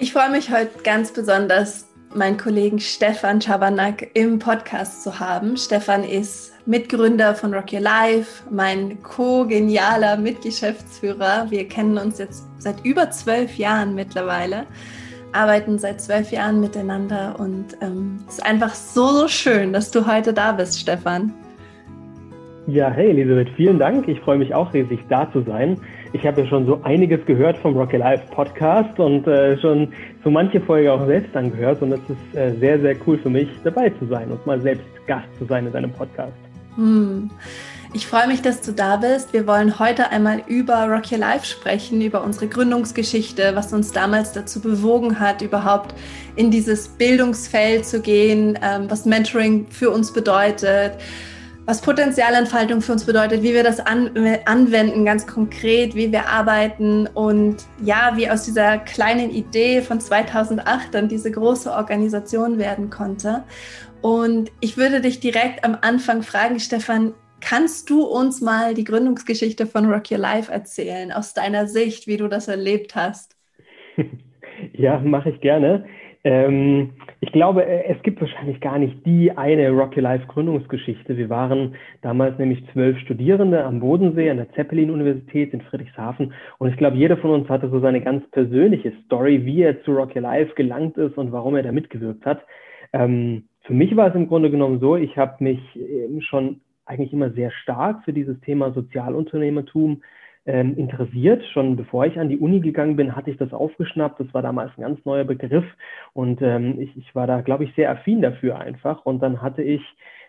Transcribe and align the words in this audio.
Ich 0.00 0.12
freue 0.12 0.30
mich 0.30 0.48
heute 0.52 0.70
ganz 0.84 1.12
besonders, 1.12 1.92
meinen 2.14 2.36
Kollegen 2.36 2.78
Stefan 2.78 3.40
Schabernack 3.40 4.10
im 4.14 4.38
Podcast 4.38 5.02
zu 5.02 5.18
haben. 5.18 5.56
Stefan 5.56 6.04
ist 6.04 6.54
Mitgründer 6.66 7.34
von 7.34 7.52
Rock 7.52 7.72
Your 7.72 7.80
Life, 7.80 8.44
mein 8.48 9.02
co-genialer 9.02 10.16
Mitgeschäftsführer. 10.16 11.50
Wir 11.50 11.66
kennen 11.66 11.98
uns 11.98 12.18
jetzt 12.18 12.46
seit 12.58 12.84
über 12.84 13.10
zwölf 13.10 13.58
Jahren 13.58 13.96
mittlerweile, 13.96 14.66
arbeiten 15.32 15.80
seit 15.80 16.00
zwölf 16.00 16.30
Jahren 16.30 16.60
miteinander 16.60 17.34
und 17.36 17.76
ähm, 17.80 18.18
es 18.28 18.34
ist 18.34 18.46
einfach 18.46 18.74
so, 18.74 19.08
so 19.08 19.26
schön, 19.26 19.72
dass 19.72 19.90
du 19.90 20.06
heute 20.06 20.32
da 20.32 20.52
bist, 20.52 20.78
Stefan. 20.78 21.34
Ja, 22.68 22.88
hey 22.88 23.10
Elisabeth, 23.10 23.48
vielen 23.56 23.80
Dank. 23.80 24.06
Ich 24.06 24.20
freue 24.20 24.38
mich 24.38 24.54
auch 24.54 24.72
riesig, 24.72 25.00
da 25.08 25.28
zu 25.32 25.42
sein. 25.42 25.80
Ich 26.12 26.26
habe 26.26 26.42
ja 26.42 26.46
schon 26.46 26.66
so 26.66 26.80
einiges 26.84 27.24
gehört 27.26 27.58
vom 27.58 27.76
Rocky 27.76 27.98
Life 27.98 28.24
Podcast 28.30 28.98
und 28.98 29.26
äh, 29.26 29.58
schon 29.60 29.88
so 30.24 30.30
manche 30.30 30.60
Folge 30.60 30.92
auch 30.92 31.06
selbst 31.06 31.36
angehört. 31.36 31.82
Und 31.82 31.92
es 31.92 32.00
ist 32.08 32.36
äh, 32.36 32.54
sehr, 32.58 32.80
sehr 32.80 32.96
cool 33.06 33.18
für 33.18 33.30
mich, 33.30 33.48
dabei 33.64 33.90
zu 33.90 34.06
sein 34.06 34.30
und 34.30 34.44
mal 34.46 34.60
selbst 34.60 34.86
Gast 35.06 35.28
zu 35.38 35.44
sein 35.44 35.66
in 35.66 35.72
deinem 35.72 35.92
Podcast. 35.92 36.32
Hm. 36.76 37.30
Ich 37.94 38.06
freue 38.06 38.26
mich, 38.26 38.42
dass 38.42 38.60
du 38.60 38.72
da 38.72 38.96
bist. 38.96 39.32
Wir 39.32 39.46
wollen 39.46 39.78
heute 39.78 40.10
einmal 40.10 40.42
über 40.46 40.86
Rock 40.88 41.10
Your 41.10 41.18
Life 41.18 41.46
sprechen, 41.46 42.02
über 42.02 42.22
unsere 42.22 42.46
Gründungsgeschichte, 42.46 43.52
was 43.54 43.72
uns 43.72 43.92
damals 43.92 44.32
dazu 44.32 44.60
bewogen 44.60 45.18
hat, 45.18 45.40
überhaupt 45.40 45.94
in 46.36 46.50
dieses 46.50 46.88
Bildungsfeld 46.88 47.86
zu 47.86 48.02
gehen, 48.02 48.58
ähm, 48.62 48.90
was 48.90 49.06
Mentoring 49.06 49.66
für 49.70 49.90
uns 49.90 50.12
bedeutet, 50.12 50.98
was 51.68 51.82
Potenzialentfaltung 51.82 52.80
für 52.80 52.92
uns 52.92 53.04
bedeutet, 53.04 53.42
wie 53.42 53.52
wir 53.52 53.62
das 53.62 53.78
an, 53.78 54.10
anwenden, 54.46 55.04
ganz 55.04 55.26
konkret, 55.26 55.94
wie 55.94 56.10
wir 56.10 56.26
arbeiten 56.26 57.06
und 57.08 57.56
ja, 57.84 58.12
wie 58.16 58.30
aus 58.30 58.46
dieser 58.46 58.78
kleinen 58.78 59.30
Idee 59.30 59.82
von 59.82 60.00
2008 60.00 60.94
dann 60.94 61.08
diese 61.08 61.30
große 61.30 61.70
Organisation 61.70 62.56
werden 62.56 62.88
konnte. 62.88 63.44
Und 64.00 64.50
ich 64.60 64.78
würde 64.78 65.02
dich 65.02 65.20
direkt 65.20 65.62
am 65.62 65.76
Anfang 65.82 66.22
fragen, 66.22 66.58
Stefan, 66.58 67.12
kannst 67.42 67.90
du 67.90 68.02
uns 68.02 68.40
mal 68.40 68.72
die 68.72 68.84
Gründungsgeschichte 68.84 69.66
von 69.66 69.92
Rock 69.92 70.10
Your 70.10 70.16
Life 70.16 70.50
erzählen, 70.50 71.12
aus 71.12 71.34
deiner 71.34 71.66
Sicht, 71.66 72.06
wie 72.06 72.16
du 72.16 72.28
das 72.28 72.48
erlebt 72.48 72.96
hast? 72.96 73.36
Ja, 74.72 74.98
mache 74.98 75.30
ich 75.30 75.40
gerne. 75.40 75.84
Ähm, 76.24 76.94
ich 77.20 77.32
glaube, 77.32 77.64
äh, 77.64 77.84
es 77.84 78.02
gibt 78.02 78.20
wahrscheinlich 78.20 78.60
gar 78.60 78.78
nicht 78.78 79.04
die 79.04 79.36
eine 79.36 79.70
Rocky 79.70 80.00
Life 80.00 80.26
Gründungsgeschichte. 80.26 81.16
Wir 81.16 81.28
waren 81.28 81.74
damals 82.02 82.38
nämlich 82.38 82.62
zwölf 82.72 82.98
Studierende 82.98 83.64
am 83.64 83.80
Bodensee 83.80 84.30
an 84.30 84.36
der 84.36 84.50
Zeppelin-Universität 84.52 85.52
in 85.52 85.60
Friedrichshafen. 85.62 86.32
Und 86.58 86.68
ich 86.70 86.76
glaube, 86.76 86.96
jeder 86.96 87.16
von 87.16 87.30
uns 87.30 87.48
hatte 87.48 87.68
so 87.70 87.80
seine 87.80 88.00
ganz 88.00 88.28
persönliche 88.30 88.92
Story, 89.04 89.44
wie 89.44 89.62
er 89.62 89.82
zu 89.82 89.92
Rocky 89.92 90.20
Life 90.20 90.54
gelangt 90.54 90.96
ist 90.96 91.18
und 91.18 91.32
warum 91.32 91.56
er 91.56 91.62
da 91.62 91.72
mitgewirkt 91.72 92.24
hat. 92.24 92.42
Ähm, 92.92 93.44
für 93.62 93.74
mich 93.74 93.94
war 93.96 94.08
es 94.08 94.14
im 94.14 94.28
Grunde 94.28 94.50
genommen 94.50 94.80
so, 94.80 94.96
ich 94.96 95.18
habe 95.18 95.44
mich 95.44 95.60
schon 96.20 96.60
eigentlich 96.86 97.12
immer 97.12 97.30
sehr 97.30 97.50
stark 97.50 98.02
für 98.04 98.14
dieses 98.14 98.40
Thema 98.40 98.72
Sozialunternehmertum 98.72 100.02
ähm, 100.48 100.76
interessiert. 100.76 101.44
Schon 101.52 101.76
bevor 101.76 102.06
ich 102.06 102.18
an 102.18 102.30
die 102.30 102.38
Uni 102.38 102.60
gegangen 102.60 102.96
bin, 102.96 103.14
hatte 103.14 103.30
ich 103.30 103.36
das 103.36 103.52
aufgeschnappt. 103.52 104.18
Das 104.18 104.32
war 104.32 104.40
damals 104.40 104.72
ein 104.76 104.82
ganz 104.82 105.04
neuer 105.04 105.24
Begriff 105.24 105.66
und 106.14 106.40
ähm, 106.40 106.80
ich, 106.80 106.96
ich 106.96 107.14
war 107.14 107.26
da, 107.26 107.42
glaube 107.42 107.64
ich, 107.64 107.74
sehr 107.74 107.90
affin 107.90 108.22
dafür 108.22 108.58
einfach. 108.58 109.04
Und 109.04 109.22
dann 109.22 109.42
hatte 109.42 109.62
ich 109.62 109.82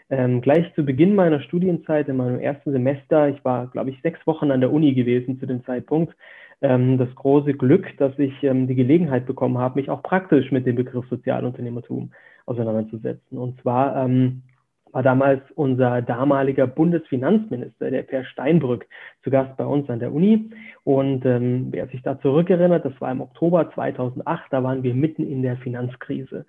ähm, 0.10 0.42
gleich 0.42 0.74
zu 0.76 0.84
Beginn 0.84 1.16
meiner 1.16 1.40
Studienzeit, 1.40 2.10
in 2.10 2.18
meinem 2.18 2.40
ersten 2.40 2.72
Semester, 2.72 3.30
ich 3.30 3.44
war, 3.46 3.68
glaube 3.68 3.92
ich, 3.92 4.02
sechs 4.02 4.20
Wochen 4.28 4.52
an 4.52 4.60
der 4.60 4.74
Uni 4.74 4.94
gewesen 4.94 5.40
zu 5.40 5.46
dem 5.46 5.64
Zeitpunkt, 5.64 6.14
ähm, 6.62 6.98
das 6.98 7.14
große 7.16 7.54
Glück, 7.54 7.88
dass 7.98 8.20
ich 8.20 8.44
ähm, 8.44 8.68
die 8.68 8.76
Gelegenheit 8.76 9.26
bekommen 9.26 9.58
habe, 9.58 9.80
mich 9.80 9.90
auch 9.90 10.04
praktisch 10.04 10.52
mit 10.52 10.66
dem 10.66 10.76
Begriff 10.76 11.06
Sozialunternehmertum 11.10 12.12
auseinanderzusetzen. 12.46 13.38
Und 13.38 13.62
zwar 13.62 13.96
ähm, 14.04 14.42
war 14.92 15.04
damals 15.04 15.42
unser 15.56 16.02
damaliger 16.02 16.68
Bundesfinanzminister, 16.68 17.92
der 17.92 18.04
Per 18.04 18.24
Steinbrück, 18.26 18.86
zu 19.24 19.30
Gast 19.30 19.56
bei 19.58 19.66
uns 19.66 19.90
an 19.90 20.00
der 20.00 20.14
Uni. 20.14 20.50
Und 20.84 21.26
ähm, 21.26 21.68
wer 21.72 21.88
sich 21.88 22.02
da 22.02 22.20
zurückerinnert, 22.20 22.86
das 22.86 23.00
war 23.00 23.12
im 23.12 23.22
Oktober 23.22 23.72
2008, 23.74 24.46
da 24.52 24.64
waren 24.64 24.84
wir 24.84 24.94
mitten 24.94 25.26
in 25.26 25.42
der 25.42 25.58
Finanzkrise. 25.58 26.46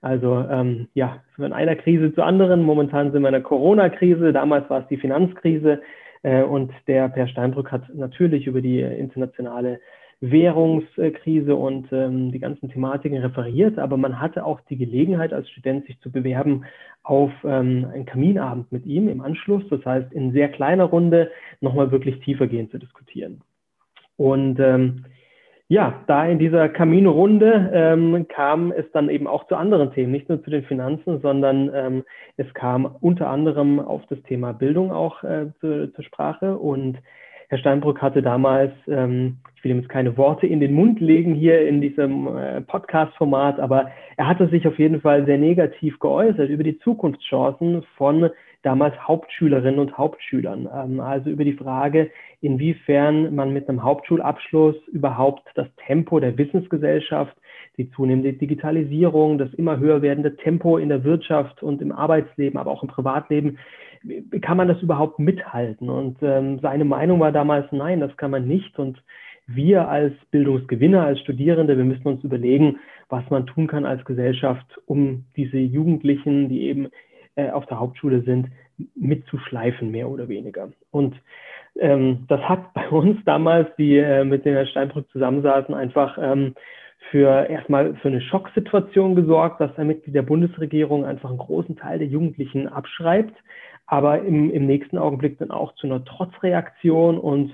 Also 0.00 0.44
ähm, 0.50 0.88
ja, 0.94 1.22
von 1.36 1.52
einer 1.52 1.76
Krise 1.76 2.14
zur 2.14 2.26
anderen. 2.26 2.62
Momentan 2.62 3.10
sind 3.12 3.22
wir 3.22 3.28
in 3.28 3.32
der 3.32 3.42
Corona-Krise, 3.42 4.32
damals 4.32 4.68
war 4.68 4.82
es 4.82 4.88
die 4.88 4.98
Finanzkrise. 4.98 5.80
Äh, 6.22 6.42
und 6.42 6.72
der 6.88 7.08
Per 7.08 7.28
Steinbrück 7.28 7.70
hat 7.70 7.82
natürlich 7.94 8.46
über 8.46 8.60
die 8.60 8.80
internationale 8.80 9.80
Währungskrise 10.30 11.54
und 11.54 11.92
ähm, 11.92 12.32
die 12.32 12.38
ganzen 12.38 12.70
Thematiken 12.70 13.18
referiert, 13.18 13.78
aber 13.78 13.96
man 13.96 14.20
hatte 14.20 14.46
auch 14.46 14.60
die 14.62 14.78
Gelegenheit 14.78 15.32
als 15.32 15.50
Student, 15.50 15.86
sich 15.86 16.00
zu 16.00 16.10
bewerben 16.10 16.64
auf 17.02 17.30
ähm, 17.44 17.86
einen 17.92 18.06
Kaminabend 18.06 18.72
mit 18.72 18.86
ihm 18.86 19.08
im 19.08 19.20
Anschluss. 19.20 19.64
Das 19.68 19.84
heißt, 19.84 20.12
in 20.12 20.32
sehr 20.32 20.48
kleiner 20.48 20.84
Runde 20.84 21.30
nochmal 21.60 21.90
wirklich 21.90 22.20
tiefergehend 22.20 22.70
zu 22.70 22.78
diskutieren. 22.78 23.42
Und 24.16 24.58
ähm, 24.60 25.04
ja, 25.68 26.02
da 26.06 26.26
in 26.26 26.38
dieser 26.38 26.68
Kaminrunde 26.68 27.70
ähm, 27.72 28.26
kam 28.28 28.72
es 28.72 28.84
dann 28.92 29.10
eben 29.10 29.26
auch 29.26 29.46
zu 29.46 29.56
anderen 29.56 29.92
Themen, 29.92 30.12
nicht 30.12 30.28
nur 30.28 30.42
zu 30.42 30.50
den 30.50 30.64
Finanzen, 30.64 31.20
sondern 31.20 31.70
ähm, 31.74 32.04
es 32.36 32.52
kam 32.54 32.96
unter 33.00 33.28
anderem 33.28 33.80
auf 33.80 34.02
das 34.08 34.22
Thema 34.22 34.52
Bildung 34.52 34.90
auch 34.92 35.22
äh, 35.22 35.46
zu, 35.60 35.92
zur 35.92 36.04
Sprache 36.04 36.56
und 36.56 36.98
Herr 37.48 37.58
Steinbrück 37.58 38.00
hatte 38.00 38.22
damals, 38.22 38.72
ähm, 38.88 39.38
ich 39.56 39.64
will 39.64 39.72
ihm 39.72 39.78
jetzt 39.78 39.88
keine 39.88 40.16
Worte 40.16 40.46
in 40.46 40.60
den 40.60 40.74
Mund 40.74 41.00
legen 41.00 41.34
hier 41.34 41.66
in 41.66 41.80
diesem 41.80 42.26
äh, 42.36 42.60
Podcast-Format, 42.60 43.60
aber 43.60 43.90
er 44.16 44.28
hatte 44.28 44.48
sich 44.48 44.66
auf 44.66 44.78
jeden 44.78 45.00
Fall 45.00 45.26
sehr 45.26 45.38
negativ 45.38 45.98
geäußert 45.98 46.48
über 46.48 46.64
die 46.64 46.78
Zukunftschancen 46.78 47.84
von 47.96 48.30
damals 48.62 48.96
Hauptschülerinnen 49.06 49.78
und 49.78 49.96
Hauptschülern. 49.96 50.68
Ähm, 50.74 51.00
also 51.00 51.30
über 51.30 51.44
die 51.44 51.52
Frage, 51.52 52.10
inwiefern 52.40 53.34
man 53.34 53.52
mit 53.52 53.68
einem 53.68 53.82
Hauptschulabschluss 53.82 54.76
überhaupt 54.88 55.42
das 55.54 55.68
Tempo 55.86 56.18
der 56.18 56.36
Wissensgesellschaft, 56.36 57.36
die 57.76 57.90
zunehmende 57.90 58.32
Digitalisierung, 58.32 59.38
das 59.38 59.52
immer 59.54 59.78
höher 59.78 60.02
werdende 60.02 60.36
Tempo 60.36 60.78
in 60.78 60.88
der 60.88 61.04
Wirtschaft 61.04 61.62
und 61.62 61.82
im 61.82 61.92
Arbeitsleben, 61.92 62.58
aber 62.58 62.70
auch 62.70 62.82
im 62.82 62.88
Privatleben, 62.88 63.58
kann 64.40 64.56
man 64.56 64.68
das 64.68 64.80
überhaupt 64.82 65.18
mithalten? 65.18 65.88
Und 65.88 66.18
ähm, 66.22 66.58
seine 66.60 66.84
Meinung 66.84 67.20
war 67.20 67.32
damals, 67.32 67.70
nein, 67.72 68.00
das 68.00 68.16
kann 68.16 68.30
man 68.30 68.46
nicht. 68.46 68.78
Und 68.78 69.02
wir 69.46 69.88
als 69.88 70.14
Bildungsgewinner, 70.30 71.04
als 71.04 71.20
Studierende, 71.20 71.76
wir 71.76 71.84
müssen 71.84 72.06
uns 72.06 72.24
überlegen, 72.24 72.78
was 73.08 73.28
man 73.30 73.46
tun 73.46 73.66
kann 73.66 73.84
als 73.84 74.04
Gesellschaft, 74.04 74.66
um 74.86 75.24
diese 75.36 75.58
Jugendlichen, 75.58 76.48
die 76.48 76.62
eben 76.62 76.88
äh, 77.36 77.50
auf 77.50 77.66
der 77.66 77.80
Hauptschule 77.80 78.22
sind, 78.22 78.48
mitzuschleifen, 78.94 79.90
mehr 79.90 80.08
oder 80.08 80.28
weniger. 80.28 80.70
Und 80.90 81.14
ähm, 81.78 82.24
das 82.28 82.40
hat 82.42 82.72
bei 82.74 82.88
uns 82.88 83.18
damals, 83.24 83.68
die 83.76 83.98
äh, 83.98 84.24
mit 84.24 84.44
den 84.44 84.54
Herrn 84.54 84.66
Steinbrück 84.66 85.10
zusammensaßen, 85.10 85.74
einfach 85.74 86.18
ähm, 86.20 86.54
für 87.10 87.48
erstmal 87.48 87.94
für 87.96 88.08
eine 88.08 88.22
Schocksituation 88.22 89.14
gesorgt, 89.14 89.60
dass 89.60 89.76
Mitglied 89.76 90.14
der 90.14 90.22
Bundesregierung 90.22 91.04
einfach 91.04 91.28
einen 91.28 91.38
großen 91.38 91.76
Teil 91.76 91.98
der 91.98 92.08
Jugendlichen 92.08 92.66
abschreibt, 92.66 93.34
aber 93.86 94.22
im, 94.22 94.50
im 94.50 94.66
nächsten 94.66 94.98
Augenblick 94.98 95.38
dann 95.38 95.50
auch 95.50 95.74
zu 95.74 95.86
einer 95.86 96.04
Trotzreaktion 96.04 97.18
und 97.18 97.52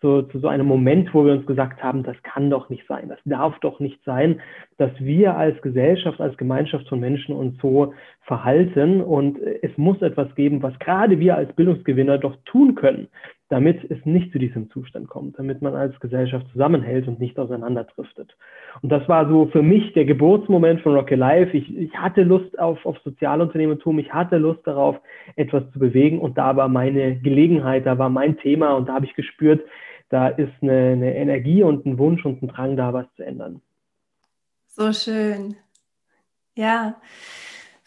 so, 0.00 0.22
zu 0.22 0.38
so 0.38 0.48
einem 0.48 0.66
Moment, 0.66 1.12
wo 1.12 1.24
wir 1.24 1.32
uns 1.32 1.46
gesagt 1.46 1.82
haben, 1.82 2.04
das 2.04 2.16
kann 2.22 2.50
doch 2.50 2.68
nicht 2.68 2.86
sein, 2.86 3.08
das 3.08 3.18
darf 3.24 3.58
doch 3.60 3.80
nicht 3.80 4.02
sein, 4.04 4.40
dass 4.76 4.92
wir 4.98 5.36
als 5.36 5.60
Gesellschaft, 5.60 6.20
als 6.20 6.36
Gemeinschaft 6.36 6.88
von 6.88 7.00
Menschen 7.00 7.34
uns 7.34 7.60
so 7.60 7.94
verhalten. 8.22 9.00
Und 9.00 9.38
es 9.40 9.76
muss 9.76 10.00
etwas 10.02 10.32
geben, 10.36 10.62
was 10.62 10.78
gerade 10.78 11.18
wir 11.18 11.36
als 11.36 11.52
Bildungsgewinner 11.54 12.18
doch 12.18 12.36
tun 12.44 12.76
können, 12.76 13.08
damit 13.48 13.90
es 13.90 14.04
nicht 14.04 14.30
zu 14.32 14.38
diesem 14.38 14.70
Zustand 14.70 15.08
kommt, 15.08 15.38
damit 15.38 15.62
man 15.62 15.74
als 15.74 15.98
Gesellschaft 16.00 16.46
zusammenhält 16.52 17.08
und 17.08 17.18
nicht 17.18 17.38
auseinanderdriftet. 17.38 18.36
Und 18.82 18.90
das 18.90 19.08
war 19.08 19.28
so 19.28 19.46
für 19.46 19.62
mich 19.62 19.92
der 19.94 20.04
Geburtsmoment 20.04 20.82
von 20.82 20.94
Rocky 20.94 21.14
Life. 21.14 21.56
Ich, 21.56 21.74
ich 21.74 21.94
hatte 21.94 22.22
Lust 22.22 22.58
auf, 22.58 22.84
auf 22.84 22.98
Sozialunternehmertum, 23.04 23.98
ich 23.98 24.12
hatte 24.12 24.36
Lust 24.36 24.66
darauf, 24.66 24.96
etwas 25.36 25.62
zu 25.72 25.78
bewegen 25.78 26.18
und 26.18 26.36
da 26.36 26.56
war 26.56 26.68
meine 26.68 27.16
Gelegenheit, 27.16 27.86
da 27.86 27.98
war 27.98 28.10
mein 28.10 28.36
Thema 28.38 28.74
und 28.74 28.88
da 28.88 28.94
habe 28.94 29.06
ich 29.06 29.14
gespürt, 29.14 29.62
da 30.10 30.28
ist 30.28 30.52
eine, 30.60 30.92
eine 30.92 31.16
Energie 31.16 31.62
und 31.62 31.86
ein 31.86 31.98
Wunsch 31.98 32.24
und 32.24 32.42
ein 32.42 32.48
Drang 32.48 32.76
da, 32.76 32.92
was 32.92 33.06
zu 33.16 33.24
ändern. 33.24 33.62
So 34.66 34.92
schön. 34.92 35.56
Ja. 36.54 36.96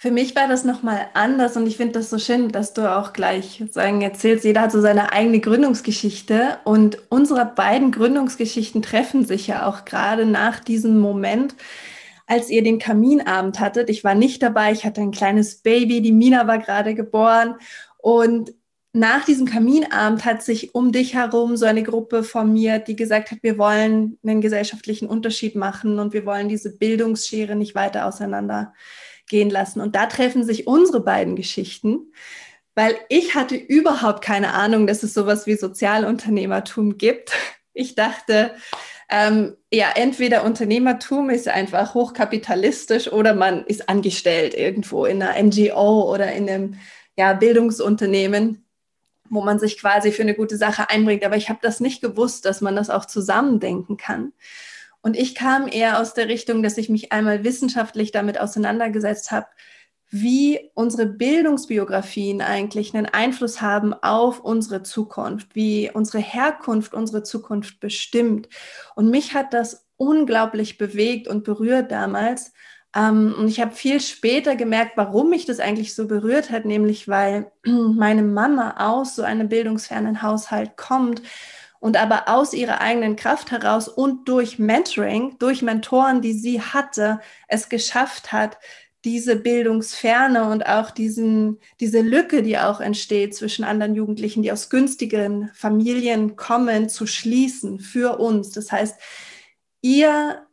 Für 0.01 0.09
mich 0.09 0.35
war 0.35 0.47
das 0.47 0.63
nochmal 0.63 1.09
anders 1.13 1.55
und 1.55 1.67
ich 1.67 1.77
finde 1.77 1.99
das 1.99 2.09
so 2.09 2.17
schön, 2.17 2.49
dass 2.49 2.73
du 2.73 2.91
auch 2.91 3.13
gleich 3.13 3.63
sagen 3.69 4.01
erzählst, 4.01 4.43
jeder 4.43 4.61
hat 4.61 4.71
so 4.71 4.81
seine 4.81 5.13
eigene 5.13 5.39
Gründungsgeschichte 5.39 6.57
und 6.63 6.97
unsere 7.09 7.45
beiden 7.45 7.91
Gründungsgeschichten 7.91 8.81
treffen 8.81 9.25
sich 9.25 9.45
ja 9.45 9.67
auch 9.67 9.85
gerade 9.85 10.25
nach 10.25 10.59
diesem 10.59 10.97
Moment, 10.97 11.53
als 12.25 12.49
ihr 12.49 12.63
den 12.63 12.79
Kaminabend 12.79 13.59
hattet. 13.59 13.91
Ich 13.91 14.03
war 14.03 14.15
nicht 14.15 14.41
dabei, 14.41 14.71
ich 14.71 14.85
hatte 14.85 15.01
ein 15.01 15.11
kleines 15.11 15.57
Baby, 15.57 16.01
die 16.01 16.13
Mina 16.13 16.47
war 16.47 16.57
gerade 16.57 16.95
geboren 16.95 17.57
und 17.99 18.55
nach 18.93 19.23
diesem 19.23 19.45
Kaminabend 19.45 20.25
hat 20.25 20.41
sich 20.41 20.73
um 20.73 20.91
dich 20.91 21.13
herum 21.13 21.57
so 21.57 21.67
eine 21.67 21.83
Gruppe 21.83 22.23
formiert, 22.23 22.87
die 22.87 22.95
gesagt 22.95 23.29
hat, 23.29 23.37
wir 23.43 23.59
wollen 23.59 24.17
einen 24.23 24.41
gesellschaftlichen 24.41 25.07
Unterschied 25.07 25.55
machen 25.55 25.99
und 25.99 26.11
wir 26.11 26.25
wollen 26.25 26.49
diese 26.49 26.75
Bildungsschere 26.75 27.55
nicht 27.55 27.75
weiter 27.75 28.07
auseinandergehen 29.31 29.49
lassen. 29.49 29.81
Und 29.81 29.95
da 29.95 30.05
treffen 30.05 30.43
sich 30.43 30.67
unsere 30.67 31.01
beiden 31.01 31.35
Geschichten, 31.35 32.11
weil 32.75 32.95
ich 33.09 33.35
hatte 33.35 33.55
überhaupt 33.55 34.23
keine 34.23 34.53
Ahnung, 34.53 34.87
dass 34.87 35.03
es 35.03 35.13
sowas 35.13 35.45
wie 35.45 35.55
Sozialunternehmertum 35.55 36.97
gibt. 36.97 37.31
Ich 37.73 37.95
dachte, 37.95 38.51
ähm, 39.09 39.55
ja, 39.71 39.87
entweder 39.95 40.43
Unternehmertum 40.43 41.29
ist 41.29 41.47
einfach 41.47 41.93
hochkapitalistisch 41.93 43.11
oder 43.11 43.33
man 43.33 43.65
ist 43.65 43.89
angestellt 43.89 44.53
irgendwo 44.53 45.05
in 45.05 45.21
einer 45.21 45.41
NGO 45.41 46.11
oder 46.11 46.31
in 46.31 46.49
einem 46.49 46.75
ja, 47.17 47.33
Bildungsunternehmen, 47.33 48.65
wo 49.29 49.41
man 49.41 49.59
sich 49.59 49.79
quasi 49.79 50.11
für 50.11 50.21
eine 50.21 50.35
gute 50.35 50.57
Sache 50.57 50.89
einbringt. 50.89 51.25
Aber 51.25 51.35
ich 51.35 51.49
habe 51.49 51.59
das 51.61 51.81
nicht 51.81 52.01
gewusst, 52.01 52.45
dass 52.45 52.61
man 52.61 52.75
das 52.75 52.89
auch 52.89 53.05
zusammendenken 53.05 53.97
kann. 53.97 54.31
Und 55.01 55.17
ich 55.17 55.35
kam 55.35 55.67
eher 55.67 55.99
aus 55.99 56.13
der 56.13 56.27
Richtung, 56.27 56.61
dass 56.63 56.77
ich 56.77 56.89
mich 56.89 57.11
einmal 57.11 57.43
wissenschaftlich 57.43 58.11
damit 58.11 58.39
auseinandergesetzt 58.39 59.31
habe, 59.31 59.47
wie 60.11 60.69
unsere 60.73 61.05
Bildungsbiografien 61.05 62.41
eigentlich 62.41 62.93
einen 62.93 63.05
Einfluss 63.05 63.61
haben 63.61 63.93
auf 63.93 64.41
unsere 64.41 64.83
Zukunft, 64.83 65.55
wie 65.55 65.89
unsere 65.91 66.19
Herkunft 66.19 66.93
unsere 66.93 67.23
Zukunft 67.23 67.79
bestimmt. 67.79 68.49
Und 68.95 69.09
mich 69.09 69.33
hat 69.33 69.53
das 69.53 69.87
unglaublich 69.95 70.77
bewegt 70.77 71.29
und 71.29 71.45
berührt 71.45 71.91
damals. 71.91 72.51
Ähm, 72.93 73.33
und 73.37 73.47
ich 73.47 73.61
habe 73.61 73.71
viel 73.71 74.01
später 74.01 74.57
gemerkt, 74.57 74.97
warum 74.97 75.29
mich 75.29 75.45
das 75.45 75.61
eigentlich 75.61 75.95
so 75.95 76.07
berührt 76.07 76.51
hat, 76.51 76.65
nämlich 76.65 77.07
weil 77.07 77.49
meine 77.65 78.23
Mama 78.23 78.75
aus 78.77 79.15
so 79.15 79.23
einem 79.23 79.47
bildungsfernen 79.47 80.21
Haushalt 80.21 80.75
kommt 80.75 81.21
und 81.81 81.97
aber 81.97 82.29
aus 82.29 82.53
ihrer 82.53 82.79
eigenen 82.79 83.15
Kraft 83.15 83.49
heraus 83.51 83.87
und 83.89 84.29
durch 84.29 84.59
Mentoring, 84.59 85.37
durch 85.39 85.63
Mentoren, 85.63 86.21
die 86.21 86.33
sie 86.33 86.61
hatte, 86.61 87.19
es 87.47 87.69
geschafft 87.69 88.31
hat, 88.31 88.57
diese 89.03 89.35
Bildungsferne 89.35 90.47
und 90.47 90.67
auch 90.67 90.91
diesen, 90.91 91.59
diese 91.79 92.01
Lücke, 92.01 92.43
die 92.43 92.59
auch 92.59 92.81
entsteht 92.81 93.33
zwischen 93.33 93.65
anderen 93.65 93.95
Jugendlichen, 93.95 94.43
die 94.43 94.51
aus 94.51 94.69
günstigen 94.69 95.49
Familien 95.55 96.35
kommen, 96.35 96.87
zu 96.87 97.07
schließen 97.07 97.79
für 97.79 98.19
uns. 98.19 98.51
Das 98.51 98.71
heißt, 98.71 99.01
ihr, 99.81 100.45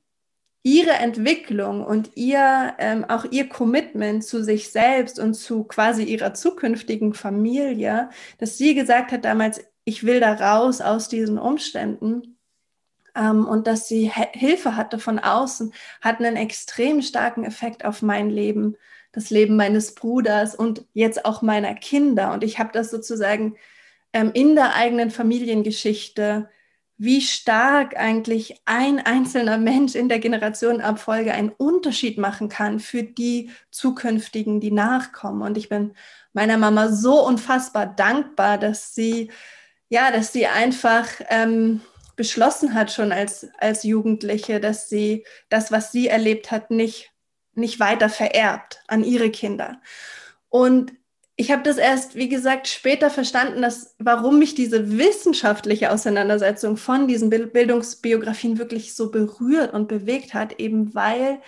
ihre 0.62 0.92
Entwicklung 0.92 1.84
und 1.84 2.12
ihr, 2.14 2.72
ähm, 2.78 3.04
auch 3.04 3.26
ihr 3.30 3.50
Commitment 3.50 4.24
zu 4.24 4.42
sich 4.42 4.70
selbst 4.70 5.18
und 5.18 5.34
zu 5.34 5.64
quasi 5.64 6.04
ihrer 6.04 6.32
zukünftigen 6.32 7.12
Familie, 7.12 8.08
dass 8.38 8.56
sie 8.56 8.74
gesagt 8.74 9.12
hat 9.12 9.26
damals, 9.26 9.62
ich 9.88 10.04
will 10.04 10.20
da 10.20 10.34
raus 10.34 10.82
aus 10.82 11.08
diesen 11.08 11.38
Umständen 11.38 12.36
ähm, 13.16 13.46
und 13.46 13.66
dass 13.66 13.88
sie 13.88 14.12
Hilfe 14.32 14.76
hatte 14.76 14.98
von 14.98 15.18
außen, 15.18 15.72
hat 16.02 16.18
einen 16.18 16.36
extrem 16.36 17.00
starken 17.00 17.42
Effekt 17.42 17.86
auf 17.86 18.02
mein 18.02 18.28
Leben, 18.28 18.76
das 19.12 19.30
Leben 19.30 19.56
meines 19.56 19.94
Bruders 19.94 20.54
und 20.54 20.84
jetzt 20.92 21.24
auch 21.24 21.40
meiner 21.40 21.74
Kinder. 21.74 22.34
Und 22.34 22.44
ich 22.44 22.58
habe 22.58 22.70
das 22.74 22.90
sozusagen 22.90 23.56
ähm, 24.12 24.30
in 24.34 24.54
der 24.54 24.74
eigenen 24.74 25.10
Familiengeschichte, 25.10 26.50
wie 26.98 27.22
stark 27.22 27.96
eigentlich 27.96 28.60
ein 28.66 28.98
einzelner 28.98 29.56
Mensch 29.56 29.94
in 29.94 30.10
der 30.10 30.18
Generationenabfolge 30.18 31.32
einen 31.32 31.48
Unterschied 31.50 32.18
machen 32.18 32.50
kann 32.50 32.78
für 32.78 33.04
die 33.04 33.52
zukünftigen, 33.70 34.60
die 34.60 34.72
nachkommen. 34.72 35.40
Und 35.40 35.56
ich 35.56 35.70
bin 35.70 35.94
meiner 36.34 36.58
Mama 36.58 36.90
so 36.90 37.24
unfassbar 37.24 37.86
dankbar, 37.86 38.58
dass 38.58 38.94
sie, 38.94 39.30
ja, 39.88 40.10
dass 40.10 40.32
sie 40.32 40.46
einfach 40.46 41.08
ähm, 41.28 41.80
beschlossen 42.16 42.74
hat 42.74 42.92
schon 42.92 43.12
als, 43.12 43.48
als 43.58 43.84
Jugendliche, 43.84 44.60
dass 44.60 44.88
sie 44.88 45.24
das, 45.48 45.72
was 45.72 45.92
sie 45.92 46.08
erlebt 46.08 46.50
hat, 46.50 46.70
nicht, 46.70 47.10
nicht 47.54 47.80
weiter 47.80 48.08
vererbt 48.08 48.82
an 48.88 49.04
ihre 49.04 49.30
Kinder. 49.30 49.80
Und 50.48 50.92
ich 51.36 51.52
habe 51.52 51.62
das 51.62 51.76
erst, 51.76 52.16
wie 52.16 52.28
gesagt, 52.28 52.66
später 52.66 53.10
verstanden, 53.10 53.62
dass, 53.62 53.94
warum 54.00 54.40
mich 54.40 54.56
diese 54.56 54.98
wissenschaftliche 54.98 55.92
Auseinandersetzung 55.92 56.76
von 56.76 57.06
diesen 57.06 57.30
Bildungsbiografien 57.30 58.58
wirklich 58.58 58.96
so 58.96 59.12
berührt 59.12 59.72
und 59.72 59.86
bewegt 59.86 60.34
hat, 60.34 60.58
eben 60.58 60.96
weil 60.96 61.40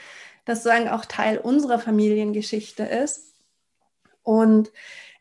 das 0.45 0.63
sagen 0.63 0.89
auch 0.89 1.05
Teil 1.05 1.39
unserer 1.39 1.81
Familiengeschichte 1.81 2.85
ist. 2.85 3.35
Und 4.23 4.71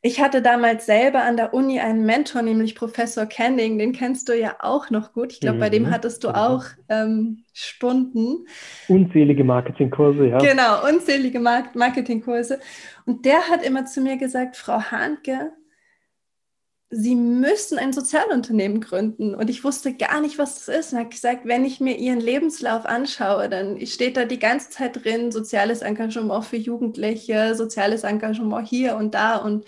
ich 0.01 0.21
hatte 0.21 0.41
damals 0.41 0.85
selber 0.85 1.23
an 1.23 1.35
der 1.35 1.53
Uni 1.53 1.79
einen 1.79 2.05
Mentor, 2.05 2.41
nämlich 2.41 2.75
Professor 2.75 3.25
Canning, 3.25 3.77
den 3.77 3.91
kennst 3.91 4.29
du 4.29 4.33
ja 4.33 4.55
auch 4.59 4.89
noch 4.89 5.11
gut. 5.11 5.33
Ich 5.33 5.41
glaube, 5.41 5.57
mhm. 5.57 5.59
bei 5.59 5.69
dem 5.69 5.83
mhm. 5.83 5.91
hattest 5.91 6.23
du 6.23 6.29
auch 6.29 6.63
ähm, 6.87 7.43
Stunden. 7.53 8.45
Unzählige 8.87 9.43
Marketingkurse, 9.43 10.27
ja. 10.27 10.37
Genau, 10.37 10.87
unzählige 10.87 11.39
Marketingkurse. 11.39 12.59
Und 13.05 13.25
der 13.25 13.49
hat 13.49 13.65
immer 13.65 13.85
zu 13.85 13.99
mir 13.99 14.15
gesagt, 14.15 14.55
Frau 14.55 14.79
Hahnke, 14.79 15.51
Sie 16.91 17.13
müssen 17.15 17.77
ein 17.77 17.93
Sozialunternehmen 17.93 18.81
gründen. 18.81 19.35
Und 19.35 19.49
ich 19.49 19.63
wusste 19.63 19.93
gar 19.93 20.21
nicht, 20.21 20.39
was 20.39 20.55
das 20.55 20.67
ist. 20.67 20.93
Und 20.93 20.99
hat 20.99 21.11
gesagt, 21.11 21.45
wenn 21.45 21.63
ich 21.63 21.79
mir 21.79 21.97
Ihren 21.97 22.19
Lebenslauf 22.19 22.85
anschaue, 22.85 23.47
dann 23.47 23.85
steht 23.85 24.17
da 24.17 24.25
die 24.25 24.39
ganze 24.39 24.71
Zeit 24.71 25.03
drin, 25.03 25.31
soziales 25.31 25.81
Engagement 25.81 26.45
für 26.45 26.57
Jugendliche, 26.57 27.53
soziales 27.53 28.03
Engagement 28.03 28.67
hier 28.67 28.95
und 28.95 29.13
da 29.13 29.37
und 29.37 29.65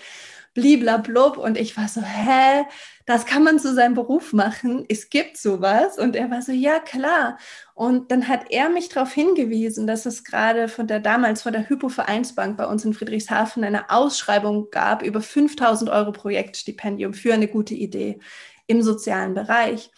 bliblablub. 0.54 1.38
Und 1.38 1.58
ich 1.58 1.78
war 1.78 1.88
so, 1.88 2.02
hä, 2.02 2.64
das 3.06 3.26
kann 3.26 3.44
man 3.44 3.60
zu 3.60 3.74
seinem 3.74 3.94
Beruf 3.94 4.34
machen. 4.34 4.86
Es 4.90 5.10
gibt 5.10 5.38
sowas. 5.38 5.98
Und 5.98 6.16
er 6.16 6.30
war 6.32 6.42
so, 6.42 6.52
ja, 6.52 6.80
klar. 6.80 7.38
Und 7.74 8.12
dann 8.12 8.28
hat 8.28 8.52
er 8.52 8.70
mich 8.70 8.90
darauf 8.90 9.12
hingewiesen, 9.14 9.88
dass 9.88 10.06
es 10.06 10.24
gerade 10.24 10.68
von 10.68 10.88
der 10.88 11.00
damals 11.00 11.42
von 11.42 11.54
der 11.54 11.68
Hypo-Vereinsbank 11.70 12.58
bei 12.58 12.66
uns 12.66 12.86
in 12.86 12.94
Friedrichshafen 12.94 13.64
eine 13.64 13.90
Ausschreibung 13.90 14.70
gab 14.72 15.04
über 15.04 15.22
5000 15.22 15.90
Euro 15.90 16.12
Projektstipendium 16.12 17.14
für 17.14 17.34
eine 17.34 17.48
gute 17.48 17.74
Idee 17.74 18.20
im 18.68 18.82
sozialen 18.82 19.34
Bereich. 19.34 19.92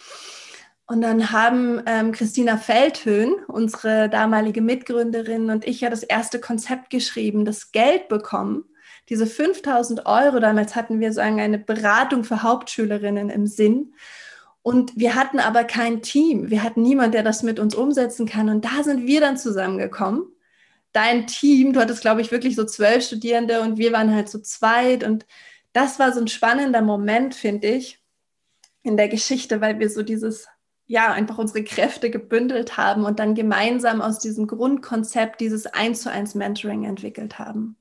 Und 0.86 1.02
dann 1.02 1.32
haben 1.32 1.82
ähm, 1.86 2.12
Christina 2.12 2.58
Feldhöhn, 2.58 3.34
unsere 3.48 4.10
damalige 4.10 4.62
Mitgründerin, 4.62 5.50
und 5.50 5.66
ich 5.66 5.82
ja 5.82 5.90
das 5.90 6.04
erste 6.04 6.40
Konzept 6.40 6.90
geschrieben, 6.90 7.46
das 7.46 7.72
Geld 7.72 8.10
bekommen 8.10 8.66
diese 9.10 9.28
5000 9.28 10.06
Euro, 10.06 10.40
damals 10.40 10.76
hatten 10.76 11.00
wir 11.00 11.12
so 11.12 11.22
eine 11.22 11.60
Beratung 11.60 12.24
für 12.24 12.44
Hauptschülerinnen 12.44 13.30
im 13.30 13.48
Sinn. 13.48 13.94
Und 14.62 14.94
wir 14.96 15.16
hatten 15.16 15.40
aber 15.40 15.66
kein 15.66 16.02
Team. 16.02 16.50
Wir 16.50 16.64
hatten 16.64 16.82
niemanden, 16.82 17.12
der 17.12 17.24
das 17.24 17.44
mit 17.44 17.60
uns 17.60 17.76
umsetzen 17.76 18.26
kann. 18.26 18.50
Und 18.50 18.64
da 18.64 18.82
sind 18.84 19.06
wir 19.06 19.20
dann 19.20 19.38
zusammengekommen. 19.38 20.26
Dein 20.94 21.28
Team, 21.28 21.74
du 21.74 21.82
hattest, 21.82 22.02
glaube 22.02 22.22
ich, 22.22 22.32
wirklich 22.32 22.56
so 22.56 22.64
zwölf 22.64 23.04
Studierende 23.04 23.62
und 23.62 23.78
wir 23.78 23.92
waren 23.92 24.16
halt 24.16 24.30
so 24.30 24.40
zweit. 24.40 25.04
Und 25.04 25.26
das 25.74 26.00
war 26.00 26.14
so 26.14 26.22
ein 26.22 26.30
spannender 26.30 26.82
Moment, 26.82 27.36
finde 27.36 27.68
ich, 27.68 28.00
in 28.84 28.96
der 28.96 29.10
Geschichte, 29.10 29.60
weil 29.60 29.80
wir 29.80 29.90
so 29.90 30.02
dieses, 30.02 30.48
ja, 30.86 31.12
einfach 31.12 31.38
unsere 31.38 31.64
Kräfte 31.64 32.10
gebündelt 32.10 32.78
haben 32.78 33.04
und 33.04 33.20
dann 33.20 33.36
gemeinsam 33.36 34.02
aus 34.02 34.20
diesem 34.20 34.48
Grundkonzept 34.48 35.42
dieses 35.42 35.66
Eins 35.66 36.04
zu 36.04 36.12
eins 36.12 36.36
Mentoring 36.36 36.86
entwickelt 36.86 37.38
haben. 37.38 37.76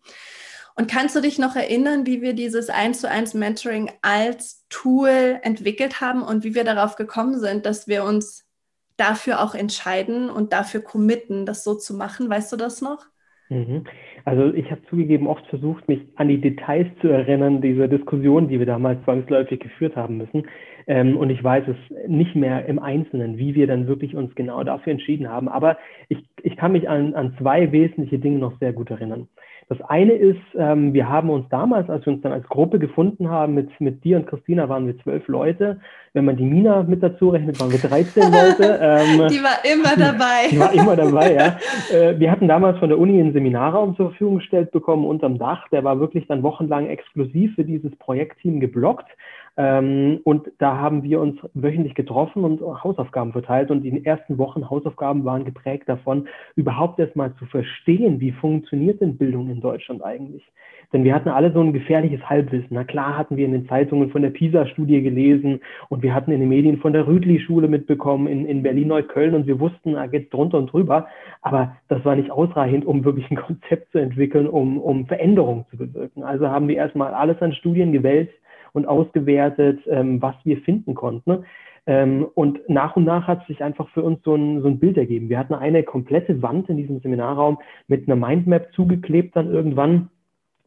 Und 0.75 0.91
kannst 0.91 1.15
du 1.15 1.21
dich 1.21 1.39
noch 1.39 1.55
erinnern, 1.55 2.07
wie 2.07 2.23
wir 2.23 2.33
dieses 2.33 2.71
1 2.71 3.01
zu 3.01 3.09
1 3.09 3.35
Mentoring 3.35 3.91
als 4.01 4.67
Tool 4.69 5.39
entwickelt 5.43 6.01
haben 6.01 6.23
und 6.23 6.45
wie 6.45 6.55
wir 6.55 6.65
darauf 6.65 6.97
gekommen 6.97 7.39
sind, 7.39 7.67
dass 7.67 7.89
wir 7.89 8.05
uns 8.05 8.49
dafür 8.97 9.43
auch 9.43 9.55
entscheiden 9.55 10.31
und 10.31 10.53
dafür 10.53 10.81
committen, 10.81 11.47
das 11.47 11.65
so 11.65 11.75
zu 11.75 11.95
machen? 11.95 12.31
Weißt 12.31 12.53
du 12.53 12.57
das 12.57 12.81
noch? 12.81 13.07
Mhm. 13.49 13.85
Also 14.25 14.55
ich 14.55 14.71
habe 14.71 14.81
zugegeben 14.89 15.27
oft 15.27 15.45
versucht, 15.47 15.89
mich 15.89 16.01
an 16.17 16.29
die 16.29 16.41
Details 16.41 16.87
zu 17.01 17.09
erinnern, 17.09 17.61
dieser 17.61 17.89
Diskussion, 17.89 18.49
die 18.49 18.59
wir 18.59 18.67
damals 18.67 19.03
zwangsläufig 19.05 19.61
geführt 19.61 19.97
haben 19.97 20.17
müssen. 20.17 20.47
Ähm, 20.87 21.17
und 21.17 21.31
ich 21.31 21.43
weiß 21.43 21.65
es 21.69 22.09
nicht 22.09 22.35
mehr 22.35 22.67
im 22.67 22.79
Einzelnen, 22.79 23.39
wie 23.39 23.55
wir 23.55 23.67
dann 23.67 23.87
wirklich 23.87 24.15
uns 24.17 24.35
genau 24.35 24.63
dafür 24.65 24.93
entschieden 24.93 25.29
haben. 25.29 25.49
Aber 25.49 25.77
ich, 26.09 26.19
ich 26.43 26.57
kann 26.57 26.73
mich 26.73 26.89
an, 26.89 27.15
an 27.15 27.37
zwei 27.39 27.73
wesentliche 27.73 28.19
Dinge 28.19 28.39
noch 28.39 28.59
sehr 28.59 28.73
gut 28.73 28.91
erinnern. 28.91 29.29
Das 29.73 29.89
eine 29.89 30.13
ist, 30.13 30.43
ähm, 30.55 30.93
wir 30.93 31.09
haben 31.09 31.31
uns 31.31 31.49
damals, 31.49 31.89
als 31.89 32.05
wir 32.05 32.13
uns 32.13 32.21
dann 32.21 32.33
als 32.33 32.47
Gruppe 32.47 32.79
gefunden 32.79 33.31
haben, 33.31 33.55
mit, 33.55 33.71
mit 33.81 34.05
dir 34.05 34.19
und 34.19 34.27
Christina 34.27 34.69
waren 34.69 34.87
wir 34.87 34.99
zwölf 34.99 35.27
Leute. 35.29 35.81
Wenn 36.13 36.27
man 36.27 36.37
die 36.37 36.45
Mina 36.45 36.83
mit 36.83 37.03
dazu 37.03 37.31
rechnet, 37.31 37.59
waren 37.59 37.73
wir 37.73 37.79
13 37.79 38.23
Leute. 38.33 38.79
Ähm, 38.83 39.29
die 39.29 39.43
war 39.43 39.65
immer 39.65 39.97
dabei. 39.97 40.49
Die 40.51 40.61
war 40.61 40.75
immer 40.75 40.95
dabei, 40.95 41.33
ja. 41.33 41.59
Äh, 41.91 42.19
wir 42.19 42.31
hatten 42.31 42.49
damals 42.49 42.79
von 42.81 42.91
der 42.91 42.99
Uni 42.99 43.19
einen 43.19 43.33
Seminarraum 43.33 43.97
zur 43.97 44.11
Verfügung 44.11 44.37
gestellt 44.41 44.73
bekommen 44.73 45.07
unterm 45.07 45.39
Dach. 45.39 45.67
Der 45.69 45.85
war 45.85 45.99
wirklich 46.01 46.27
dann 46.27 46.43
wochenlang 46.43 46.89
exklusiv 46.89 47.55
für 47.55 47.65
dieses 47.65 47.97
Projektteam 47.97 48.61
geblockt. 48.61 49.09
Ähm, 49.57 50.21
und 50.25 50.51
da 50.59 50.79
haben 50.79 51.03
wir 51.03 51.21
uns 51.21 51.39
wöchentlich 51.55 51.95
getroffen 51.95 52.45
und 52.45 52.61
Hausaufgaben 52.61 53.33
verteilt. 53.33 53.71
Und 53.71 53.83
die 53.83 54.05
ersten 54.05 54.39
Wochen 54.39 54.71
Hausaufgaben 54.71 55.25
waren 55.25 55.45
geprägt 55.45 55.89
davon, 55.89 56.29
überhaupt 56.57 56.99
erstmal 56.99 57.35
zu 57.37 57.45
verstehen, 57.47 58.21
wie 58.21 58.33
funktioniert 58.33 59.01
denn 59.01 59.19
Bildung 59.19 59.51
in 59.51 59.61
Deutschland 59.61 60.03
eigentlich. 60.03 60.45
Denn 60.93 61.05
wir 61.05 61.15
hatten 61.15 61.31
alle 61.31 61.53
so 61.53 61.61
ein 61.61 61.73
gefährliches 61.73 62.21
Halbwissen. 62.29 62.69
Na 62.71 62.85
klar 62.85 63.17
hatten 63.17 63.37
wir 63.37 63.47
in 63.47 63.53
den 63.53 63.67
Zeitungen 63.67 64.11
von 64.11 64.23
der 64.23 64.31
PISA-Studie 64.31 65.03
gelesen 65.03 65.61
und 65.89 66.03
wir 66.03 66.15
hatten 66.15 66.33
in 66.33 66.41
den 66.41 66.49
Medien 66.49 66.79
von 66.79 66.93
der 66.93 67.07
Rütli-Schule 67.07 67.69
mitbekommen 67.69 68.27
in, 68.27 68.45
in 68.47 68.63
Berlin-Neukölln 68.63 69.35
und 69.35 69.47
wir 69.47 69.59
wussten, 69.59 69.95
da 69.95 70.07
geht 70.07 70.33
drunter 70.33 70.59
und 70.59 70.73
drüber. 70.73 71.09
Aber 71.41 71.77
das 71.89 72.05
war 72.05 72.17
nicht 72.17 72.31
ausreichend, 72.31 72.85
um 72.85 73.05
wirklich 73.05 73.31
ein 73.31 73.37
Konzept 73.37 73.93
zu 73.93 73.99
entwickeln, 73.99 74.47
um, 74.47 74.79
um 74.79 75.07
Veränderungen 75.07 75.65
zu 75.71 75.79
bewirken. 75.79 76.25
Also 76.25 76.49
haben 76.49 76.69
wir 76.69 76.77
erstmal 76.77 77.15
alles 77.15 77.41
an 77.41 77.55
Studien 77.55 77.93
gewählt 77.93 78.31
und 78.73 78.87
ausgewertet, 78.87 79.81
ähm, 79.89 80.21
was 80.21 80.35
wir 80.45 80.59
finden 80.59 80.95
konnten. 80.95 81.45
Ähm, 81.87 82.27
und 82.35 82.61
nach 82.69 82.97
und 82.97 83.05
nach 83.05 83.27
hat 83.27 83.47
sich 83.47 83.63
einfach 83.63 83.89
für 83.91 84.03
uns 84.03 84.23
so 84.23 84.35
ein, 84.35 84.63
so 84.63 84.69
ein 84.69 84.79
Bild 84.79 84.97
ergeben. 84.97 85.29
Wir 85.29 85.39
hatten 85.39 85.55
eine 85.55 85.83
komplette 85.83 86.41
Wand 86.43 86.69
in 86.69 86.77
diesem 86.77 87.01
Seminarraum 87.01 87.59
mit 87.89 88.09
einer 88.09 88.17
Mindmap 88.17 88.73
zugeklebt 88.73 89.35
dann 89.35 89.51
irgendwann 89.51 90.09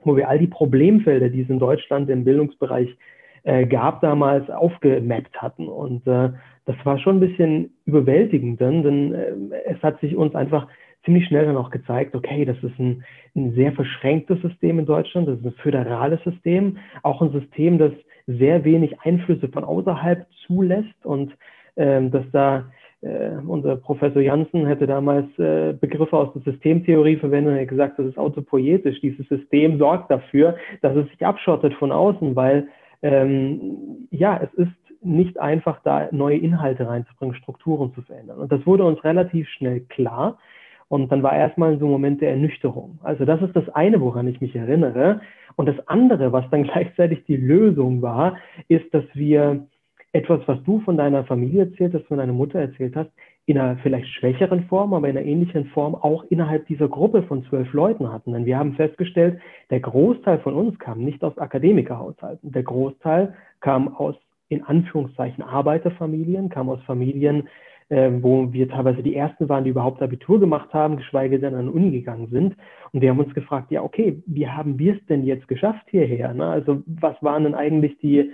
wo 0.05 0.15
wir 0.15 0.29
all 0.29 0.39
die 0.39 0.47
Problemfelder, 0.47 1.29
die 1.29 1.41
es 1.41 1.49
in 1.49 1.59
Deutschland 1.59 2.09
im 2.09 2.23
Bildungsbereich 2.23 2.95
äh, 3.43 3.65
gab, 3.65 4.01
damals 4.01 4.49
aufgemappt 4.49 5.41
hatten. 5.41 5.67
Und 5.67 6.07
äh, 6.07 6.29
das 6.65 6.75
war 6.83 6.99
schon 6.99 7.17
ein 7.17 7.27
bisschen 7.27 7.73
überwältigend, 7.85 8.61
denn, 8.61 8.83
denn 8.83 9.13
äh, 9.13 9.63
es 9.65 9.81
hat 9.83 9.99
sich 9.99 10.15
uns 10.15 10.35
einfach 10.35 10.67
ziemlich 11.05 11.27
schnell 11.27 11.45
dann 11.45 11.57
auch 11.57 11.69
gezeigt, 11.69 12.15
okay, 12.15 12.45
das 12.45 12.57
ist 12.57 12.77
ein, 12.79 13.03
ein 13.35 13.53
sehr 13.53 13.71
verschränktes 13.71 14.41
System 14.41 14.79
in 14.79 14.85
Deutschland, 14.85 15.27
das 15.27 15.39
ist 15.39 15.45
ein 15.45 15.53
föderales 15.53 16.21
System, 16.23 16.77
auch 17.03 17.21
ein 17.21 17.31
System, 17.31 17.77
das 17.77 17.91
sehr 18.27 18.63
wenig 18.63 18.99
Einflüsse 19.01 19.47
von 19.49 19.63
außerhalb 19.63 20.25
zulässt 20.47 21.05
und 21.05 21.31
ähm, 21.77 22.11
dass 22.11 22.25
da 22.31 22.65
äh, 23.01 23.37
unser 23.45 23.75
Professor 23.75 24.21
Janssen 24.21 24.65
hätte 24.65 24.87
damals 24.87 25.27
äh, 25.37 25.73
Begriffe 25.73 26.17
aus 26.17 26.33
der 26.33 26.41
Systemtheorie 26.41 27.17
verwendet 27.17 27.53
und 27.53 27.59
hat 27.59 27.67
gesagt, 27.67 27.99
das 27.99 28.07
ist 28.07 28.17
autopoietisch. 28.17 28.99
Dieses 29.01 29.27
System 29.27 29.77
sorgt 29.77 30.09
dafür, 30.09 30.55
dass 30.81 30.95
es 30.95 31.07
sich 31.09 31.25
abschottet 31.25 31.73
von 31.75 31.91
außen, 31.91 32.35
weil 32.35 32.67
ähm, 33.03 34.07
ja, 34.09 34.39
es 34.41 34.53
ist 34.55 34.71
nicht 35.01 35.39
einfach 35.39 35.81
da 35.83 36.09
neue 36.11 36.37
Inhalte 36.37 36.87
reinzubringen, 36.87 37.35
Strukturen 37.35 37.93
zu 37.93 38.01
verändern. 38.01 38.39
Und 38.39 38.51
das 38.51 38.65
wurde 38.65 38.85
uns 38.85 39.03
relativ 39.03 39.47
schnell 39.49 39.81
klar. 39.81 40.39
Und 40.87 41.11
dann 41.11 41.23
war 41.23 41.35
erstmal 41.35 41.77
so 41.79 41.85
ein 41.85 41.91
Moment 41.91 42.21
der 42.21 42.31
Ernüchterung. 42.31 42.99
Also 43.03 43.25
das 43.25 43.41
ist 43.41 43.55
das 43.55 43.67
eine, 43.69 43.99
woran 44.01 44.27
ich 44.27 44.41
mich 44.41 44.55
erinnere. 44.55 45.21
Und 45.55 45.67
das 45.67 45.87
andere, 45.87 46.31
was 46.31 46.49
dann 46.51 46.63
gleichzeitig 46.71 47.25
die 47.25 47.37
Lösung 47.37 48.01
war, 48.01 48.37
ist, 48.67 48.93
dass 48.93 49.05
wir 49.13 49.65
etwas, 50.13 50.39
was 50.45 50.63
du 50.63 50.79
von 50.79 50.95
deiner 50.95 51.25
Familie 51.25 51.63
erzählt 51.63 51.93
hast, 51.93 52.05
von 52.05 52.19
deiner 52.19 52.33
Mutter 52.33 52.59
erzählt 52.59 52.95
hast, 52.95 53.09
in 53.47 53.57
einer 53.59 53.77
vielleicht 53.77 54.07
schwächeren 54.07 54.63
Form, 54.65 54.93
aber 54.93 55.09
in 55.09 55.17
einer 55.17 55.25
ähnlichen 55.25 55.65
Form 55.67 55.93
auch 55.93 56.23
innerhalb 56.29 56.65
dieser 56.67 56.87
Gruppe 56.87 57.23
von 57.23 57.43
zwölf 57.45 57.71
Leuten 57.73 58.11
hatten. 58.11 58.33
Denn 58.33 58.45
wir 58.45 58.57
haben 58.57 58.73
festgestellt, 58.73 59.39
der 59.69 59.81
Großteil 59.81 60.39
von 60.39 60.55
uns 60.55 60.79
kam 60.79 61.03
nicht 61.03 61.23
aus 61.23 61.37
Akademikerhaushalten. 61.37 62.51
Der 62.53 62.63
Großteil 62.63 63.35
kam 63.59 63.93
aus, 63.95 64.15
in 64.47 64.63
Anführungszeichen, 64.63 65.43
Arbeiterfamilien, 65.43 66.49
kam 66.49 66.69
aus 66.69 66.81
Familien, 66.83 67.49
äh, 67.89 68.11
wo 68.21 68.51
wir 68.51 68.67
teilweise 68.69 69.03
die 69.03 69.15
ersten 69.15 69.47
waren, 69.49 69.63
die 69.63 69.69
überhaupt 69.69 70.01
Abitur 70.01 70.39
gemacht 70.39 70.73
haben, 70.73 70.97
geschweige 70.97 71.39
denn 71.39 71.55
an 71.55 71.67
die 71.67 71.73
Uni 71.73 71.91
gegangen 71.91 72.27
sind. 72.27 72.55
Und 72.91 73.01
wir 73.01 73.09
haben 73.09 73.19
uns 73.19 73.33
gefragt, 73.33 73.71
ja, 73.71 73.81
okay, 73.83 74.21
wie 74.25 74.47
haben 74.47 74.79
wir 74.79 74.95
es 74.95 75.05
denn 75.07 75.23
jetzt 75.23 75.47
geschafft 75.47 75.85
hierher? 75.89 76.33
Ne? 76.33 76.45
Also 76.45 76.83
was 76.85 77.15
waren 77.21 77.43
denn 77.43 77.55
eigentlich 77.55 77.97
die, 77.99 78.31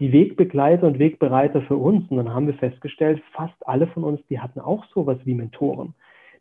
die 0.00 0.12
Wegbegleiter 0.12 0.86
und 0.86 0.98
Wegbereiter 0.98 1.62
für 1.62 1.76
uns. 1.76 2.08
Und 2.10 2.18
dann 2.18 2.32
haben 2.32 2.46
wir 2.46 2.54
festgestellt, 2.54 3.22
fast 3.32 3.66
alle 3.66 3.86
von 3.88 4.04
uns, 4.04 4.20
die 4.28 4.40
hatten 4.40 4.60
auch 4.60 4.84
sowas 4.94 5.18
wie 5.24 5.34
Mentoren. 5.34 5.94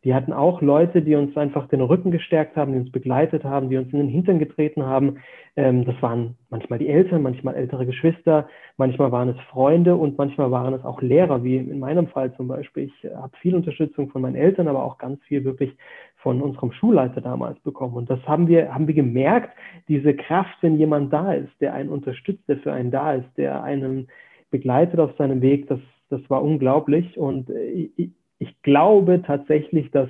Die 0.07 0.15
hatten 0.15 0.31
auch 0.31 0.61
Leute, 0.61 1.01
die 1.01 1.15
uns 1.15 1.35
einfach 1.35 1.67
den 1.67 1.81
Rücken 1.81 2.11
gestärkt 2.11 2.55
haben, 2.55 2.71
die 2.71 2.79
uns 2.79 2.93
begleitet 2.93 3.43
haben, 3.43 3.69
die 3.69 3.75
uns 3.75 3.91
in 3.91 3.99
den 3.99 4.07
Hintern 4.07 4.39
getreten 4.39 4.85
haben. 4.85 5.17
Ähm, 5.57 5.83
das 5.83 6.01
waren 6.01 6.37
manchmal 6.49 6.79
die 6.79 6.87
Eltern, 6.87 7.23
manchmal 7.23 7.55
ältere 7.55 7.85
Geschwister, 7.85 8.47
manchmal 8.77 9.11
waren 9.11 9.27
es 9.27 9.39
Freunde 9.49 9.97
und 9.97 10.17
manchmal 10.17 10.49
waren 10.49 10.73
es 10.73 10.85
auch 10.85 11.01
Lehrer, 11.01 11.43
wie 11.43 11.57
in 11.57 11.79
meinem 11.79 12.07
Fall 12.07 12.33
zum 12.37 12.47
Beispiel. 12.47 12.85
Ich 12.85 13.03
äh, 13.03 13.13
habe 13.15 13.35
viel 13.41 13.53
Unterstützung 13.53 14.09
von 14.09 14.21
meinen 14.21 14.37
Eltern, 14.37 14.69
aber 14.69 14.81
auch 14.85 14.97
ganz 14.97 15.21
viel 15.23 15.43
wirklich 15.43 15.75
von 16.15 16.41
unserem 16.41 16.71
Schulleiter 16.71 17.19
damals 17.19 17.59
bekommen. 17.59 17.95
Und 17.95 18.09
das 18.09 18.25
haben 18.25 18.47
wir, 18.47 18.73
haben 18.73 18.87
wir 18.87 18.95
gemerkt, 18.95 19.49
diese 19.89 20.13
Kraft, 20.13 20.55
wenn 20.61 20.77
jemand 20.77 21.11
da 21.11 21.33
ist, 21.33 21.51
der 21.59 21.73
einen 21.73 21.89
unterstützt, 21.89 22.47
der 22.47 22.59
für 22.59 22.71
einen 22.71 22.91
da 22.91 23.15
ist, 23.15 23.27
der 23.35 23.61
einen 23.61 24.07
begleitet 24.51 25.01
auf 25.01 25.17
seinem 25.17 25.41
Weg, 25.41 25.67
das, 25.67 25.79
das 26.09 26.21
war 26.29 26.41
unglaublich. 26.41 27.17
Und 27.17 27.49
äh, 27.49 27.89
ich, 27.97 28.11
ich 28.39 28.61
glaube 28.61 29.21
tatsächlich, 29.25 29.89
dass 29.91 30.09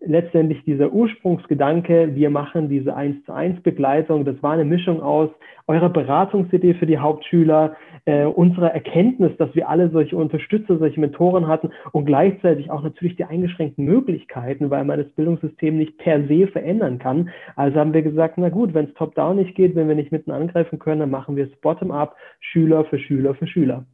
letztendlich 0.00 0.64
dieser 0.64 0.92
Ursprungsgedanke, 0.92 2.14
wir 2.14 2.30
machen 2.30 2.68
diese 2.68 2.94
1 2.94 3.24
zu 3.24 3.32
1 3.32 3.62
Begleitung, 3.62 4.24
das 4.24 4.42
war 4.42 4.52
eine 4.52 4.64
Mischung 4.64 5.02
aus 5.02 5.30
eurer 5.66 5.88
Beratungsidee 5.88 6.74
für 6.74 6.86
die 6.86 6.98
Hauptschüler, 6.98 7.76
äh, 8.06 8.24
unserer 8.24 8.72
Erkenntnis, 8.72 9.36
dass 9.36 9.54
wir 9.54 9.68
alle 9.68 9.90
solche 9.90 10.16
Unterstützer, 10.16 10.78
solche 10.78 10.98
Mentoren 10.98 11.46
hatten 11.46 11.70
und 11.92 12.06
gleichzeitig 12.06 12.70
auch 12.70 12.82
natürlich 12.82 13.16
die 13.16 13.24
eingeschränkten 13.24 13.84
Möglichkeiten, 13.84 14.70
weil 14.70 14.84
man 14.84 14.98
das 14.98 15.10
Bildungssystem 15.10 15.76
nicht 15.76 15.98
per 15.98 16.26
se 16.26 16.48
verändern 16.48 16.98
kann. 16.98 17.30
Also 17.56 17.78
haben 17.78 17.92
wir 17.92 18.02
gesagt, 18.02 18.38
na 18.38 18.48
gut, 18.48 18.74
wenn 18.74 18.86
es 18.86 18.94
top-down 18.94 19.36
nicht 19.36 19.54
geht, 19.54 19.76
wenn 19.76 19.88
wir 19.88 19.94
nicht 19.94 20.12
mitten 20.12 20.32
angreifen 20.32 20.78
können, 20.78 21.00
dann 21.00 21.10
machen 21.10 21.36
wir 21.36 21.44
es 21.44 21.60
bottom-up, 21.60 22.16
Schüler 22.40 22.84
für 22.86 22.98
Schüler 22.98 23.34
für 23.34 23.46
Schüler. 23.46 23.84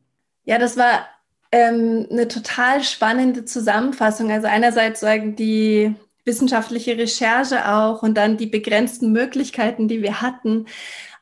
Ja, 0.45 0.59
das 0.59 0.79
war 0.79 1.05
ähm, 1.53 2.07
eine 2.11 2.29
total 2.29 2.83
spannende 2.83 3.45
Zusammenfassung. 3.45 4.31
Also 4.31 4.47
einerseits 4.47 5.01
sagen 5.01 5.37
die 5.37 5.95
wissenschaftliche 6.25 6.99
Recherche 6.99 7.69
auch 7.73 8.03
und 8.03 8.15
dann 8.15 8.37
die 8.37 8.47
begrenzten 8.47 9.13
Möglichkeiten, 9.13 9.89
die 9.89 10.03
wir 10.03 10.21
hatten. 10.21 10.67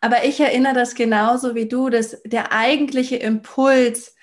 Aber 0.00 0.25
ich 0.25 0.40
erinnere 0.40 0.75
das 0.75 0.95
genauso 0.95 1.54
wie 1.54 1.69
du, 1.69 1.90
dass 1.90 2.21
der 2.25 2.52
eigentliche 2.52 3.16
Impuls, 3.16 4.14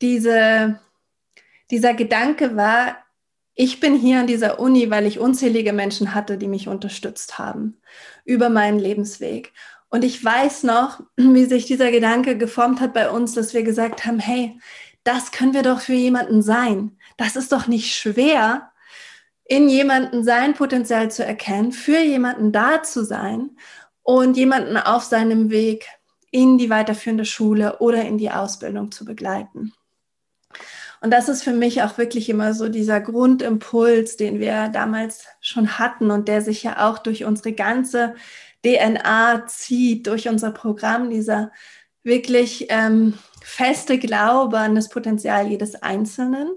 diese, 0.00 0.80
dieser 1.70 1.94
Gedanke 1.94 2.56
war, 2.56 2.96
ich 3.54 3.80
bin 3.80 3.94
hier 3.94 4.20
an 4.20 4.26
dieser 4.26 4.58
Uni, 4.58 4.90
weil 4.90 5.06
ich 5.06 5.18
unzählige 5.18 5.74
Menschen 5.74 6.14
hatte, 6.14 6.38
die 6.38 6.48
mich 6.48 6.68
unterstützt 6.68 7.38
haben 7.38 7.78
über 8.24 8.48
meinen 8.48 8.78
Lebensweg. 8.78 9.52
Und 9.90 10.04
ich 10.04 10.24
weiß 10.24 10.62
noch, 10.62 11.00
wie 11.16 11.44
sich 11.44 11.66
dieser 11.66 11.90
Gedanke 11.90 12.38
geformt 12.38 12.80
hat 12.80 12.94
bei 12.94 13.10
uns, 13.10 13.34
dass 13.34 13.52
wir 13.52 13.62
gesagt 13.62 14.06
haben, 14.06 14.18
hey, 14.18 14.58
das 15.04 15.32
können 15.32 15.54
wir 15.54 15.62
doch 15.62 15.80
für 15.80 15.94
jemanden 15.94 16.42
sein. 16.42 16.98
Das 17.16 17.36
ist 17.36 17.52
doch 17.52 17.66
nicht 17.66 17.94
schwer, 17.94 18.70
in 19.44 19.68
jemanden 19.68 20.22
sein 20.22 20.54
Potenzial 20.54 21.10
zu 21.10 21.24
erkennen, 21.24 21.72
für 21.72 21.98
jemanden 21.98 22.52
da 22.52 22.82
zu 22.82 23.04
sein 23.04 23.50
und 24.02 24.36
jemanden 24.36 24.76
auf 24.76 25.02
seinem 25.02 25.50
Weg 25.50 25.86
in 26.30 26.58
die 26.58 26.70
weiterführende 26.70 27.24
Schule 27.24 27.78
oder 27.78 28.04
in 28.04 28.18
die 28.18 28.30
Ausbildung 28.30 28.92
zu 28.92 29.04
begleiten. 29.04 29.72
Und 31.00 31.10
das 31.10 31.28
ist 31.28 31.42
für 31.42 31.52
mich 31.52 31.82
auch 31.82 31.96
wirklich 31.98 32.28
immer 32.28 32.52
so 32.52 32.68
dieser 32.68 33.00
Grundimpuls, 33.00 34.16
den 34.16 34.38
wir 34.38 34.68
damals 34.68 35.24
schon 35.40 35.78
hatten 35.78 36.10
und 36.10 36.28
der 36.28 36.42
sich 36.42 36.62
ja 36.62 36.88
auch 36.88 36.98
durch 36.98 37.24
unsere 37.24 37.52
ganze 37.52 38.14
DNA 38.64 39.46
zieht, 39.46 40.06
durch 40.06 40.28
unser 40.28 40.52
Programm, 40.52 41.08
dieser 41.08 41.50
wirklich 42.02 42.66
ähm, 42.68 43.14
feste 43.42 43.98
Glaube 43.98 44.58
an 44.58 44.74
das 44.74 44.88
Potenzial 44.88 45.48
jedes 45.48 45.82
Einzelnen 45.82 46.50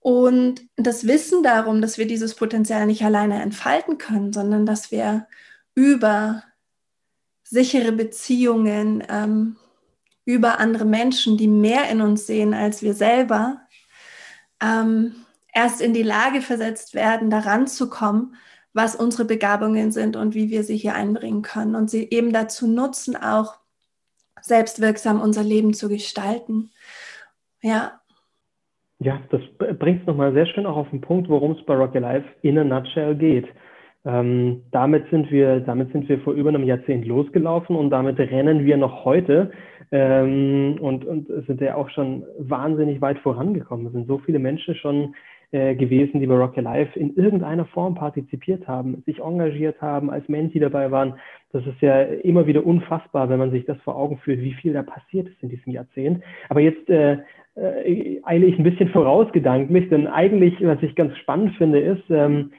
und 0.00 0.62
das 0.76 1.06
Wissen 1.06 1.42
darum, 1.42 1.82
dass 1.82 1.98
wir 1.98 2.06
dieses 2.06 2.34
Potenzial 2.34 2.86
nicht 2.86 3.04
alleine 3.04 3.42
entfalten 3.42 3.98
können, 3.98 4.32
sondern 4.32 4.64
dass 4.64 4.90
wir 4.90 5.26
über 5.74 6.42
sichere 7.42 7.92
Beziehungen, 7.92 9.02
ähm, 9.08 9.56
über 10.24 10.60
andere 10.60 10.84
Menschen, 10.84 11.36
die 11.36 11.48
mehr 11.48 11.88
in 11.90 12.00
uns 12.00 12.26
sehen 12.26 12.52
als 12.52 12.82
wir 12.82 12.94
selber, 12.94 13.62
ähm, 14.60 15.14
erst 15.54 15.80
in 15.80 15.94
die 15.94 16.02
Lage 16.02 16.42
versetzt 16.42 16.94
werden, 16.94 17.30
daran 17.30 17.66
zu 17.66 17.88
kommen, 17.88 18.36
was 18.72 18.94
unsere 18.94 19.24
Begabungen 19.24 19.92
sind 19.92 20.16
und 20.16 20.34
wie 20.34 20.50
wir 20.50 20.62
sie 20.62 20.76
hier 20.76 20.94
einbringen 20.94 21.42
können 21.42 21.74
und 21.74 21.90
sie 21.90 22.08
eben 22.10 22.32
dazu 22.32 22.66
nutzen, 22.66 23.16
auch 23.16 23.58
selbstwirksam 24.48 25.20
unser 25.20 25.42
Leben 25.42 25.74
zu 25.74 25.88
gestalten. 25.88 26.70
Ja. 27.62 28.00
Ja, 29.00 29.20
das 29.30 29.40
bringt 29.78 30.00
es 30.00 30.06
nochmal 30.06 30.32
sehr 30.32 30.46
schön 30.46 30.66
auch 30.66 30.76
auf 30.76 30.90
den 30.90 31.00
Punkt, 31.00 31.28
worum 31.28 31.52
es 31.52 31.64
bei 31.64 31.74
Rocky 31.76 31.98
Life 31.98 32.26
in 32.42 32.58
a 32.58 32.64
nutshell 32.64 33.14
geht. 33.14 33.46
Ähm, 34.04 34.62
damit, 34.70 35.08
sind 35.10 35.30
wir, 35.30 35.60
damit 35.60 35.92
sind 35.92 36.08
wir 36.08 36.18
vor 36.20 36.32
über 36.32 36.48
einem 36.48 36.64
Jahrzehnt 36.64 37.06
losgelaufen 37.06 37.76
und 37.76 37.90
damit 37.90 38.18
rennen 38.18 38.64
wir 38.64 38.76
noch 38.76 39.04
heute 39.04 39.50
ähm, 39.92 40.78
und, 40.80 41.04
und 41.04 41.28
sind 41.46 41.60
ja 41.60 41.74
auch 41.74 41.90
schon 41.90 42.24
wahnsinnig 42.38 43.00
weit 43.00 43.18
vorangekommen. 43.18 43.86
Es 43.86 43.92
sind 43.92 44.06
so 44.06 44.18
viele 44.18 44.38
Menschen 44.38 44.74
schon 44.76 45.14
äh, 45.50 45.74
gewesen, 45.74 46.20
die 46.20 46.26
bei 46.26 46.36
Rock 46.36 46.56
Your 46.56 46.64
Life 46.64 46.98
in 46.98 47.16
irgendeiner 47.16 47.64
Form 47.66 47.94
partizipiert 47.94 48.68
haben, 48.68 49.02
sich 49.06 49.20
engagiert 49.20 49.80
haben, 49.80 50.10
als 50.10 50.28
Menti 50.28 50.60
dabei 50.60 50.90
waren. 50.90 51.14
Das 51.50 51.66
ist 51.66 51.80
ja 51.80 52.02
immer 52.02 52.46
wieder 52.46 52.66
unfassbar, 52.66 53.28
wenn 53.30 53.38
man 53.38 53.50
sich 53.50 53.64
das 53.64 53.78
vor 53.78 53.96
Augen 53.96 54.18
führt, 54.18 54.40
wie 54.40 54.52
viel 54.52 54.74
da 54.74 54.82
passiert 54.82 55.28
ist 55.28 55.42
in 55.42 55.48
diesem 55.48 55.72
Jahrzehnt. 55.72 56.22
Aber 56.50 56.60
jetzt 56.60 56.88
äh, 56.90 57.18
äh, 57.54 58.20
eile 58.24 58.46
ich 58.46 58.58
ein 58.58 58.64
bisschen 58.64 58.88
voraus 58.92 59.30
gedanklich, 59.32 59.88
denn 59.88 60.06
eigentlich, 60.06 60.54
was 60.60 60.82
ich 60.82 60.94
ganz 60.94 61.16
spannend 61.18 61.56
finde, 61.56 61.80
ist, 61.80 62.04
ähm, 62.10 62.52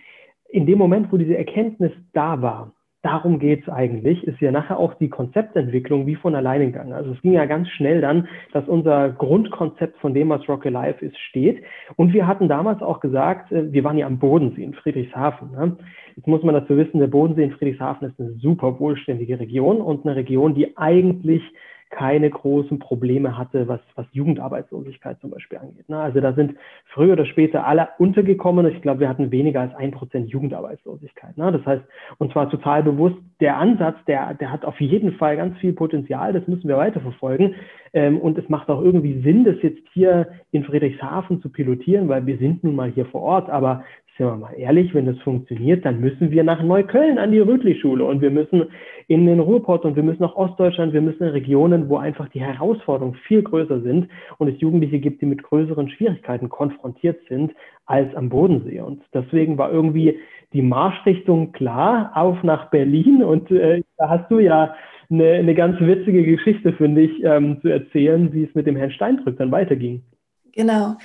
in 0.50 0.66
dem 0.66 0.80
Moment, 0.80 1.12
wo 1.12 1.18
diese 1.18 1.38
Erkenntnis 1.38 1.92
da 2.14 2.42
war, 2.42 2.74
darum 3.02 3.40
geht 3.40 3.62
es 3.62 3.70
eigentlich, 3.70 4.26
ist 4.26 4.42
ja 4.42 4.52
nachher 4.52 4.78
auch 4.78 4.94
die 4.96 5.10
Konzeptentwicklung 5.10 6.06
wie 6.06 6.16
von 6.16 6.36
alleine 6.36 6.66
gegangen. 6.66 6.92
Also 6.92 7.12
es 7.12 7.22
ging 7.22 7.34
ja 7.34 7.46
ganz 7.46 7.70
schnell 7.70 8.02
dann, 8.02 8.28
dass 8.52 8.68
unser 8.68 9.10
Grundkonzept 9.10 9.98
von 10.00 10.14
dem, 10.14 10.30
was 10.30 10.48
Rock 10.50 10.66
Alive 10.66 11.06
ist, 11.06 11.18
steht. 11.18 11.64
Und 11.96 12.14
wir 12.14 12.28
hatten 12.28 12.50
damals 12.50 12.82
auch 12.82 13.00
gesagt, 13.00 13.52
äh, 13.52 13.72
wir 13.72 13.84
waren 13.84 13.98
ja 13.98 14.06
am 14.06 14.20
Bodensee 14.20 14.64
in 14.64 14.74
Friedrichshafen. 14.74 15.52
Ne? 15.52 15.78
Jetzt 16.16 16.28
muss 16.28 16.44
man 16.44 16.56
dazu 16.56 16.76
wissen, 16.76 17.00
der 17.00 17.08
Bodensee 17.08 17.44
in 17.44 17.52
Friedrichshafen 17.52 18.10
ist 18.10 18.20
eine 18.20 18.34
super 18.34 18.80
wohlständige 18.80 19.40
Region 19.40 19.80
und 19.82 20.06
eine 20.06 20.18
Region, 20.18 20.54
die 20.54 20.78
eigentlich 20.78 21.44
keine 21.90 22.30
großen 22.30 22.78
Probleme 22.78 23.38
hatte, 23.38 23.68
was, 23.68 23.80
was 23.96 24.06
Jugendarbeitslosigkeit 24.12 25.20
zum 25.22 25.32
Beispiel 25.32 25.58
angeht. 25.58 25.90
Ne? 25.90 25.98
Also 25.98 26.22
da 26.22 26.34
sind 26.34 26.56
früher 26.94 27.14
oder 27.14 27.26
später 27.26 27.66
alle 27.66 27.90
untergekommen. 27.98 28.68
Ich 28.68 28.82
glaube, 28.82 29.02
wir 29.02 29.10
hatten 29.10 29.32
weniger 29.32 29.62
als 29.62 29.74
ein 29.76 29.92
Prozent 29.92 30.30
Jugendarbeitslosigkeit. 30.30 31.38
Ne? 31.38 31.52
Das 31.52 31.66
heißt, 31.66 31.84
und 32.20 32.32
zwar 32.32 32.50
total 32.50 32.84
bewusst, 32.84 33.18
der 33.40 33.58
Ansatz, 33.58 33.98
der, 34.08 34.36
der 34.36 34.52
hat 34.52 34.66
auf 34.66 34.80
jeden 34.80 35.14
Fall 35.14 35.38
ganz 35.38 35.58
viel 35.58 35.74
Potenzial. 35.74 36.32
Das 36.34 36.48
müssen 36.48 36.68
wir 36.68 36.78
weiterverfolgen. 36.78 37.56
Ähm, 37.94 38.20
und 38.20 38.38
es 38.38 38.48
macht 38.50 38.70
auch 38.70 38.82
irgendwie 38.82 39.22
Sinn, 39.22 39.44
das 39.44 39.56
jetzt 39.62 39.82
hier 39.94 40.28
in 40.52 40.64
Friedrichshafen 40.64 41.42
zu 41.42 41.50
pilotieren, 41.50 42.08
weil 42.08 42.26
wir 42.28 42.38
sind 42.38 42.64
nun 42.64 42.76
mal 42.76 42.92
hier 42.92 43.06
vor 43.06 43.22
Ort. 43.22 43.50
Aber 43.50 43.84
sind 44.20 44.28
wir 44.28 44.36
mal 44.36 44.54
ehrlich, 44.54 44.94
wenn 44.94 45.06
das 45.06 45.18
funktioniert, 45.20 45.86
dann 45.86 46.02
müssen 46.02 46.30
wir 46.30 46.44
nach 46.44 46.62
Neukölln 46.62 47.18
an 47.18 47.32
die 47.32 47.40
Rütli-Schule 47.40 48.04
und 48.04 48.22
wir 48.22 48.30
müssen 48.30 48.66
in 49.08 49.26
den 49.26 49.40
Ruhrpott 49.40 49.86
und 49.86 49.96
wir 49.96 50.04
müssen 50.04 50.22
nach 50.22 50.36
Ostdeutschland, 50.36 50.92
wir 50.92 51.02
müssen 51.02 51.24
in 51.24 51.30
Regionen, 51.30 51.88
wo 51.88 51.98
einfach 51.98 52.28
die 52.30 52.42
Herausforderungen 52.42 53.16
viel 53.28 53.42
größer 53.42 53.82
sind 53.82 54.10
und 54.38 54.50
es 54.50 54.60
Jugendliche 54.60 55.00
gibt, 55.00 55.22
die 55.22 55.26
mit 55.26 55.42
größeren 55.42 55.90
Schwierigkeiten 55.90 56.50
konfrontiert 56.50 57.18
sind 57.30 57.54
als 57.86 58.14
am 58.14 58.28
Bodensee. 58.28 58.82
Und 58.82 59.02
deswegen 59.14 59.58
war 59.58 59.72
irgendwie 59.72 60.20
die 60.52 60.64
Marschrichtung 60.64 61.54
klar 61.54 62.12
auf 62.14 62.44
nach 62.44 62.70
Berlin 62.72 63.24
und 63.24 63.50
äh, 63.52 63.84
da 63.98 64.10
hast 64.10 64.30
du 64.30 64.40
ja 64.40 64.76
eine, 65.10 65.32
eine 65.32 65.56
ganz 65.56 65.80
witzige 65.80 66.26
Geschichte, 66.26 66.74
finde 66.74 67.02
ich, 67.02 67.24
ähm, 67.24 67.62
zu 67.62 67.70
erzählen, 67.70 68.34
wie 68.34 68.44
es 68.44 68.54
mit 68.54 68.68
dem 68.68 68.76
Herrn 68.76 68.92
Steindrück 68.92 69.38
dann 69.38 69.52
weiterging. 69.52 70.04
Genau. 70.54 70.98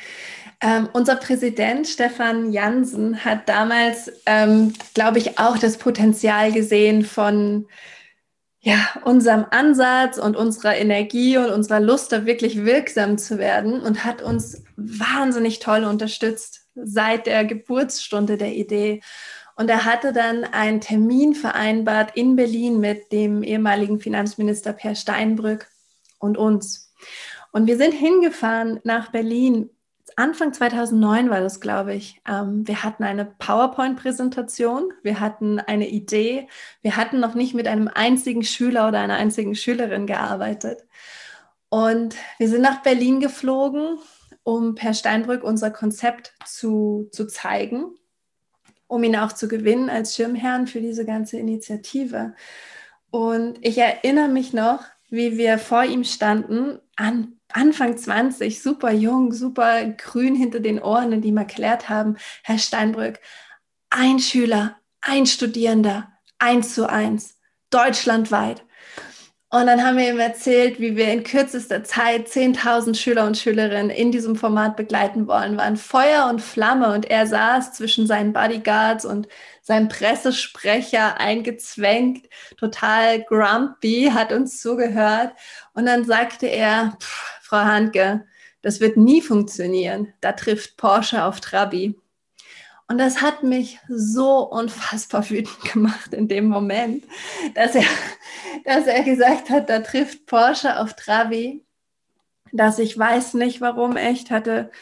Ähm, 0.64 0.88
unser 0.94 1.16
Präsident 1.16 1.87
Stefan 1.87 2.50
Jansen 2.50 3.23
hat 3.23 3.50
damals, 3.50 4.11
ähm, 4.25 4.73
glaube 4.94 5.18
ich, 5.18 5.38
auch 5.38 5.59
das 5.59 5.76
Potenzial 5.76 6.52
gesehen 6.52 7.04
von 7.04 7.66
ja, 8.61 8.78
unserem 9.04 9.44
Ansatz 9.50 10.16
und 10.16 10.37
unserer 10.37 10.75
Energie 10.75 11.37
und 11.37 11.50
unserer 11.50 11.80
Lust, 11.80 12.12
da 12.12 12.25
wirklich 12.25 12.64
wirksam 12.64 13.18
zu 13.18 13.37
werden 13.37 13.83
und 13.83 14.06
hat 14.06 14.23
uns 14.23 14.64
wahnsinnig 14.76 15.59
toll 15.59 15.85
unterstützt 15.85 16.62
seit 16.75 17.26
der 17.26 17.44
Geburtsstunde 17.44 18.38
der 18.38 18.54
Idee. 18.54 19.02
Und 19.56 19.68
er 19.68 19.85
hatte 19.85 20.14
dann 20.14 20.44
einen 20.44 20.80
Termin 20.80 21.35
vereinbart 21.35 22.16
in 22.16 22.37
Berlin 22.37 22.80
mit 22.80 23.12
dem 23.12 23.42
ehemaligen 23.42 24.00
Finanzminister 24.00 24.73
Per 24.73 24.94
Steinbrück 24.94 25.68
und 26.18 26.38
uns. 26.38 26.90
Und 27.52 27.66
wir 27.66 27.76
sind 27.76 27.92
hingefahren 27.92 28.80
nach 28.83 29.12
Berlin 29.12 29.68
Anfang 30.16 30.52
2009 30.52 31.30
war 31.30 31.40
das, 31.40 31.61
glaube 31.61 31.94
ich. 31.94 32.21
Ähm, 32.28 32.66
wir 32.66 32.83
hatten 32.83 33.04
eine 33.04 33.25
PowerPoint-Präsentation, 33.25 34.92
wir 35.02 35.21
hatten 35.21 35.61
eine 35.61 35.88
Idee, 35.88 36.49
wir 36.83 36.97
hatten 36.97 37.21
noch 37.21 37.35
nicht 37.35 37.54
mit 37.54 37.66
einem 37.66 37.88
einzigen 37.88 38.44
Schüler 38.44 38.88
oder 38.88 39.00
einer 39.00 39.16
einzigen 39.16 39.54
Schülerin 39.54 40.06
gearbeitet. 40.06 40.85
Und 41.68 42.14
wir 42.38 42.49
sind 42.49 42.62
nach 42.62 42.83
Berlin 42.83 43.21
geflogen, 43.21 43.99
um 44.44 44.75
per 44.75 44.94
Steinbrück 44.94 45.42
unser 45.42 45.71
Konzept 45.71 46.35
zu, 46.47 47.09
zu 47.11 47.26
zeigen, 47.26 47.97
um 48.87 49.02
ihn 49.02 49.16
auch 49.16 49.33
zu 49.33 49.49
gewinnen 49.49 49.90
als 49.90 50.14
Schirmherrn 50.14 50.66
für 50.66 50.80
diese 50.80 51.04
ganze 51.04 51.38
Initiative. 51.38 52.35
Und 53.11 53.59
ich 53.62 53.78
erinnere 53.78 54.28
mich 54.28 54.52
noch, 54.52 54.85
wie 55.09 55.38
wir 55.38 55.59
vor 55.59 55.85
ihm 55.85 56.04
standen, 56.04 56.78
an 56.97 57.40
Anfang 57.52 57.96
20, 57.96 58.62
super 58.62 58.90
jung, 58.90 59.32
super 59.32 59.85
grün 59.87 60.35
hinter 60.35 60.61
den 60.61 60.80
Ohren 60.83 61.20
die 61.20 61.28
ihm 61.28 61.37
erklärt 61.37 61.88
haben, 61.88 62.16
Herr 62.42 62.59
Steinbrück, 62.59 63.20
ein 63.90 64.18
Schüler, 64.18 64.76
ein 65.00 65.26
Studierender, 65.26 66.12
eins 66.38 66.74
zu 66.74 66.88
eins, 66.88 67.38
deutschlandweit. 67.70 68.64
Und 69.54 69.68
dann 69.68 69.85
haben 69.85 69.98
wir 69.98 70.11
ihm 70.11 70.18
erzählt, 70.18 70.80
wie 70.80 70.96
wir 70.96 71.12
in 71.12 71.22
kürzester 71.22 71.85
Zeit 71.85 72.26
10.000 72.26 72.96
Schüler 72.96 73.24
und 73.24 73.38
Schülerinnen 73.38 73.88
in 73.88 74.11
diesem 74.11 74.35
Format 74.35 74.76
begleiten 74.76 75.28
wollen. 75.28 75.57
Waren 75.57 75.76
Feuer 75.76 76.26
und 76.28 76.42
Flamme 76.42 76.92
und 76.92 77.09
er 77.09 77.28
saß 77.28 77.72
zwischen 77.72 78.09
seinen 78.09 78.33
Bodyguards 78.33 79.04
und 79.04 79.28
seinem 79.62 79.88
Pressesprecher 79.88 81.20
eingezwängt, 81.20 82.28
total 82.57 83.22
grumpy, 83.22 84.11
hat 84.12 84.33
uns 84.33 84.61
zugehört. 84.61 85.35
Und 85.72 85.87
dann 85.87 86.04
sagte 86.04 86.48
er, 86.48 86.98
Frau 87.54 87.66
Handke, 87.66 88.24
das 88.62 88.80
wird 88.80 88.96
nie 88.96 89.22
funktionieren. 89.22 90.12
Da 90.20 90.32
trifft 90.32 90.76
Porsche 90.76 91.22
auf 91.22 91.38
Trabi. 91.38 91.94
Und 92.88 92.98
das 92.98 93.22
hat 93.22 93.44
mich 93.44 93.78
so 93.88 94.40
unfassbar 94.40 95.30
wütend 95.30 95.60
gemacht 95.72 96.12
in 96.12 96.26
dem 96.26 96.46
Moment, 96.46 97.04
dass 97.54 97.76
er, 97.76 97.84
dass 98.64 98.88
er 98.88 99.04
gesagt 99.04 99.50
hat, 99.50 99.70
da 99.70 99.78
trifft 99.78 100.26
Porsche 100.26 100.80
auf 100.80 100.94
Trabi, 100.94 101.64
dass 102.50 102.80
ich 102.80 102.98
weiß 102.98 103.34
nicht 103.34 103.60
warum 103.60 103.96
echt 103.96 104.32
hatte, 104.32 104.72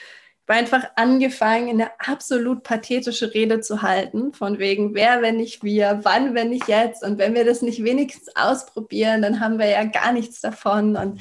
war 0.47 0.57
einfach 0.57 0.87
angefangen, 0.97 1.69
eine 1.69 1.91
absolut 2.01 2.63
pathetische 2.63 3.35
Rede 3.35 3.61
zu 3.61 3.83
halten, 3.83 4.33
von 4.33 4.59
wegen, 4.59 4.95
wer, 4.95 5.21
wenn 5.21 5.37
nicht 5.37 5.63
wir, 5.63 6.01
wann, 6.05 6.35
wenn 6.35 6.49
nicht 6.49 6.69
jetzt. 6.69 7.03
Und 7.05 7.19
wenn 7.19 7.35
wir 7.35 7.45
das 7.45 7.61
nicht 7.61 7.85
wenigstens 7.85 8.35
ausprobieren, 8.35 9.21
dann 9.21 9.41
haben 9.41 9.59
wir 9.59 9.69
ja 9.69 9.85
gar 9.85 10.13
nichts 10.13 10.41
davon. 10.41 10.97
Und 10.97 11.21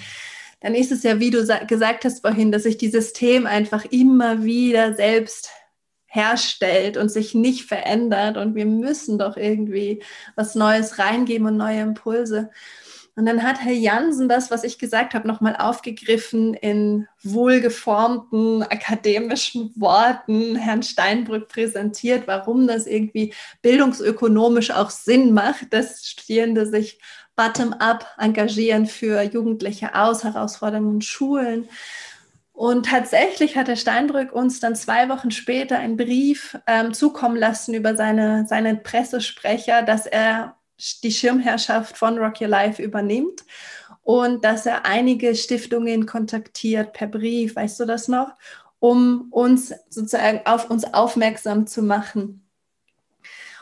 dann 0.61 0.75
ist 0.75 0.91
es 0.91 1.03
ja, 1.03 1.19
wie 1.19 1.31
du 1.31 1.45
gesagt 1.67 2.05
hast 2.05 2.21
vorhin, 2.21 2.51
dass 2.51 2.63
sich 2.63 2.77
dieses 2.77 3.05
System 3.05 3.45
einfach 3.45 3.83
immer 3.85 4.43
wieder 4.43 4.93
selbst 4.93 5.49
herstellt 6.05 6.97
und 6.97 7.09
sich 7.09 7.33
nicht 7.33 7.65
verändert 7.65 8.37
und 8.37 8.53
wir 8.53 8.65
müssen 8.65 9.17
doch 9.17 9.37
irgendwie 9.37 10.03
was 10.35 10.55
Neues 10.55 10.99
reingeben 10.99 11.47
und 11.47 11.57
neue 11.57 11.81
Impulse. 11.81 12.49
Und 13.15 13.25
dann 13.25 13.43
hat 13.43 13.61
Herr 13.61 13.73
Jansen 13.73 14.29
das, 14.29 14.51
was 14.51 14.63
ich 14.63 14.79
gesagt 14.79 15.13
habe, 15.13 15.27
nochmal 15.27 15.55
aufgegriffen 15.57 16.53
in 16.53 17.07
wohlgeformten 17.23 18.63
akademischen 18.63 19.73
Worten 19.75 20.55
Herrn 20.55 20.81
Steinbrück 20.81 21.49
präsentiert, 21.49 22.25
warum 22.27 22.67
das 22.67 22.87
irgendwie 22.87 23.33
bildungsökonomisch 23.61 24.71
auch 24.71 24.89
Sinn 24.89 25.33
macht, 25.33 25.73
dass 25.73 26.05
Studierende 26.05 26.65
sich 26.65 26.99
bottom-up 27.35 28.05
engagieren 28.17 28.85
für 28.85 29.21
Jugendliche 29.21 29.95
aus 29.95 30.23
herausfordernden 30.23 31.01
Schulen. 31.01 31.67
Und 32.53 32.85
tatsächlich 32.85 33.57
hat 33.57 33.67
Herr 33.67 33.75
Steinbrück 33.75 34.33
uns 34.33 34.59
dann 34.59 34.75
zwei 34.75 35.09
Wochen 35.09 35.31
später 35.31 35.79
einen 35.79 35.97
Brief 35.97 36.57
ähm, 36.67 36.93
zukommen 36.93 37.37
lassen 37.37 37.73
über 37.73 37.95
seine, 37.95 38.45
seinen 38.45 38.83
Pressesprecher, 38.83 39.81
dass 39.81 40.05
er 40.05 40.57
die 41.03 41.11
Schirmherrschaft 41.11 41.97
von 41.97 42.17
Rock 42.17 42.41
Your 42.41 42.47
Life 42.47 42.81
übernimmt 42.81 43.43
und 44.03 44.43
dass 44.43 44.65
er 44.65 44.85
einige 44.85 45.35
Stiftungen 45.35 46.05
kontaktiert 46.05 46.93
per 46.93 47.07
Brief, 47.07 47.55
weißt 47.55 47.79
du 47.79 47.85
das 47.85 48.07
noch, 48.07 48.33
um 48.79 49.27
uns 49.31 49.73
sozusagen 49.89 50.41
auf 50.45 50.69
uns 50.69 50.91
aufmerksam 50.93 51.67
zu 51.67 51.83
machen. 51.83 52.47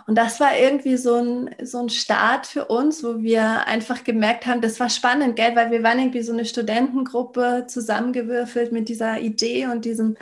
Und 0.10 0.16
das 0.16 0.40
war 0.40 0.58
irgendwie 0.58 0.98
so 0.98 1.18
ein, 1.18 1.56
so 1.62 1.78
ein 1.78 1.90
Start 1.90 2.48
für 2.48 2.66
uns, 2.66 3.04
wo 3.04 3.20
wir 3.20 3.68
einfach 3.68 4.04
gemerkt 4.04 4.48
haben, 4.48 4.60
das 4.60 4.80
war 4.80 4.90
spannend, 4.90 5.36
gell? 5.36 5.56
weil 5.56 5.70
wir 5.70 5.84
waren 5.84 6.00
irgendwie 6.00 6.24
so 6.24 6.34
eine 6.34 6.46
Studentengruppe 6.46 7.66
zusammengewürfelt 7.68 8.72
mit 8.72 8.90
dieser 8.90 9.20
Idee 9.20 9.68
und 9.68 9.86
diesem, 9.86 10.18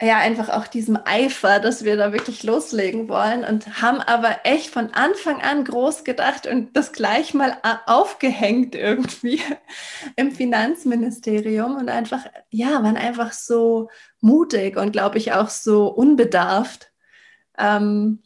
ja, 0.00 0.18
einfach 0.18 0.50
auch 0.50 0.68
diesem 0.68 0.96
Eifer, 1.04 1.58
dass 1.58 1.82
wir 1.82 1.96
da 1.96 2.12
wirklich 2.12 2.44
loslegen 2.44 3.08
wollen 3.08 3.42
und 3.42 3.82
haben 3.82 4.00
aber 4.00 4.42
echt 4.44 4.70
von 4.70 4.94
Anfang 4.94 5.42
an 5.42 5.64
groß 5.64 6.04
gedacht 6.04 6.46
und 6.46 6.76
das 6.76 6.92
gleich 6.92 7.34
mal 7.34 7.56
aufgehängt 7.86 8.76
irgendwie 8.76 9.40
im 10.14 10.30
Finanzministerium 10.30 11.74
und 11.74 11.88
einfach, 11.88 12.24
ja, 12.50 12.84
waren 12.84 12.96
einfach 12.96 13.32
so 13.32 13.90
mutig 14.20 14.76
und 14.76 14.92
glaube 14.92 15.18
ich 15.18 15.32
auch 15.32 15.48
so 15.48 15.88
unbedarft. 15.88 16.92
Ähm, 17.58 18.22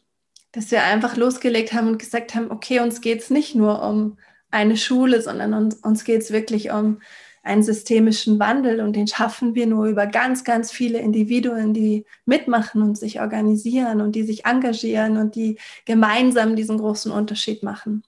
dass 0.57 0.71
wir 0.71 0.83
einfach 0.83 1.17
losgelegt 1.17 1.71
haben 1.71 1.87
und 1.87 1.99
gesagt 1.99 2.33
haben, 2.33 2.49
okay, 2.49 2.79
uns 2.79 3.01
geht 3.01 3.21
es 3.21 3.29
nicht 3.29 3.53
nur 3.53 3.83
um 3.83 4.17
eine 4.49 4.75
Schule, 4.75 5.21
sondern 5.21 5.53
uns, 5.53 5.75
uns 5.75 6.03
geht 6.03 6.23
es 6.23 6.31
wirklich 6.31 6.71
um 6.71 6.99
einen 7.43 7.61
systemischen 7.61 8.39
Wandel 8.39 8.81
und 8.81 8.95
den 8.95 9.05
schaffen 9.05 9.53
wir 9.53 9.67
nur 9.67 9.85
über 9.85 10.07
ganz, 10.07 10.43
ganz 10.43 10.71
viele 10.71 10.97
Individuen, 10.97 11.75
die 11.75 12.05
mitmachen 12.25 12.81
und 12.81 12.97
sich 12.97 13.21
organisieren 13.21 14.01
und 14.01 14.15
die 14.15 14.23
sich 14.23 14.47
engagieren 14.47 15.17
und 15.17 15.35
die 15.35 15.59
gemeinsam 15.85 16.55
diesen 16.55 16.79
großen 16.79 17.11
Unterschied 17.11 17.61
machen. 17.61 18.01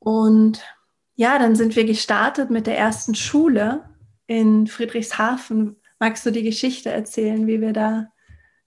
Und 0.00 0.64
ja, 1.14 1.38
dann 1.38 1.54
sind 1.54 1.76
wir 1.76 1.84
gestartet 1.84 2.50
mit 2.50 2.66
der 2.66 2.76
ersten 2.76 3.14
Schule 3.14 3.84
in 4.26 4.66
Friedrichshafen. 4.66 5.76
Magst 6.00 6.26
du 6.26 6.32
die 6.32 6.42
Geschichte 6.42 6.90
erzählen, 6.90 7.46
wie 7.46 7.60
wir 7.60 7.72
da, 7.72 8.08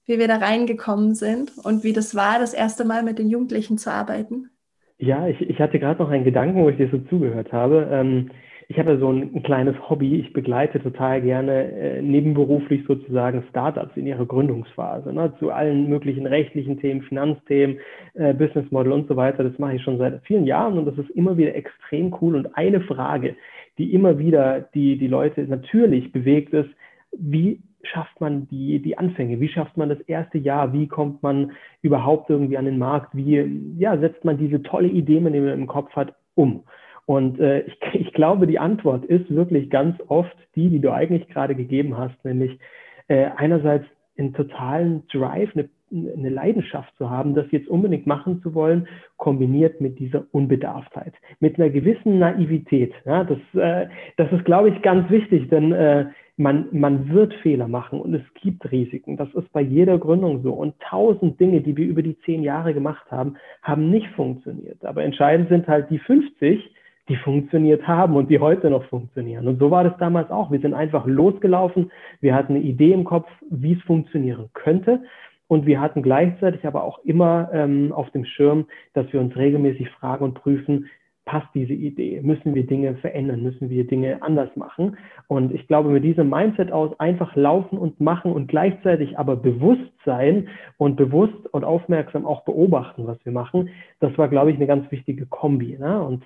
wie 0.05 0.19
wir 0.19 0.27
da 0.27 0.37
reingekommen 0.37 1.15
sind 1.15 1.51
und 1.63 1.83
wie 1.83 1.93
das 1.93 2.15
war, 2.15 2.39
das 2.39 2.53
erste 2.53 2.85
Mal 2.85 3.03
mit 3.03 3.19
den 3.19 3.29
Jugendlichen 3.29 3.77
zu 3.77 3.91
arbeiten? 3.91 4.49
Ja, 4.97 5.27
ich, 5.27 5.41
ich 5.41 5.59
hatte 5.59 5.79
gerade 5.79 6.01
noch 6.01 6.09
einen 6.09 6.23
Gedanken, 6.23 6.61
wo 6.61 6.69
ich 6.69 6.77
dir 6.77 6.89
so 6.89 6.97
zugehört 7.09 7.51
habe. 7.51 7.87
Ähm, 7.91 8.29
ich 8.69 8.79
habe 8.79 8.97
so 8.97 9.11
ein, 9.11 9.35
ein, 9.35 9.43
kleines 9.43 9.75
Hobby. 9.89 10.15
Ich 10.19 10.33
begleite 10.33 10.81
total 10.81 11.21
gerne 11.21 11.71
äh, 11.71 12.01
nebenberuflich 12.01 12.85
sozusagen 12.87 13.43
Startups 13.49 13.95
in 13.97 14.07
ihrer 14.07 14.25
Gründungsphase, 14.25 15.13
ne, 15.13 15.33
zu 15.39 15.51
allen 15.51 15.89
möglichen 15.89 16.25
rechtlichen 16.25 16.79
Themen, 16.79 17.01
Finanzthemen, 17.01 17.79
äh, 18.13 18.33
Business 18.33 18.69
Model 18.71 18.93
und 18.93 19.07
so 19.07 19.15
weiter. 19.15 19.43
Das 19.43 19.57
mache 19.59 19.75
ich 19.75 19.83
schon 19.83 19.97
seit 19.97 20.21
vielen 20.25 20.45
Jahren 20.45 20.77
und 20.77 20.85
das 20.85 20.97
ist 20.97 21.09
immer 21.11 21.37
wieder 21.37 21.55
extrem 21.55 22.15
cool. 22.21 22.35
Und 22.35 22.55
eine 22.55 22.81
Frage, 22.81 23.35
die 23.77 23.93
immer 23.93 24.17
wieder 24.19 24.61
die, 24.73 24.97
die 24.97 25.07
Leute 25.07 25.41
natürlich 25.43 26.11
bewegt 26.11 26.53
ist, 26.53 26.69
wie 27.11 27.61
schafft 27.83 28.19
man 28.21 28.47
die, 28.47 28.81
die 28.81 28.97
Anfänge? 28.97 29.39
Wie 29.39 29.49
schafft 29.49 29.77
man 29.77 29.89
das 29.89 29.99
erste 30.01 30.37
Jahr? 30.37 30.73
Wie 30.73 30.87
kommt 30.87 31.21
man 31.21 31.51
überhaupt 31.81 32.29
irgendwie 32.29 32.57
an 32.57 32.65
den 32.65 32.77
Markt? 32.77 33.15
Wie 33.15 33.75
ja, 33.77 33.97
setzt 33.97 34.23
man 34.25 34.37
diese 34.37 34.63
tolle 34.63 34.87
Idee, 34.87 35.15
die 35.15 35.21
man 35.21 35.33
im 35.33 35.67
Kopf 35.67 35.95
hat, 35.95 36.15
um? 36.35 36.63
Und 37.05 37.39
äh, 37.39 37.61
ich, 37.61 37.77
ich 37.93 38.13
glaube, 38.13 38.47
die 38.47 38.59
Antwort 38.59 39.05
ist 39.05 39.33
wirklich 39.33 39.69
ganz 39.69 39.97
oft 40.07 40.35
die, 40.55 40.69
die 40.69 40.79
du 40.79 40.91
eigentlich 40.91 41.27
gerade 41.29 41.55
gegeben 41.55 41.97
hast, 41.97 42.23
nämlich 42.23 42.59
äh, 43.07 43.29
einerseits 43.35 43.85
einen 44.17 44.33
totalen 44.33 45.07
Drive, 45.07 45.51
eine, 45.55 45.69
eine 45.91 46.29
Leidenschaft 46.29 46.95
zu 46.97 47.09
haben, 47.09 47.33
das 47.33 47.45
jetzt 47.51 47.67
unbedingt 47.67 48.05
machen 48.07 48.41
zu 48.41 48.53
wollen, 48.53 48.87
kombiniert 49.17 49.81
mit 49.81 49.99
dieser 49.99 50.25
Unbedarftheit, 50.31 51.13
mit 51.39 51.59
einer 51.59 51.69
gewissen 51.69 52.19
Naivität. 52.19 52.93
Ja, 53.05 53.23
das, 53.23 53.39
äh, 53.55 53.89
das 54.17 54.31
ist, 54.31 54.45
glaube 54.45 54.69
ich, 54.69 54.81
ganz 54.83 55.09
wichtig, 55.09 55.49
denn 55.49 55.71
äh, 55.71 56.05
man, 56.35 56.67
man 56.71 57.09
wird 57.09 57.33
Fehler 57.35 57.67
machen 57.67 58.01
und 58.01 58.13
es 58.13 58.23
gibt 58.41 58.71
Risiken. 58.71 59.17
Das 59.17 59.31
ist 59.33 59.51
bei 59.53 59.61
jeder 59.61 59.97
Gründung 59.99 60.41
so. 60.41 60.53
Und 60.53 60.79
tausend 60.79 61.39
Dinge, 61.39 61.61
die 61.61 61.77
wir 61.77 61.85
über 61.85 62.01
die 62.01 62.17
zehn 62.21 62.41
Jahre 62.41 62.73
gemacht 62.73 63.05
haben, 63.11 63.35
haben 63.61 63.91
nicht 63.91 64.07
funktioniert. 64.15 64.83
Aber 64.83 65.03
entscheidend 65.03 65.49
sind 65.49 65.67
halt 65.67 65.89
die 65.91 65.99
50, 65.99 66.73
die 67.09 67.15
funktioniert 67.17 67.87
haben 67.87 68.15
und 68.15 68.31
die 68.31 68.39
heute 68.39 68.69
noch 68.69 68.85
funktionieren. 68.85 69.47
Und 69.47 69.59
so 69.59 69.69
war 69.69 69.83
das 69.83 69.97
damals 69.97 70.31
auch. 70.31 70.51
Wir 70.51 70.59
sind 70.59 70.73
einfach 70.73 71.05
losgelaufen. 71.05 71.91
Wir 72.21 72.33
hatten 72.33 72.55
eine 72.55 72.63
Idee 72.63 72.93
im 72.93 73.03
Kopf, 73.03 73.29
wie 73.49 73.73
es 73.73 73.81
funktionieren 73.83 74.49
könnte. 74.53 75.03
Und 75.47 75.67
wir 75.67 75.81
hatten 75.81 76.01
gleichzeitig 76.01 76.65
aber 76.65 76.83
auch 76.83 76.99
immer 77.03 77.49
ähm, 77.53 77.91
auf 77.91 78.09
dem 78.11 78.25
Schirm, 78.25 78.65
dass 78.93 79.11
wir 79.13 79.19
uns 79.19 79.35
regelmäßig 79.35 79.89
fragen 79.91 80.23
und 80.23 80.33
prüfen, 80.33 80.89
passt 81.25 81.47
diese 81.53 81.73
Idee? 81.73 82.21
Müssen 82.21 82.53
wir 82.53 82.65
Dinge 82.65 82.95
verändern? 82.95 83.43
Müssen 83.43 83.69
wir 83.69 83.87
Dinge 83.87 84.21
anders 84.21 84.49
machen? 84.55 84.97
Und 85.27 85.53
ich 85.53 85.67
glaube, 85.67 85.89
mit 85.89 86.03
diesem 86.03 86.29
Mindset 86.29 86.71
aus 86.71 86.99
einfach 86.99 87.35
laufen 87.35 87.77
und 87.77 88.01
machen 88.01 88.31
und 88.31 88.47
gleichzeitig 88.47 89.17
aber 89.17 89.35
bewusst 89.35 89.81
sein 90.05 90.49
und 90.77 90.95
bewusst 90.95 91.47
und 91.51 91.63
aufmerksam 91.63 92.25
auch 92.25 92.43
beobachten, 92.43 93.07
was 93.07 93.17
wir 93.23 93.31
machen, 93.31 93.69
das 93.99 94.17
war, 94.17 94.27
glaube 94.27 94.51
ich, 94.51 94.57
eine 94.57 94.67
ganz 94.67 94.91
wichtige 94.91 95.25
Kombi. 95.25 95.77
Ne? 95.79 96.01
Und 96.01 96.23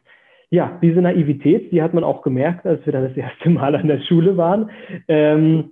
ja, 0.49 0.79
diese 0.81 1.01
Naivität, 1.01 1.71
die 1.71 1.81
hat 1.81 1.93
man 1.93 2.03
auch 2.03 2.21
gemerkt, 2.21 2.65
als 2.65 2.85
wir 2.85 2.93
dann 2.93 3.03
das 3.03 3.17
erste 3.17 3.49
Mal 3.49 3.75
an 3.75 3.87
der 3.87 3.99
Schule 4.01 4.37
waren. 4.37 4.71
Ähm, 5.07 5.71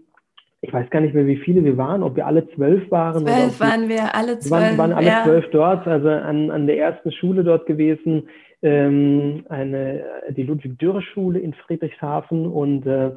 ich 0.61 0.73
weiß 0.73 0.89
gar 0.89 0.99
nicht 0.99 1.13
mehr, 1.13 1.27
wie 1.27 1.38
viele 1.38 1.63
wir 1.63 1.77
waren, 1.77 2.01
ob 2.01 2.15
wir 2.15 2.25
alle 2.25 2.49
zwölf 2.55 2.89
waren. 2.89 3.25
Zwölf 3.25 3.59
waren 3.59 3.88
wir, 3.88 4.15
alle 4.15 4.39
zwölf. 4.39 4.51
Waren, 4.51 4.77
waren 4.77 4.93
alle 4.93 5.07
ja. 5.07 5.23
zwölf 5.23 5.45
dort, 5.51 5.88
also 5.88 6.09
an, 6.09 6.49
an 6.49 6.65
der 6.65 6.79
ersten 6.79 7.11
Schule 7.11 7.43
dort 7.43 7.67
gewesen, 7.67 8.27
ähm, 8.65 9.45
eine, 9.49 10.04
die 10.32 10.43
Ludwig-Dürre-Schule 10.43 11.39
in 11.39 11.54
Friedrichshafen 11.54 12.47
und 12.47 12.86
äh, 12.88 13.12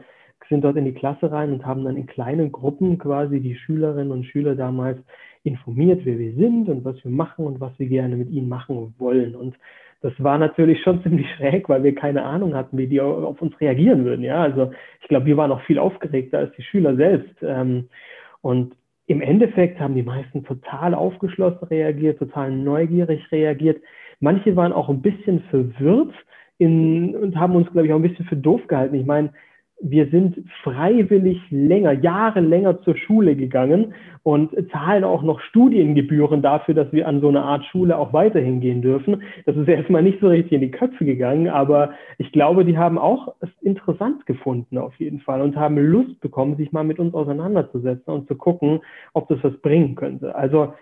sind 0.49 0.63
dort 0.63 0.77
in 0.77 0.85
die 0.85 0.95
Klasse 0.95 1.31
rein 1.31 1.53
und 1.53 1.67
haben 1.67 1.85
dann 1.85 1.97
in 1.97 2.07
kleinen 2.07 2.53
Gruppen 2.53 2.99
quasi 2.99 3.41
die 3.41 3.57
Schülerinnen 3.57 4.13
und 4.13 4.25
Schüler 4.25 4.55
damals 4.55 4.99
informiert, 5.45 6.03
wer 6.05 6.19
wir 6.19 6.33
sind 6.35 6.69
und 6.69 6.85
was 6.85 7.03
wir 7.05 7.11
machen 7.11 7.47
und 7.47 7.61
was 7.61 7.73
wir 7.79 7.87
gerne 7.87 8.17
mit 8.17 8.31
ihnen 8.31 8.49
machen 8.49 8.95
wollen. 8.99 9.35
Und 9.35 9.57
das 10.01 10.13
war 10.19 10.39
natürlich 10.39 10.83
schon 10.83 11.03
ziemlich 11.03 11.27
schräg, 11.37 11.69
weil 11.69 11.83
wir 11.83 11.95
keine 11.95 12.25
Ahnung 12.25 12.55
hatten, 12.55 12.77
wie 12.79 12.87
die 12.87 13.01
auf 13.01 13.41
uns 13.41 13.59
reagieren 13.61 14.05
würden. 14.05 14.25
Ja, 14.25 14.43
also 14.43 14.71
ich 15.01 15.09
glaube, 15.09 15.27
wir 15.27 15.37
waren 15.37 15.51
noch 15.51 15.63
viel 15.63 15.79
aufgeregter 15.79 16.39
als 16.39 16.55
die 16.57 16.63
Schüler 16.63 16.97
selbst. 16.97 17.37
Ähm, 17.43 17.89
und 18.43 18.75
im 19.07 19.23
Endeffekt 19.23 19.81
haben 19.81 19.95
die 19.95 20.03
meisten 20.03 20.45
total 20.45 20.95
aufgeschlossen 20.95 21.67
reagiert, 21.69 22.19
total 22.19 22.51
neugierig 22.53 23.33
reagiert. 23.33 23.83
Manche 24.21 24.57
waren 24.57 24.73
auch 24.73 24.89
ein 24.89 25.03
bisschen 25.03 25.41
verwirrt 25.51 26.13
in, 26.59 27.15
und 27.15 27.37
haben 27.37 27.55
uns, 27.55 27.71
glaube 27.71 27.87
ich, 27.87 27.93
auch 27.93 27.99
ein 27.99 28.03
bisschen 28.03 28.27
für 28.27 28.37
doof 28.37 28.67
gehalten. 28.67 28.97
Ich 28.97 29.07
meine, 29.07 29.31
wir 29.81 30.09
sind 30.09 30.37
freiwillig 30.63 31.41
länger, 31.51 31.93
Jahre 31.93 32.41
länger 32.41 32.83
zur 32.83 32.97
Schule 32.97 33.37
gegangen 33.37 33.95
und 34.25 34.51
zahlen 34.73 35.05
auch 35.05 35.23
noch 35.23 35.41
Studiengebühren 35.41 36.43
dafür, 36.43 36.75
dass 36.75 36.93
wir 36.93 37.07
an 37.07 37.21
so 37.21 37.29
eine 37.29 37.43
Art 37.43 37.65
Schule 37.67 37.97
auch 37.97 38.13
weiterhin 38.13 38.61
gehen 38.61 38.83
dürfen. 38.83 39.23
Das 39.47 39.57
ist 39.57 39.69
erstmal 39.69 40.03
nicht 40.03 40.21
so 40.21 40.29
richtig 40.29 40.53
in 40.53 40.61
die 40.63 40.73
Köpfe 40.73 41.05
gegangen, 41.05 41.49
aber 41.49 41.91
ich 42.19 42.33
glaube, 42.33 42.65
die 42.65 42.77
haben 42.77 42.99
auch 42.99 43.35
es 43.41 43.51
interessant 43.63 44.27
gefunden 44.27 44.79
auf 44.79 44.97
jeden 44.97 45.21
Fall 45.21 45.41
und 45.43 45.57
haben 45.57 45.79
Lust 45.79 46.21
bekommen, 46.21 46.57
sich 46.57 46.73
mal 46.73 46.85
mit 46.85 46.99
uns 46.99 47.15
auseinanderzusetzen 47.15 48.13
und 48.13 48.27
zu 48.27 48.35
gucken, 48.35 48.81
ob 49.13 49.29
das 49.29 49.39
was 49.43 49.57
bringen 49.59 49.95
könnte. 49.95 50.35
Also 50.35 50.75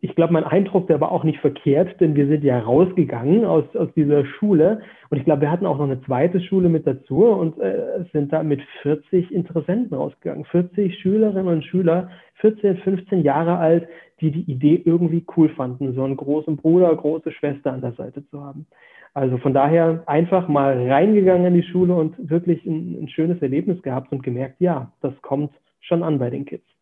ich 0.00 0.14
glaube, 0.14 0.32
mein 0.32 0.44
Eindruck, 0.44 0.86
der 0.86 1.00
war 1.00 1.12
auch 1.12 1.24
nicht 1.24 1.40
verkehrt, 1.40 2.00
denn 2.00 2.14
wir 2.14 2.26
sind 2.26 2.42
ja 2.42 2.58
rausgegangen 2.58 3.44
aus, 3.44 3.64
aus 3.76 3.88
dieser 3.94 4.24
Schule 4.24 4.80
und 5.10 5.18
ich 5.18 5.24
glaube, 5.24 5.42
wir 5.42 5.50
hatten 5.50 5.66
auch 5.66 5.78
noch 5.78 5.84
eine 5.84 6.00
zweite 6.02 6.40
Schule 6.40 6.68
mit 6.68 6.86
dazu 6.86 7.24
und 7.24 7.58
äh, 7.60 8.04
sind 8.12 8.32
da 8.32 8.42
mit 8.42 8.62
40 8.82 9.30
Interessenten 9.30 9.96
rausgegangen. 9.96 10.44
40 10.46 10.98
Schülerinnen 10.98 11.48
und 11.48 11.64
Schüler, 11.64 12.10
14, 12.36 12.78
15 12.78 13.22
Jahre 13.22 13.58
alt, 13.58 13.88
die 14.20 14.30
die 14.30 14.50
Idee 14.50 14.80
irgendwie 14.84 15.24
cool 15.36 15.50
fanden, 15.50 15.92
so 15.94 16.04
einen 16.04 16.16
großen 16.16 16.56
Bruder, 16.56 16.94
große 16.94 17.30
Schwester 17.32 17.72
an 17.72 17.82
der 17.82 17.92
Seite 17.92 18.26
zu 18.28 18.42
haben. 18.42 18.66
Also 19.12 19.38
von 19.38 19.54
daher 19.54 20.02
einfach 20.06 20.48
mal 20.48 20.90
reingegangen 20.90 21.46
in 21.46 21.54
die 21.54 21.68
Schule 21.68 21.94
und 21.94 22.14
wirklich 22.30 22.64
ein, 22.64 23.02
ein 23.02 23.08
schönes 23.08 23.40
Erlebnis 23.42 23.82
gehabt 23.82 24.12
und 24.12 24.22
gemerkt, 24.22 24.60
ja, 24.60 24.92
das 25.02 25.14
kommt 25.22 25.52
schon 25.80 26.02
an 26.02 26.18
bei 26.18 26.30
den 26.30 26.44
Kids. 26.44 26.75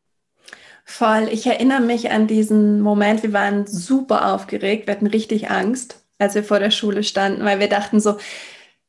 Voll. 0.85 1.29
Ich 1.33 1.47
erinnere 1.47 1.81
mich 1.81 2.11
an 2.11 2.27
diesen 2.27 2.81
Moment. 2.81 3.23
Wir 3.23 3.33
waren 3.33 3.67
super 3.67 4.33
aufgeregt. 4.35 4.87
Wir 4.87 4.95
hatten 4.95 5.07
richtig 5.07 5.51
Angst, 5.51 6.05
als 6.19 6.35
wir 6.35 6.45
vor 6.45 6.59
der 6.59 6.71
Schule 6.71 7.03
standen, 7.03 7.45
weil 7.45 7.59
wir 7.59 7.69
dachten 7.69 8.01
so, 8.01 8.19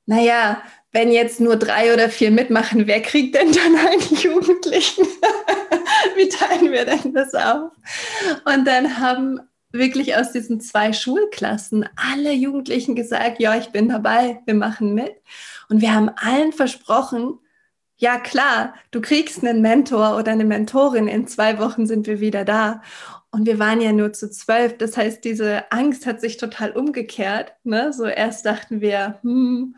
naja, 0.05 0.61
wenn 0.91 1.11
jetzt 1.11 1.39
nur 1.41 1.55
drei 1.55 1.93
oder 1.93 2.09
vier 2.09 2.31
mitmachen, 2.31 2.87
wer 2.87 3.01
kriegt 3.01 3.35
denn 3.35 3.51
dann 3.51 3.75
einen 3.87 4.15
Jugendlichen? 4.21 5.05
Wie 6.15 6.29
teilen 6.29 6.71
wir 6.71 6.85
denn 6.85 7.13
das 7.13 7.33
auf? 7.33 7.71
Und 8.45 8.65
dann 8.65 8.99
haben 8.99 9.39
wirklich 9.71 10.15
aus 10.15 10.31
diesen 10.31 10.61
zwei 10.61 10.93
Schulklassen 10.93 11.87
alle 11.95 12.31
Jugendlichen 12.31 12.95
gesagt, 12.95 13.39
ja, 13.39 13.55
ich 13.57 13.67
bin 13.67 13.89
dabei, 13.89 14.41
wir 14.45 14.53
machen 14.53 14.93
mit. 14.93 15.13
Und 15.69 15.81
wir 15.81 15.93
haben 15.93 16.09
allen 16.09 16.53
versprochen, 16.53 17.39
ja 17.97 18.19
klar, 18.19 18.75
du 18.91 19.01
kriegst 19.01 19.43
einen 19.43 19.61
Mentor 19.61 20.17
oder 20.17 20.31
eine 20.31 20.45
Mentorin, 20.45 21.07
in 21.07 21.27
zwei 21.27 21.59
Wochen 21.59 21.87
sind 21.87 22.07
wir 22.07 22.19
wieder 22.19 22.43
da. 22.43 22.81
Und 23.31 23.45
wir 23.45 23.59
waren 23.59 23.81
ja 23.81 23.91
nur 23.91 24.13
zu 24.13 24.29
zwölf. 24.29 24.77
Das 24.77 24.95
heißt, 24.97 25.23
diese 25.23 25.71
Angst 25.71 26.05
hat 26.05 26.21
sich 26.21 26.37
total 26.37 26.71
umgekehrt. 26.71 27.53
Ne? 27.63 27.91
So 27.93 28.05
erst 28.05 28.45
dachten 28.45 28.81
wir, 28.81 29.19
hm, 29.23 29.75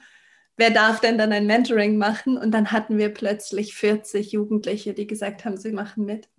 wer 0.57 0.71
darf 0.71 0.99
denn 0.99 1.17
dann 1.17 1.31
ein 1.31 1.47
Mentoring 1.47 1.97
machen? 1.97 2.37
Und 2.37 2.51
dann 2.51 2.71
hatten 2.71 2.97
wir 2.97 3.09
plötzlich 3.09 3.75
40 3.75 4.31
Jugendliche, 4.31 4.93
die 4.93 5.07
gesagt 5.07 5.45
haben, 5.45 5.57
sie 5.57 5.71
machen 5.71 6.05
mit. 6.05 6.29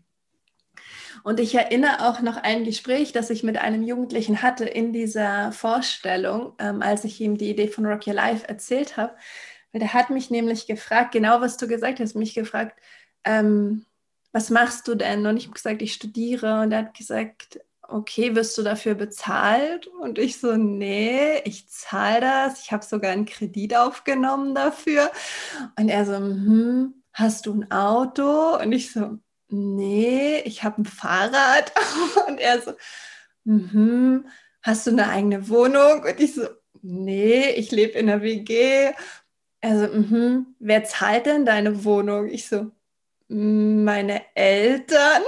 Und 1.24 1.40
ich 1.40 1.54
erinnere 1.54 2.08
auch 2.08 2.20
noch 2.20 2.36
ein 2.36 2.64
Gespräch, 2.64 3.12
das 3.12 3.30
ich 3.30 3.42
mit 3.42 3.58
einem 3.58 3.82
Jugendlichen 3.82 4.42
hatte 4.42 4.64
in 4.64 4.92
dieser 4.92 5.52
Vorstellung, 5.52 6.52
ähm, 6.58 6.82
als 6.82 7.04
ich 7.04 7.20
ihm 7.20 7.36
die 7.36 7.50
Idee 7.50 7.68
von 7.68 7.86
Rock 7.86 8.06
Your 8.06 8.14
Life 8.14 8.48
erzählt 8.48 8.96
habe. 8.96 9.14
Weil 9.72 9.80
der 9.80 9.94
hat 9.94 10.10
mich 10.10 10.30
nämlich 10.30 10.66
gefragt, 10.66 11.12
genau 11.12 11.40
was 11.40 11.56
du 11.56 11.68
gesagt 11.68 12.00
hast, 12.00 12.14
mich 12.14 12.34
gefragt, 12.34 12.78
ähm, 13.24 13.84
was 14.32 14.50
machst 14.50 14.88
du 14.88 14.94
denn? 14.94 15.26
Und 15.26 15.36
ich 15.36 15.44
habe 15.44 15.54
gesagt, 15.54 15.82
ich 15.82 15.94
studiere. 15.94 16.60
Und 16.62 16.72
er 16.72 16.78
hat 16.78 16.94
gesagt, 16.94 17.60
okay, 17.88 18.34
wirst 18.34 18.56
du 18.58 18.62
dafür 18.62 18.94
bezahlt? 18.94 19.86
Und 19.86 20.18
ich 20.18 20.38
so, 20.38 20.56
nee, 20.56 21.40
ich 21.44 21.68
zahle 21.68 22.20
das. 22.20 22.62
Ich 22.62 22.72
habe 22.72 22.84
sogar 22.84 23.12
einen 23.12 23.24
Kredit 23.26 23.76
aufgenommen 23.76 24.54
dafür. 24.54 25.10
Und 25.78 25.88
er 25.88 26.04
so, 26.04 26.16
hm, 26.16 27.02
hast 27.12 27.46
du 27.46 27.54
ein 27.54 27.70
Auto? 27.70 28.56
Und 28.58 28.72
ich 28.72 28.92
so, 28.92 29.18
nee, 29.48 30.40
ich 30.40 30.62
habe 30.64 30.82
ein 30.82 30.84
Fahrrad. 30.84 31.72
Und 32.28 32.38
er 32.38 32.60
so, 32.60 32.72
hm, 33.44 34.26
hast 34.62 34.86
du 34.86 34.90
eine 34.90 35.08
eigene 35.08 35.48
Wohnung? 35.48 36.02
Und 36.02 36.20
ich 36.20 36.34
so, 36.34 36.46
nee, 36.82 37.50
ich 37.52 37.70
lebe 37.70 37.98
in 37.98 38.10
einer 38.10 38.22
WG 38.22 38.92
also, 39.60 39.86
mh, 39.86 40.46
wer 40.58 40.84
zahlt 40.84 41.26
denn 41.26 41.44
deine 41.44 41.84
Wohnung? 41.84 42.28
Ich 42.28 42.48
so, 42.48 42.70
meine 43.28 44.22
Eltern. 44.34 45.22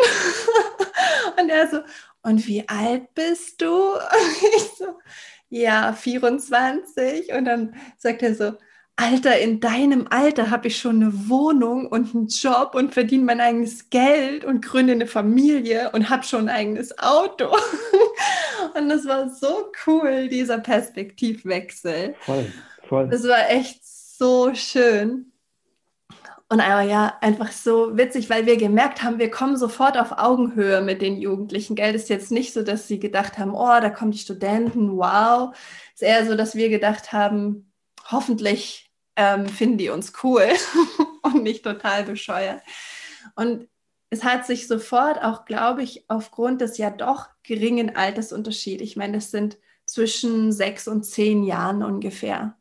und 1.41 1.49
er 1.49 1.69
so, 1.69 1.81
und 2.23 2.47
wie 2.47 2.69
alt 2.69 3.15
bist 3.15 3.61
du? 3.61 3.95
ich 4.57 4.71
so, 4.79 4.99
ja, 5.49 5.93
24. 5.93 7.33
Und 7.33 7.45
dann 7.45 7.75
sagt 7.99 8.23
er 8.23 8.35
so, 8.35 8.53
Alter, 8.97 9.39
in 9.39 9.61
deinem 9.61 10.07
Alter 10.11 10.51
habe 10.51 10.69
ich 10.69 10.77
schon 10.77 10.97
eine 10.97 11.29
Wohnung 11.31 11.87
und 11.87 12.15
einen 12.15 12.27
Job 12.27 12.75
und 12.75 12.93
verdiene 12.93 13.25
mein 13.25 13.41
eigenes 13.41 13.89
Geld 13.89 14.45
und 14.45 14.63
gründe 14.63 14.93
eine 14.93 15.07
Familie 15.07 15.91
und 15.93 16.11
habe 16.11 16.23
schon 16.23 16.51
ein 16.51 16.55
eigenes 16.55 16.99
Auto. 16.99 17.47
und 18.75 18.91
das 18.91 19.07
war 19.07 19.31
so 19.31 19.73
cool, 19.87 20.29
dieser 20.29 20.59
Perspektivwechsel. 20.59 22.15
Voll, 22.21 22.53
voll. 22.89 23.09
Das 23.09 23.27
war 23.27 23.49
echt 23.49 23.90
so 24.21 24.55
schön. 24.55 25.33
Und 26.51 26.61
aber 26.61 26.83
ja, 26.83 27.17
einfach 27.23 27.53
so 27.53 27.97
witzig, 27.97 28.29
weil 28.29 28.45
wir 28.45 28.59
gemerkt 28.59 29.03
haben, 29.03 29.19
wir 29.19 29.31
kommen 29.31 29.57
sofort 29.57 29.97
auf 29.97 30.13
Augenhöhe 30.19 30.83
mit 30.83 31.01
den 31.01 31.17
Jugendlichen. 31.17 31.75
Geld 31.75 31.95
ist 31.95 32.11
jetzt 32.11 32.31
nicht 32.31 32.53
so, 32.53 32.63
dass 32.63 32.87
sie 32.87 32.99
gedacht 32.99 33.39
haben, 33.39 33.55
oh, 33.55 33.81
da 33.81 33.89
kommen 33.89 34.11
die 34.11 34.19
Studenten, 34.19 34.99
wow. 34.99 35.57
Es 35.95 36.03
ist 36.03 36.09
eher 36.09 36.27
so, 36.27 36.37
dass 36.37 36.55
wir 36.55 36.69
gedacht 36.69 37.13
haben, 37.13 37.73
hoffentlich 38.11 38.93
ähm, 39.17 39.47
finden 39.47 39.79
die 39.79 39.89
uns 39.89 40.13
cool 40.23 40.49
und 41.23 41.43
nicht 41.43 41.65
total 41.65 42.05
bescheuert. 42.05 42.61
Und 43.37 43.69
es 44.11 44.23
hat 44.23 44.45
sich 44.45 44.67
sofort 44.69 45.23
auch, 45.23 45.47
glaube 45.47 45.83
ich, 45.83 46.05
aufgrund 46.09 46.61
des 46.61 46.77
ja 46.77 46.91
doch 46.91 47.29
geringen 47.43 47.97
Altersunterschieds, 47.97 48.83
ich 48.83 48.97
meine, 48.97 49.15
das 49.15 49.31
sind 49.31 49.57
zwischen 49.87 50.53
sechs 50.53 50.89
und 50.89 51.05
zehn 51.05 51.43
Jahren 51.43 51.83
ungefähr. 51.83 52.60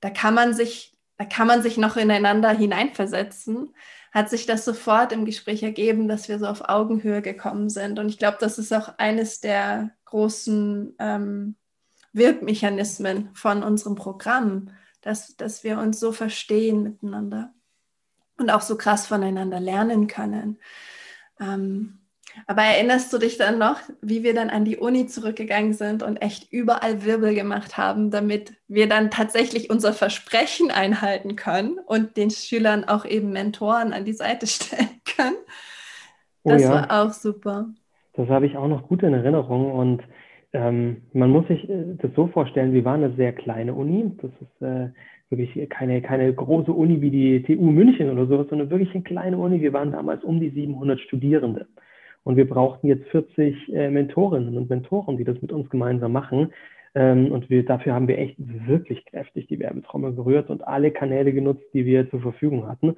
Da 0.00 0.10
kann 0.10 0.34
man 0.34 0.54
sich 0.54 0.98
da 1.18 1.24
kann 1.24 1.48
man 1.48 1.62
sich 1.62 1.76
noch 1.76 1.96
ineinander 1.96 2.50
hineinversetzen, 2.50 3.74
hat 4.12 4.30
sich 4.30 4.46
das 4.46 4.64
sofort 4.64 5.12
im 5.12 5.24
Gespräch 5.24 5.64
ergeben, 5.64 6.08
dass 6.08 6.28
wir 6.28 6.38
so 6.38 6.46
auf 6.46 6.68
Augenhöhe 6.68 7.22
gekommen 7.22 7.68
sind. 7.68 7.98
Und 7.98 8.08
ich 8.08 8.18
glaube, 8.18 8.38
das 8.40 8.58
ist 8.58 8.72
auch 8.72 8.96
eines 8.98 9.40
der 9.40 9.90
großen 10.04 10.94
ähm, 11.00 11.56
Wirkmechanismen 12.12 13.30
von 13.34 13.64
unserem 13.64 13.96
Programm, 13.96 14.70
dass, 15.00 15.36
dass 15.36 15.64
wir 15.64 15.78
uns 15.78 15.98
so 15.98 16.12
verstehen 16.12 16.84
miteinander 16.84 17.52
und 18.38 18.50
auch 18.50 18.62
so 18.62 18.76
krass 18.78 19.08
voneinander 19.08 19.58
lernen 19.58 20.06
können. 20.06 20.58
Ähm, 21.40 21.98
aber 22.46 22.62
erinnerst 22.62 23.12
du 23.12 23.18
dich 23.18 23.38
dann 23.38 23.58
noch, 23.58 23.80
wie 24.00 24.22
wir 24.22 24.34
dann 24.34 24.50
an 24.50 24.64
die 24.64 24.76
Uni 24.76 25.06
zurückgegangen 25.06 25.72
sind 25.72 26.02
und 26.02 26.16
echt 26.18 26.52
überall 26.52 27.04
Wirbel 27.04 27.34
gemacht 27.34 27.76
haben, 27.76 28.10
damit 28.10 28.54
wir 28.68 28.88
dann 28.88 29.10
tatsächlich 29.10 29.70
unser 29.70 29.92
Versprechen 29.92 30.70
einhalten 30.70 31.36
können 31.36 31.78
und 31.86 32.16
den 32.16 32.30
Schülern 32.30 32.84
auch 32.84 33.04
eben 33.04 33.32
Mentoren 33.32 33.92
an 33.92 34.04
die 34.04 34.12
Seite 34.12 34.46
stellen 34.48 35.00
können? 35.16 35.36
Oh 36.44 36.50
das 36.50 36.62
oh 36.62 36.64
ja. 36.64 36.70
war 36.72 37.02
auch 37.02 37.12
super. 37.12 37.68
Das 38.14 38.28
habe 38.28 38.46
ich 38.46 38.56
auch 38.56 38.68
noch 38.68 38.88
gut 38.88 39.02
in 39.02 39.14
Erinnerung 39.14 39.72
und 39.72 40.02
ähm, 40.52 41.02
man 41.12 41.30
muss 41.30 41.46
sich 41.48 41.68
äh, 41.68 41.94
das 41.98 42.10
so 42.16 42.26
vorstellen, 42.28 42.72
wir 42.72 42.84
waren 42.84 43.04
eine 43.04 43.14
sehr 43.14 43.32
kleine 43.32 43.74
Uni. 43.74 44.10
Das 44.20 44.30
ist 44.40 44.62
äh, 44.62 44.88
wirklich 45.30 45.68
keine, 45.68 46.00
keine 46.00 46.32
große 46.32 46.72
Uni 46.72 47.00
wie 47.00 47.10
die 47.10 47.42
TU 47.42 47.70
München 47.70 48.10
oder 48.10 48.26
sowas, 48.26 48.46
sondern 48.48 48.70
wirklich 48.70 48.94
eine 48.94 49.04
kleine 49.04 49.36
Uni. 49.36 49.60
Wir 49.60 49.72
waren 49.72 49.92
damals 49.92 50.24
um 50.24 50.40
die 50.40 50.50
700 50.50 51.00
Studierende. 51.00 51.66
Und 52.28 52.36
wir 52.36 52.46
brauchten 52.46 52.88
jetzt 52.88 53.08
40 53.08 53.72
äh, 53.72 53.88
Mentorinnen 53.88 54.58
und 54.58 54.68
Mentoren, 54.68 55.16
die 55.16 55.24
das 55.24 55.40
mit 55.40 55.50
uns 55.50 55.70
gemeinsam 55.70 56.12
machen. 56.12 56.52
Ähm, 56.94 57.32
und 57.32 57.48
wir, 57.48 57.64
dafür 57.64 57.94
haben 57.94 58.06
wir 58.06 58.18
echt 58.18 58.36
wirklich 58.38 59.06
kräftig 59.06 59.46
die 59.46 59.58
Werbetrommel 59.58 60.14
gerührt 60.14 60.50
und 60.50 60.68
alle 60.68 60.90
Kanäle 60.90 61.32
genutzt, 61.32 61.64
die 61.72 61.86
wir 61.86 62.10
zur 62.10 62.20
Verfügung 62.20 62.68
hatten. 62.68 62.96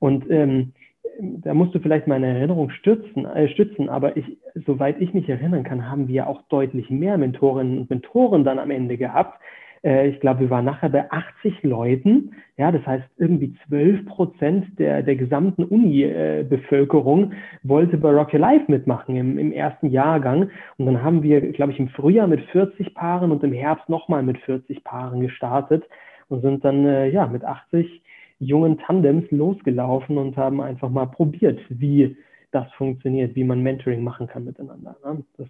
Und 0.00 0.28
ähm, 0.30 0.72
da 1.20 1.54
musst 1.54 1.76
du 1.76 1.78
vielleicht 1.78 2.08
meine 2.08 2.26
Erinnerung 2.26 2.70
stützen, 2.70 3.24
äh, 3.24 3.46
stützen, 3.50 3.88
aber 3.88 4.16
ich, 4.16 4.24
soweit 4.66 5.00
ich 5.00 5.14
mich 5.14 5.28
erinnern 5.28 5.62
kann, 5.62 5.88
haben 5.88 6.08
wir 6.08 6.26
auch 6.26 6.42
deutlich 6.48 6.90
mehr 6.90 7.18
Mentorinnen 7.18 7.78
und 7.78 7.88
Mentoren 7.88 8.42
dann 8.42 8.58
am 8.58 8.72
Ende 8.72 8.96
gehabt, 8.96 9.40
äh, 9.84 10.08
ich 10.08 10.20
glaube, 10.20 10.40
wir 10.40 10.50
waren 10.50 10.64
nachher 10.64 10.88
bei 10.88 11.10
80 11.10 11.62
Leuten. 11.62 12.32
Ja, 12.56 12.70
das 12.72 12.86
heißt, 12.86 13.04
irgendwie 13.18 13.54
12 13.68 14.06
Prozent 14.06 14.78
der, 14.78 15.02
der 15.02 15.16
gesamten 15.16 15.64
Uni-Bevölkerung 15.64 17.32
wollte 17.62 17.96
bei 17.96 18.10
Rocky 18.10 18.36
Life 18.36 18.64
mitmachen 18.68 19.16
im, 19.16 19.38
im 19.38 19.52
ersten 19.52 19.88
Jahrgang. 19.88 20.50
Und 20.78 20.86
dann 20.86 21.02
haben 21.02 21.22
wir, 21.22 21.40
glaube 21.52 21.72
ich, 21.72 21.78
im 21.78 21.88
Frühjahr 21.88 22.26
mit 22.26 22.40
40 22.50 22.94
Paaren 22.94 23.32
und 23.32 23.42
im 23.42 23.52
Herbst 23.52 23.88
nochmal 23.88 24.22
mit 24.22 24.38
40 24.38 24.84
Paaren 24.84 25.20
gestartet 25.20 25.84
und 26.28 26.42
sind 26.42 26.64
dann, 26.64 26.86
äh, 26.86 27.08
ja, 27.08 27.26
mit 27.26 27.44
80 27.44 28.02
jungen 28.38 28.78
Tandems 28.78 29.30
losgelaufen 29.30 30.18
und 30.18 30.36
haben 30.36 30.60
einfach 30.60 30.90
mal 30.90 31.06
probiert, 31.06 31.60
wie 31.68 32.16
das 32.50 32.70
funktioniert, 32.72 33.34
wie 33.34 33.44
man 33.44 33.62
Mentoring 33.62 34.02
machen 34.02 34.26
kann 34.26 34.44
miteinander. 34.44 34.96
Ne? 35.04 35.24
Das 35.38 35.48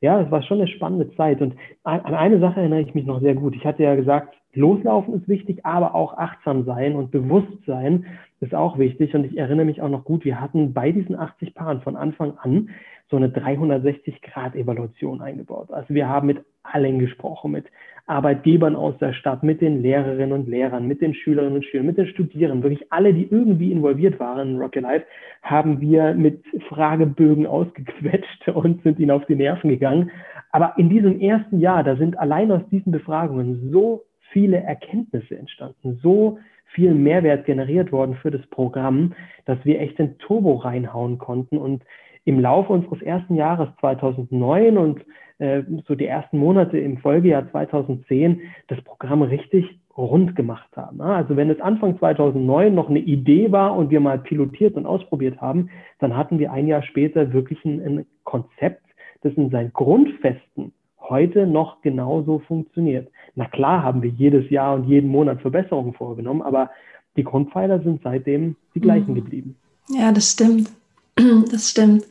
ja, 0.00 0.20
es 0.20 0.30
war 0.30 0.42
schon 0.42 0.58
eine 0.58 0.68
spannende 0.68 1.14
Zeit. 1.16 1.40
Und 1.40 1.54
an 1.82 2.14
eine 2.14 2.38
Sache 2.38 2.60
erinnere 2.60 2.80
ich 2.80 2.94
mich 2.94 3.06
noch 3.06 3.20
sehr 3.20 3.34
gut. 3.34 3.56
Ich 3.56 3.64
hatte 3.64 3.82
ja 3.82 3.94
gesagt, 3.94 4.36
loslaufen 4.54 5.14
ist 5.14 5.28
wichtig, 5.28 5.64
aber 5.64 5.94
auch 5.94 6.16
achtsam 6.16 6.64
sein 6.64 6.94
und 6.94 7.10
bewusst 7.10 7.64
sein 7.66 8.06
ist 8.40 8.54
auch 8.54 8.78
wichtig. 8.78 9.14
Und 9.14 9.24
ich 9.24 9.36
erinnere 9.36 9.66
mich 9.66 9.82
auch 9.82 9.88
noch 9.88 10.04
gut, 10.04 10.24
wir 10.24 10.40
hatten 10.40 10.72
bei 10.72 10.92
diesen 10.92 11.18
80 11.18 11.54
Paaren 11.54 11.80
von 11.80 11.96
Anfang 11.96 12.38
an 12.38 12.70
so 13.10 13.16
eine 13.16 13.28
360-Grad-Evaluation 13.28 15.22
eingebaut. 15.22 15.70
Also 15.70 15.94
wir 15.94 16.08
haben 16.08 16.26
mit 16.26 16.44
allen 16.62 16.98
gesprochen, 16.98 17.52
mit 17.52 17.66
Arbeitgebern 18.06 18.76
aus 18.76 18.96
der 18.98 19.12
Stadt, 19.12 19.42
mit 19.42 19.60
den 19.60 19.82
Lehrerinnen 19.82 20.32
und 20.32 20.48
Lehrern, 20.48 20.86
mit 20.86 21.00
den 21.00 21.14
Schülerinnen 21.14 21.56
und 21.56 21.64
Schülern, 21.64 21.86
mit 21.86 21.98
den 21.98 22.06
Studierenden, 22.06 22.62
wirklich 22.62 22.90
alle, 22.90 23.12
die 23.12 23.28
irgendwie 23.30 23.72
involviert 23.72 24.18
waren 24.18 24.50
in 24.50 24.58
Rocket 24.58 24.82
Life, 24.82 25.06
haben 25.42 25.80
wir 25.80 26.14
mit 26.14 26.42
Fragebögen 26.68 27.46
ausgequetscht 27.46 28.48
und 28.54 28.82
sind 28.82 28.98
ihnen 28.98 29.10
auf 29.10 29.24
die 29.26 29.36
Nerven 29.36 29.70
gegangen. 29.70 30.10
Aber 30.50 30.74
in 30.78 30.88
diesem 30.88 31.20
ersten 31.20 31.60
Jahr, 31.60 31.84
da 31.84 31.96
sind 31.96 32.18
allein 32.18 32.50
aus 32.50 32.62
diesen 32.70 32.92
Befragungen 32.92 33.70
so 33.70 34.04
viele 34.32 34.58
Erkenntnisse 34.58 35.38
entstanden, 35.38 35.98
so 36.02 36.38
viel 36.74 36.94
Mehrwert 36.94 37.46
generiert 37.46 37.92
worden 37.92 38.16
für 38.16 38.30
das 38.30 38.46
Programm, 38.48 39.14
dass 39.46 39.58
wir 39.64 39.80
echt 39.80 39.98
den 39.98 40.18
Turbo 40.18 40.54
reinhauen 40.54 41.18
konnten 41.18 41.58
und 41.58 41.82
im 42.28 42.40
Laufe 42.40 42.74
unseres 42.74 43.00
ersten 43.00 43.36
Jahres 43.36 43.70
2009 43.80 44.76
und 44.76 45.00
äh, 45.38 45.62
so 45.86 45.94
die 45.94 46.04
ersten 46.04 46.36
Monate 46.36 46.76
im 46.78 46.98
Folgejahr 46.98 47.50
2010 47.50 48.42
das 48.66 48.78
Programm 48.82 49.22
richtig 49.22 49.64
rund 49.96 50.36
gemacht 50.36 50.68
haben. 50.76 51.00
Also 51.00 51.36
wenn 51.36 51.48
es 51.48 51.58
Anfang 51.58 51.98
2009 51.98 52.74
noch 52.74 52.90
eine 52.90 52.98
Idee 52.98 53.50
war 53.50 53.74
und 53.74 53.88
wir 53.88 54.00
mal 54.00 54.18
pilotiert 54.18 54.76
und 54.76 54.84
ausprobiert 54.84 55.40
haben, 55.40 55.70
dann 56.00 56.18
hatten 56.18 56.38
wir 56.38 56.52
ein 56.52 56.66
Jahr 56.66 56.82
später 56.82 57.32
wirklich 57.32 57.64
ein, 57.64 57.80
ein 57.80 58.06
Konzept, 58.24 58.84
das 59.22 59.32
in 59.32 59.48
seinen 59.48 59.72
Grundfesten 59.72 60.72
heute 61.00 61.46
noch 61.46 61.80
genauso 61.80 62.40
funktioniert. 62.40 63.08
Na 63.36 63.46
klar 63.46 63.82
haben 63.82 64.02
wir 64.02 64.10
jedes 64.10 64.50
Jahr 64.50 64.74
und 64.74 64.84
jeden 64.84 65.08
Monat 65.08 65.40
Verbesserungen 65.40 65.94
vorgenommen, 65.94 66.42
aber 66.42 66.68
die 67.16 67.24
Grundpfeiler 67.24 67.80
sind 67.80 68.02
seitdem 68.04 68.54
die 68.74 68.80
gleichen 68.80 69.12
mhm. 69.12 69.16
geblieben. 69.16 69.56
Ja, 69.88 70.12
das 70.12 70.32
stimmt. 70.32 70.70
Das 71.50 71.70
stimmt. 71.70 72.06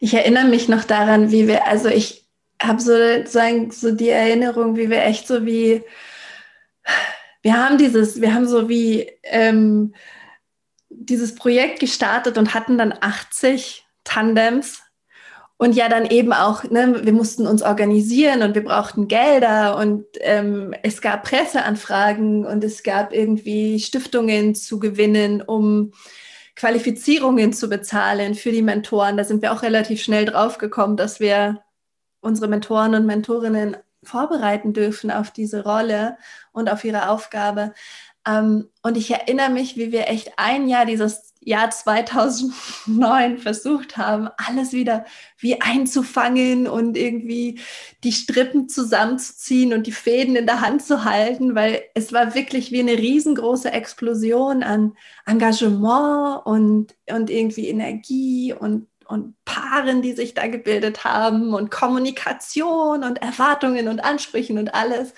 Ich 0.00 0.14
erinnere 0.14 0.46
mich 0.46 0.68
noch 0.68 0.84
daran, 0.84 1.30
wie 1.30 1.46
wir, 1.48 1.66
also 1.66 1.88
ich 1.88 2.26
habe 2.60 2.80
so, 2.80 2.92
so 3.70 3.92
die 3.92 4.08
Erinnerung, 4.08 4.76
wie 4.76 4.90
wir 4.90 5.02
echt 5.02 5.26
so 5.26 5.44
wie, 5.46 5.82
wir 7.42 7.56
haben 7.56 7.78
dieses, 7.78 8.20
wir 8.20 8.34
haben 8.34 8.46
so 8.46 8.68
wie 8.68 9.10
ähm, 9.24 9.94
dieses 10.88 11.34
Projekt 11.34 11.80
gestartet 11.80 12.38
und 12.38 12.54
hatten 12.54 12.78
dann 12.78 12.94
80 12.98 13.84
Tandems 14.04 14.80
und 15.56 15.74
ja 15.74 15.88
dann 15.88 16.06
eben 16.06 16.32
auch, 16.32 16.64
ne, 16.64 17.00
wir 17.04 17.12
mussten 17.12 17.46
uns 17.46 17.62
organisieren 17.62 18.42
und 18.42 18.54
wir 18.54 18.64
brauchten 18.64 19.08
Gelder 19.08 19.76
und 19.76 20.04
ähm, 20.20 20.74
es 20.82 21.00
gab 21.00 21.24
Presseanfragen 21.24 22.44
und 22.44 22.64
es 22.64 22.82
gab 22.82 23.12
irgendwie 23.12 23.78
Stiftungen 23.80 24.54
zu 24.54 24.78
gewinnen, 24.78 25.42
um 25.42 25.92
Qualifizierungen 26.56 27.52
zu 27.52 27.68
bezahlen 27.68 28.34
für 28.34 28.52
die 28.52 28.62
Mentoren. 28.62 29.16
Da 29.16 29.24
sind 29.24 29.42
wir 29.42 29.52
auch 29.52 29.62
relativ 29.62 30.02
schnell 30.02 30.24
drauf 30.24 30.58
gekommen, 30.58 30.96
dass 30.96 31.20
wir 31.20 31.64
unsere 32.20 32.48
Mentoren 32.48 32.94
und 32.94 33.06
Mentorinnen 33.06 33.76
vorbereiten 34.02 34.72
dürfen 34.72 35.10
auf 35.10 35.30
diese 35.30 35.64
Rolle 35.64 36.16
und 36.52 36.70
auf 36.70 36.84
ihre 36.84 37.08
Aufgabe. 37.08 37.74
Ähm, 38.26 38.68
und 38.82 38.96
ich 38.96 39.10
erinnere 39.10 39.50
mich, 39.50 39.76
wie 39.76 39.92
wir 39.92 40.08
echt 40.08 40.32
ein 40.36 40.68
Jahr 40.68 40.86
dieses 40.86 41.34
Jahr 41.44 41.70
2009 41.70 43.38
versucht 43.38 43.96
haben, 43.96 44.28
alles 44.36 44.72
wieder 44.72 45.04
wie 45.38 45.60
einzufangen 45.60 46.66
und 46.66 46.96
irgendwie 46.96 47.60
die 48.02 48.12
Strippen 48.12 48.68
zusammenzuziehen 48.68 49.72
und 49.72 49.86
die 49.86 49.92
Fäden 49.92 50.36
in 50.36 50.46
der 50.46 50.60
Hand 50.60 50.82
zu 50.82 51.04
halten, 51.04 51.54
weil 51.54 51.82
es 51.94 52.12
war 52.12 52.34
wirklich 52.34 52.72
wie 52.72 52.80
eine 52.80 52.98
riesengroße 52.98 53.70
Explosion 53.70 54.62
an 54.62 54.96
Engagement 55.26 56.46
und, 56.46 56.94
und 57.10 57.30
irgendwie 57.30 57.68
Energie 57.68 58.54
und, 58.54 58.88
und 59.06 59.34
Paaren, 59.44 60.00
die 60.00 60.12
sich 60.12 60.32
da 60.32 60.46
gebildet 60.46 61.04
haben 61.04 61.52
und 61.52 61.70
Kommunikation 61.70 63.04
und 63.04 63.20
Erwartungen 63.20 63.88
und 63.88 64.00
Ansprüchen 64.00 64.58
und 64.58 64.74
alles. 64.74 65.12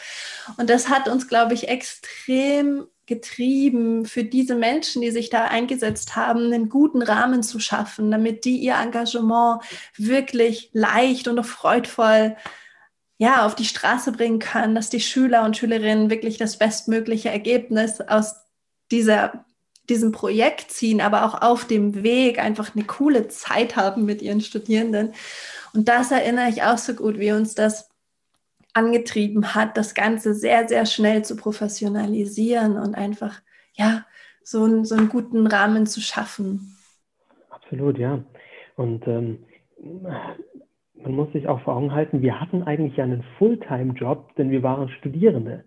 Und 0.56 0.70
das 0.70 0.88
hat 0.88 1.08
uns, 1.08 1.28
glaube 1.28 1.54
ich, 1.54 1.68
extrem 1.68 2.86
getrieben, 3.06 4.04
für 4.04 4.24
diese 4.24 4.56
Menschen, 4.56 5.00
die 5.00 5.10
sich 5.10 5.30
da 5.30 5.44
eingesetzt 5.44 6.16
haben, 6.16 6.46
einen 6.46 6.68
guten 6.68 7.02
Rahmen 7.02 7.42
zu 7.42 7.60
schaffen, 7.60 8.10
damit 8.10 8.44
die 8.44 8.58
ihr 8.58 8.74
Engagement 8.74 9.62
wirklich 9.96 10.70
leicht 10.72 11.28
und 11.28 11.38
auch 11.38 11.44
freudvoll 11.44 12.36
ja, 13.18 13.46
auf 13.46 13.54
die 13.54 13.64
Straße 13.64 14.12
bringen 14.12 14.38
können, 14.38 14.74
dass 14.74 14.90
die 14.90 15.00
Schüler 15.00 15.44
und 15.44 15.56
Schülerinnen 15.56 16.10
wirklich 16.10 16.36
das 16.36 16.58
bestmögliche 16.58 17.30
Ergebnis 17.30 18.00
aus 18.00 18.34
dieser, 18.90 19.46
diesem 19.88 20.12
Projekt 20.12 20.70
ziehen, 20.70 21.00
aber 21.00 21.24
auch 21.24 21.40
auf 21.40 21.66
dem 21.66 22.02
Weg 22.02 22.38
einfach 22.38 22.74
eine 22.74 22.84
coole 22.84 23.28
Zeit 23.28 23.76
haben 23.76 24.04
mit 24.04 24.20
ihren 24.20 24.42
Studierenden. 24.42 25.14
Und 25.72 25.88
das 25.88 26.10
erinnere 26.10 26.50
ich 26.50 26.62
auch 26.62 26.78
so 26.78 26.94
gut, 26.94 27.18
wie 27.18 27.32
uns 27.32 27.54
das 27.54 27.88
angetrieben 28.76 29.54
hat, 29.54 29.76
das 29.76 29.94
Ganze 29.94 30.34
sehr, 30.34 30.68
sehr 30.68 30.84
schnell 30.86 31.24
zu 31.24 31.36
professionalisieren 31.36 32.76
und 32.76 32.94
einfach, 32.94 33.40
ja, 33.72 34.04
so, 34.42 34.64
einen, 34.64 34.84
so 34.84 34.94
einen 34.94 35.08
guten 35.08 35.46
Rahmen 35.46 35.86
zu 35.86 36.00
schaffen. 36.00 36.76
Absolut, 37.50 37.98
ja. 37.98 38.22
Und 38.76 39.06
ähm, 39.08 39.38
man 40.94 41.14
muss 41.14 41.32
sich 41.32 41.48
auch 41.48 41.60
vor 41.62 41.76
Augen 41.76 41.92
halten, 41.92 42.20
wir 42.20 42.40
hatten 42.40 42.62
eigentlich 42.62 42.96
ja 42.96 43.04
einen 43.04 43.24
Fulltime-Job, 43.38 44.36
denn 44.36 44.50
wir 44.50 44.62
waren 44.62 44.88
Studierende. 44.90 45.64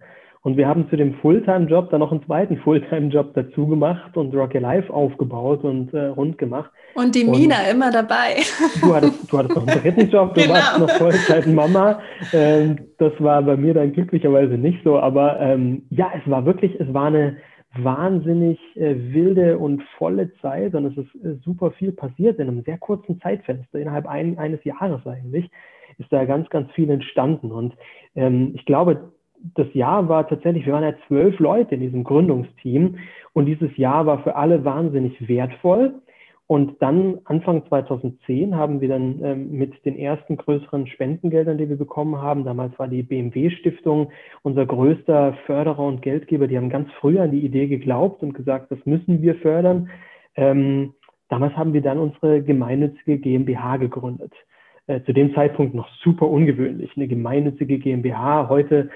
Und 0.49 0.57
wir 0.57 0.67
haben 0.67 0.89
zu 0.89 0.97
dem 0.97 1.13
Fulltime-Job 1.21 1.91
dann 1.91 1.99
noch 1.99 2.11
einen 2.11 2.25
zweiten 2.25 2.57
Fulltime-Job 2.57 3.35
dazu 3.35 3.67
gemacht 3.67 4.17
und 4.17 4.33
Rocky 4.33 4.57
Life 4.57 4.91
aufgebaut 4.91 5.63
und 5.63 5.93
äh, 5.93 6.07
rund 6.07 6.39
gemacht. 6.39 6.71
Und 6.95 7.13
die 7.13 7.23
Mina 7.23 7.57
und 7.57 7.75
immer 7.75 7.91
dabei. 7.91 8.37
Du 8.81 8.95
hattest, 8.95 9.31
du 9.31 9.37
hattest 9.37 9.55
noch 9.55 9.67
einen 9.67 9.79
dritten 9.79 10.09
Job, 10.09 10.33
du 10.33 10.41
genau. 10.41 10.55
warst 10.55 10.79
noch 10.79 10.89
Vollzeit-Mama. 10.89 11.99
Ähm, 12.33 12.79
das 12.97 13.13
war 13.19 13.43
bei 13.43 13.57
mir 13.57 13.75
dann 13.75 13.93
glücklicherweise 13.93 14.55
nicht 14.55 14.83
so, 14.83 14.97
aber 14.97 15.39
ähm, 15.39 15.83
ja, 15.91 16.11
es 16.19 16.27
war 16.27 16.43
wirklich, 16.47 16.79
es 16.79 16.91
war 16.91 17.05
eine 17.05 17.37
wahnsinnig 17.75 18.59
äh, 18.75 18.95
wilde 19.13 19.59
und 19.59 19.83
volle 19.99 20.33
Zeit 20.41 20.73
und 20.73 20.85
es 20.87 20.97
ist 20.97 21.23
äh, 21.23 21.35
super 21.45 21.69
viel 21.69 21.91
passiert 21.91 22.39
in 22.39 22.47
einem 22.47 22.63
sehr 22.63 22.79
kurzen 22.79 23.21
Zeitfenster, 23.21 23.77
innerhalb 23.77 24.07
ein, 24.07 24.39
eines 24.39 24.63
Jahres 24.63 25.05
eigentlich, 25.05 25.51
ist 25.99 26.11
da 26.11 26.25
ganz, 26.25 26.49
ganz 26.49 26.71
viel 26.71 26.89
entstanden. 26.89 27.51
Und 27.51 27.75
ähm, 28.15 28.53
ich 28.55 28.65
glaube, 28.65 29.11
das 29.55 29.67
Jahr 29.73 30.09
war 30.09 30.27
tatsächlich, 30.27 30.65
wir 30.65 30.73
waren 30.73 30.83
ja 30.83 30.95
zwölf 31.07 31.39
Leute 31.39 31.75
in 31.75 31.81
diesem 31.81 32.03
Gründungsteam 32.03 32.97
und 33.33 33.45
dieses 33.45 33.75
Jahr 33.77 34.05
war 34.05 34.23
für 34.23 34.35
alle 34.35 34.65
wahnsinnig 34.65 35.27
wertvoll. 35.27 36.01
Und 36.47 36.81
dann 36.81 37.19
Anfang 37.25 37.63
2010 37.67 38.55
haben 38.55 38.81
wir 38.81 38.89
dann 38.89 39.23
ähm, 39.23 39.51
mit 39.51 39.85
den 39.85 39.95
ersten 39.95 40.35
größeren 40.35 40.87
Spendengeldern, 40.87 41.59
die 41.59 41.69
wir 41.69 41.77
bekommen 41.77 42.19
haben, 42.19 42.43
damals 42.43 42.77
war 42.79 42.87
die 42.87 43.03
BMW 43.03 43.51
Stiftung 43.51 44.11
unser 44.41 44.65
größter 44.65 45.37
Förderer 45.45 45.83
und 45.83 46.01
Geldgeber, 46.01 46.47
die 46.47 46.57
haben 46.57 46.71
ganz 46.71 46.89
früh 46.99 47.19
an 47.19 47.29
die 47.29 47.45
Idee 47.45 47.67
geglaubt 47.67 48.23
und 48.23 48.33
gesagt, 48.33 48.71
das 48.71 48.83
müssen 48.85 49.21
wir 49.21 49.35
fördern. 49.35 49.89
Ähm, 50.35 50.95
damals 51.29 51.55
haben 51.55 51.73
wir 51.73 51.81
dann 51.81 51.99
unsere 51.99 52.41
gemeinnützige 52.41 53.19
GmbH 53.19 53.77
gegründet. 53.77 54.33
Äh, 54.87 55.03
zu 55.03 55.13
dem 55.13 55.35
Zeitpunkt 55.35 55.75
noch 55.75 55.87
super 56.03 56.27
ungewöhnlich, 56.27 56.89
eine 56.95 57.07
gemeinnützige 57.07 57.77
GmbH. 57.77 58.49
Heute 58.49 58.89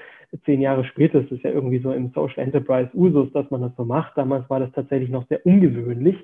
zehn 0.44 0.60
Jahre 0.60 0.84
später 0.84 1.20
ist 1.20 1.32
es 1.32 1.42
ja 1.42 1.50
irgendwie 1.50 1.78
so 1.78 1.92
im 1.92 2.10
Social 2.10 2.42
Enterprise 2.42 2.90
Usus, 2.94 3.32
dass 3.32 3.50
man 3.50 3.62
das 3.62 3.76
so 3.76 3.84
macht. 3.84 4.16
Damals 4.16 4.48
war 4.50 4.60
das 4.60 4.72
tatsächlich 4.72 5.10
noch 5.10 5.26
sehr 5.28 5.44
ungewöhnlich. 5.46 6.16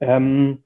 Ähm, 0.00 0.58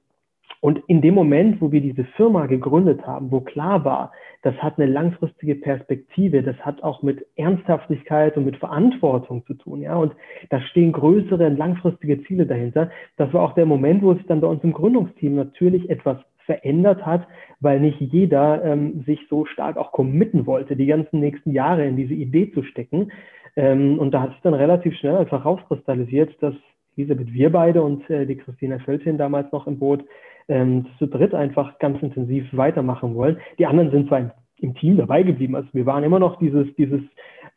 und 0.61 0.79
in 0.87 1.01
dem 1.01 1.15
Moment, 1.15 1.59
wo 1.59 1.71
wir 1.71 1.81
diese 1.81 2.03
Firma 2.03 2.45
gegründet 2.45 3.05
haben, 3.07 3.31
wo 3.31 3.39
klar 3.39 3.83
war, 3.83 4.11
das 4.43 4.55
hat 4.57 4.77
eine 4.77 4.91
langfristige 4.91 5.55
Perspektive, 5.55 6.43
das 6.43 6.55
hat 6.57 6.83
auch 6.83 7.01
mit 7.01 7.25
Ernsthaftigkeit 7.35 8.37
und 8.37 8.45
mit 8.45 8.57
Verantwortung 8.57 9.43
zu 9.47 9.55
tun, 9.55 9.81
ja, 9.81 9.95
und 9.95 10.13
da 10.49 10.61
stehen 10.61 10.91
größere 10.91 11.49
langfristige 11.49 12.23
Ziele 12.25 12.45
dahinter. 12.45 12.91
Das 13.17 13.33
war 13.33 13.41
auch 13.41 13.53
der 13.55 13.65
Moment, 13.65 14.03
wo 14.03 14.13
sich 14.13 14.25
dann 14.27 14.41
bei 14.41 14.47
uns 14.47 14.63
im 14.63 14.73
Gründungsteam 14.73 15.35
natürlich 15.35 15.89
etwas 15.89 16.17
verändert 16.51 17.05
hat, 17.05 17.27
weil 17.61 17.79
nicht 17.79 17.99
jeder 18.01 18.63
ähm, 18.63 19.03
sich 19.05 19.19
so 19.29 19.45
stark 19.45 19.77
auch 19.77 19.91
committen 19.91 20.45
wollte, 20.45 20.75
die 20.75 20.85
ganzen 20.85 21.19
nächsten 21.19 21.51
Jahre 21.51 21.85
in 21.85 21.95
diese 21.95 22.13
Idee 22.13 22.51
zu 22.51 22.63
stecken. 22.63 23.11
Ähm, 23.55 23.99
und 23.99 24.11
da 24.11 24.21
hat 24.21 24.31
sich 24.31 24.41
dann 24.41 24.53
relativ 24.53 24.95
schnell 24.95 25.15
einfach 25.15 25.45
rauskristallisiert, 25.45 26.31
dass 26.41 26.55
Elisabeth, 26.97 27.31
wir 27.31 27.51
beide 27.51 27.81
und 27.81 28.09
äh, 28.09 28.25
die 28.25 28.35
Christina 28.35 28.79
Völzchen 28.79 29.17
damals 29.17 29.51
noch 29.51 29.65
im 29.65 29.79
Boot, 29.79 30.03
ähm, 30.49 30.87
zu 30.99 31.07
dritt 31.07 31.33
einfach 31.33 31.79
ganz 31.79 32.01
intensiv 32.01 32.45
weitermachen 32.51 33.15
wollen. 33.15 33.37
Die 33.57 33.65
anderen 33.65 33.91
sind 33.91 34.09
zwar 34.09 34.19
im, 34.19 34.31
im 34.57 34.75
Team 34.75 34.97
dabei 34.97 35.23
geblieben, 35.23 35.55
also 35.55 35.69
wir 35.71 35.85
waren 35.85 36.03
immer 36.03 36.19
noch 36.19 36.37
dieses, 36.39 36.67
dieses 36.75 37.01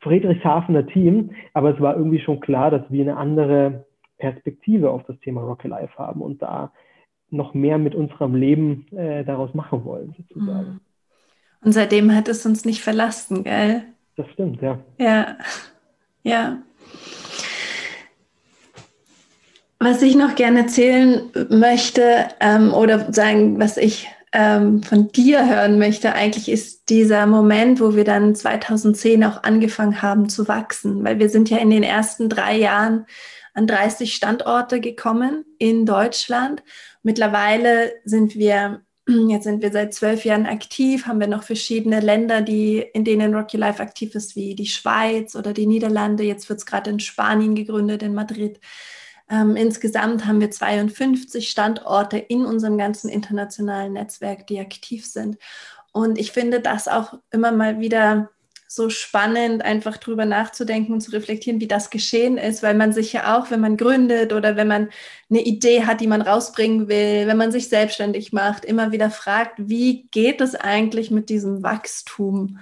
Friedrichshafener 0.00 0.86
Team, 0.86 1.30
aber 1.52 1.74
es 1.74 1.80
war 1.80 1.96
irgendwie 1.96 2.20
schon 2.20 2.40
klar, 2.40 2.70
dass 2.70 2.82
wir 2.90 3.02
eine 3.02 3.16
andere 3.16 3.84
Perspektive 4.18 4.90
auf 4.90 5.02
das 5.04 5.18
Thema 5.20 5.42
Rocky 5.42 5.68
Life 5.68 5.98
haben 5.98 6.20
und 6.20 6.40
da 6.40 6.72
noch 7.34 7.54
mehr 7.54 7.78
mit 7.78 7.94
unserem 7.94 8.34
Leben 8.34 8.86
äh, 8.96 9.24
daraus 9.24 9.54
machen 9.54 9.84
wollen, 9.84 10.14
sozusagen. 10.16 10.68
Mhm. 10.68 10.80
Und 11.62 11.72
seitdem 11.72 12.14
hat 12.14 12.28
es 12.28 12.44
uns 12.44 12.64
nicht 12.64 12.82
verlassen, 12.82 13.44
gell? 13.44 13.82
Das 14.16 14.28
stimmt, 14.30 14.60
ja. 14.62 14.78
Ja, 14.98 15.38
ja. 16.22 16.58
Was 19.78 20.02
ich 20.02 20.14
noch 20.14 20.34
gerne 20.34 20.60
erzählen 20.60 21.30
möchte 21.50 22.28
ähm, 22.40 22.72
oder 22.72 23.12
sagen, 23.12 23.58
was 23.58 23.76
ich 23.76 24.08
ähm, 24.32 24.82
von 24.82 25.12
dir 25.12 25.48
hören 25.48 25.78
möchte, 25.78 26.14
eigentlich 26.14 26.48
ist 26.48 26.88
dieser 26.90 27.26
Moment, 27.26 27.80
wo 27.80 27.94
wir 27.94 28.04
dann 28.04 28.34
2010 28.34 29.24
auch 29.24 29.42
angefangen 29.42 30.02
haben 30.02 30.28
zu 30.28 30.48
wachsen, 30.48 31.04
weil 31.04 31.18
wir 31.18 31.28
sind 31.28 31.50
ja 31.50 31.58
in 31.58 31.70
den 31.70 31.82
ersten 31.82 32.28
drei 32.28 32.56
Jahren 32.56 33.06
an 33.54 33.66
30 33.66 34.14
Standorte 34.14 34.80
gekommen 34.80 35.44
in 35.58 35.86
Deutschland 35.86 36.62
Mittlerweile 37.04 37.92
sind 38.04 38.34
wir, 38.34 38.82
jetzt 39.06 39.44
sind 39.44 39.62
wir 39.62 39.70
seit 39.70 39.94
zwölf 39.94 40.24
Jahren 40.24 40.46
aktiv, 40.46 41.06
haben 41.06 41.20
wir 41.20 41.28
noch 41.28 41.44
verschiedene 41.44 42.00
Länder, 42.00 42.40
die, 42.40 42.78
in 42.78 43.04
denen 43.04 43.34
Rocky 43.34 43.58
Life 43.58 43.80
aktiv 43.80 44.14
ist, 44.16 44.34
wie 44.34 44.56
die 44.56 44.66
Schweiz 44.66 45.36
oder 45.36 45.52
die 45.52 45.66
Niederlande. 45.66 46.24
Jetzt 46.24 46.48
wird 46.48 46.58
es 46.58 46.66
gerade 46.66 46.90
in 46.90 47.00
Spanien 47.00 47.54
gegründet, 47.54 48.02
in 48.02 48.14
Madrid. 48.14 48.58
Ähm, 49.30 49.54
insgesamt 49.54 50.26
haben 50.26 50.40
wir 50.40 50.50
52 50.50 51.48
Standorte 51.48 52.18
in 52.18 52.44
unserem 52.46 52.78
ganzen 52.78 53.10
internationalen 53.10 53.92
Netzwerk, 53.92 54.46
die 54.46 54.58
aktiv 54.58 55.06
sind. 55.06 55.36
Und 55.92 56.18
ich 56.18 56.32
finde 56.32 56.60
das 56.60 56.88
auch 56.88 57.18
immer 57.30 57.52
mal 57.52 57.80
wieder 57.80 58.30
so 58.74 58.88
spannend, 58.90 59.64
einfach 59.64 59.96
drüber 59.96 60.24
nachzudenken 60.24 60.92
und 60.92 61.00
zu 61.00 61.12
reflektieren, 61.12 61.60
wie 61.60 61.68
das 61.68 61.90
geschehen 61.90 62.36
ist, 62.38 62.62
weil 62.62 62.74
man 62.74 62.92
sich 62.92 63.12
ja 63.12 63.36
auch, 63.36 63.50
wenn 63.50 63.60
man 63.60 63.76
gründet 63.76 64.32
oder 64.32 64.56
wenn 64.56 64.68
man 64.68 64.88
eine 65.30 65.42
Idee 65.42 65.84
hat, 65.84 66.00
die 66.00 66.06
man 66.06 66.22
rausbringen 66.22 66.88
will, 66.88 67.26
wenn 67.26 67.36
man 67.36 67.52
sich 67.52 67.68
selbstständig 67.68 68.32
macht, 68.32 68.64
immer 68.64 68.92
wieder 68.92 69.10
fragt, 69.10 69.54
wie 69.58 70.08
geht 70.10 70.40
es 70.40 70.54
eigentlich 70.54 71.10
mit 71.10 71.28
diesem 71.28 71.62
Wachstum? 71.62 72.58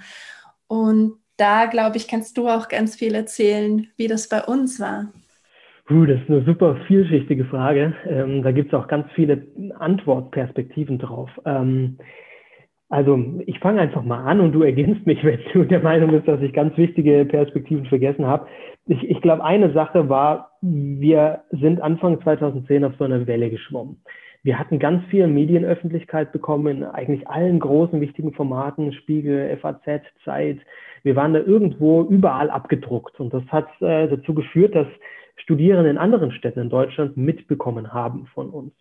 Und 0.67 1.13
da, 1.37 1.65
glaube 1.65 1.97
ich, 1.97 2.07
kannst 2.07 2.37
du 2.37 2.47
auch 2.47 2.67
ganz 2.67 2.95
viel 2.95 3.15
erzählen, 3.15 3.87
wie 3.97 4.07
das 4.07 4.29
bei 4.29 4.43
uns 4.43 4.79
war. 4.79 5.11
Uh, 5.89 6.05
das 6.05 6.21
ist 6.21 6.29
eine 6.29 6.45
super 6.45 6.77
vielschichtige 6.87 7.43
Frage. 7.45 7.93
Ähm, 8.07 8.41
da 8.41 8.51
gibt 8.51 8.71
es 8.71 8.79
auch 8.79 8.87
ganz 8.87 9.05
viele 9.15 9.45
Antwortperspektiven 9.79 10.97
drauf. 10.97 11.29
Ähm, 11.45 11.97
also 12.93 13.19
ich 13.47 13.57
fange 13.57 13.81
einfach 13.81 14.03
mal 14.03 14.23
an 14.23 14.39
und 14.39 14.51
du 14.51 14.61
ergänzt 14.61 15.07
mich, 15.07 15.23
wenn 15.23 15.39
du 15.51 15.63
der 15.63 15.81
Meinung 15.81 16.11
bist, 16.11 16.27
dass 16.27 16.41
ich 16.41 16.53
ganz 16.53 16.77
wichtige 16.77 17.25
Perspektiven 17.25 17.85
vergessen 17.87 18.27
habe. 18.27 18.47
Ich, 18.85 19.09
ich 19.09 19.19
glaube, 19.21 19.43
eine 19.43 19.73
Sache 19.73 20.09
war, 20.09 20.51
wir 20.61 21.41
sind 21.49 21.81
Anfang 21.81 22.21
2010 22.21 22.83
auf 22.83 22.93
so 22.99 23.05
einer 23.05 23.25
Welle 23.25 23.49
geschwommen. 23.49 23.97
Wir 24.43 24.59
hatten 24.59 24.77
ganz 24.77 25.03
viel 25.05 25.25
Medienöffentlichkeit 25.25 26.31
bekommen 26.31 26.67
in 26.67 26.83
eigentlich 26.83 27.27
allen 27.27 27.59
großen 27.59 27.99
wichtigen 27.99 28.33
Formaten, 28.33 28.93
Spiegel, 28.93 29.57
FAZ, 29.57 30.03
Zeit. 30.23 30.59
Wir 31.01 31.15
waren 31.15 31.33
da 31.33 31.39
irgendwo 31.39 32.03
überall 32.03 32.51
abgedruckt 32.51 33.19
und 33.19 33.33
das 33.33 33.43
hat 33.47 33.69
äh, 33.81 34.07
dazu 34.07 34.35
geführt, 34.35 34.75
dass 34.75 34.87
Studierende 35.37 35.89
in 35.89 35.97
anderen 35.97 36.31
Städten 36.31 36.59
in 36.59 36.69
Deutschland 36.69 37.17
mitbekommen 37.17 37.91
haben 37.91 38.27
von 38.35 38.49
uns. 38.49 38.73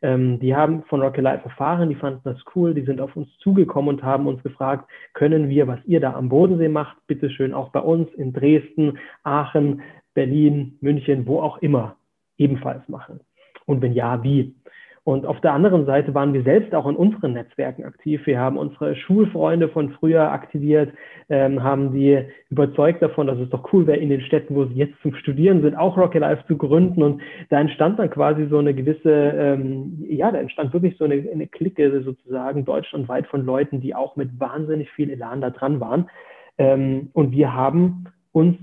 Ähm, 0.00 0.38
die 0.38 0.54
haben 0.54 0.84
von 0.84 1.02
Rocky 1.02 1.20
Life 1.20 1.44
erfahren, 1.44 1.88
die 1.88 1.96
fanden 1.96 2.20
das 2.24 2.38
cool, 2.54 2.72
die 2.72 2.84
sind 2.84 3.00
auf 3.00 3.16
uns 3.16 3.28
zugekommen 3.38 3.96
und 3.96 4.02
haben 4.02 4.26
uns 4.26 4.42
gefragt, 4.42 4.88
können 5.12 5.48
wir, 5.48 5.66
was 5.66 5.80
ihr 5.86 6.00
da 6.00 6.14
am 6.14 6.28
Bodensee 6.28 6.68
macht, 6.68 6.96
bitteschön 7.06 7.52
auch 7.52 7.70
bei 7.70 7.80
uns 7.80 8.12
in 8.14 8.32
Dresden, 8.32 8.98
Aachen, 9.24 9.82
Berlin, 10.14 10.78
München, 10.80 11.26
wo 11.26 11.40
auch 11.40 11.58
immer 11.58 11.96
ebenfalls 12.36 12.88
machen? 12.88 13.20
Und 13.66 13.82
wenn 13.82 13.92
ja, 13.92 14.22
wie? 14.22 14.54
Und 15.08 15.24
auf 15.24 15.40
der 15.40 15.54
anderen 15.54 15.86
Seite 15.86 16.12
waren 16.12 16.34
wir 16.34 16.42
selbst 16.42 16.74
auch 16.74 16.86
in 16.86 16.94
unseren 16.94 17.32
Netzwerken 17.32 17.82
aktiv. 17.82 18.26
Wir 18.26 18.38
haben 18.38 18.58
unsere 18.58 18.94
Schulfreunde 18.94 19.70
von 19.70 19.92
früher 19.92 20.30
aktiviert, 20.30 20.92
ähm, 21.30 21.62
haben 21.62 21.94
die 21.94 22.26
überzeugt 22.50 23.00
davon, 23.00 23.26
dass 23.26 23.38
es 23.38 23.48
doch 23.48 23.72
cool 23.72 23.86
wäre, 23.86 23.96
in 23.96 24.10
den 24.10 24.20
Städten, 24.20 24.54
wo 24.54 24.66
sie 24.66 24.74
jetzt 24.74 25.00
zum 25.00 25.14
Studieren 25.14 25.62
sind, 25.62 25.76
auch 25.76 25.96
Rocket 25.96 26.20
Life 26.20 26.44
zu 26.46 26.58
gründen. 26.58 27.02
Und 27.02 27.22
da 27.48 27.58
entstand 27.58 27.98
dann 27.98 28.10
quasi 28.10 28.48
so 28.50 28.58
eine 28.58 28.74
gewisse, 28.74 29.10
ähm, 29.10 30.04
ja, 30.06 30.30
da 30.30 30.40
entstand 30.40 30.74
wirklich 30.74 30.98
so 30.98 31.04
eine, 31.04 31.14
eine 31.14 31.46
Clique 31.46 32.02
sozusagen 32.02 32.66
deutschlandweit 32.66 33.26
von 33.28 33.46
Leuten, 33.46 33.80
die 33.80 33.94
auch 33.94 34.14
mit 34.16 34.38
wahnsinnig 34.38 34.90
viel 34.90 35.08
Elan 35.08 35.40
da 35.40 35.48
dran 35.48 35.80
waren. 35.80 36.10
Ähm, 36.58 37.08
und 37.14 37.32
wir 37.32 37.54
haben 37.54 38.08
uns 38.32 38.58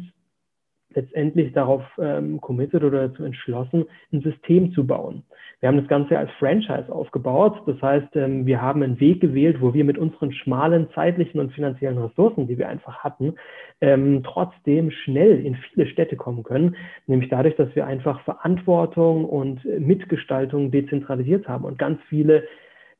letztendlich 0.95 1.53
darauf 1.53 1.83
ähm, 1.99 2.41
committed 2.41 2.83
oder 2.83 3.09
dazu 3.09 3.23
entschlossen, 3.23 3.85
ein 4.11 4.21
System 4.21 4.71
zu 4.71 4.87
bauen. 4.87 5.23
Wir 5.59 5.69
haben 5.69 5.77
das 5.77 5.87
Ganze 5.87 6.17
als 6.17 6.29
Franchise 6.39 6.91
aufgebaut. 6.91 7.61
Das 7.65 7.81
heißt, 7.81 8.15
ähm, 8.15 8.45
wir 8.45 8.61
haben 8.61 8.83
einen 8.83 8.99
Weg 8.99 9.21
gewählt, 9.21 9.61
wo 9.61 9.73
wir 9.73 9.83
mit 9.83 9.97
unseren 9.97 10.31
schmalen 10.31 10.89
zeitlichen 10.93 11.39
und 11.39 11.53
finanziellen 11.53 11.97
Ressourcen, 11.97 12.47
die 12.47 12.57
wir 12.57 12.69
einfach 12.69 13.03
hatten, 13.03 13.35
ähm, 13.81 14.21
trotzdem 14.23 14.91
schnell 14.91 15.45
in 15.45 15.55
viele 15.55 15.87
Städte 15.87 16.15
kommen 16.15 16.43
können. 16.43 16.75
Nämlich 17.07 17.29
dadurch, 17.29 17.55
dass 17.55 17.73
wir 17.75 17.87
einfach 17.87 18.21
Verantwortung 18.21 19.25
und 19.25 19.63
Mitgestaltung 19.65 20.71
dezentralisiert 20.71 21.47
haben 21.47 21.65
und 21.65 21.77
ganz 21.77 21.99
viele 22.09 22.43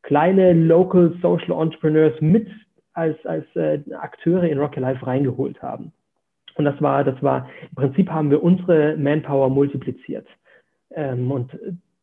kleine 0.03 0.53
Local 0.53 1.13
Social 1.21 1.59
Entrepreneurs 1.59 2.19
mit 2.21 2.47
als, 2.93 3.23
als 3.25 3.45
äh, 3.55 3.79
Akteure 3.93 4.43
in 4.43 4.59
Rocky 4.59 4.79
Life 4.79 5.05
reingeholt 5.05 5.61
haben. 5.61 5.91
Und 6.55 6.65
das 6.65 6.81
war, 6.81 7.03
das 7.03 7.21
war, 7.21 7.49
im 7.69 7.75
Prinzip 7.75 8.09
haben 8.09 8.31
wir 8.31 8.41
unsere 8.41 8.95
Manpower 8.97 9.49
multipliziert. 9.49 10.27
Ähm, 10.91 11.31
und 11.31 11.51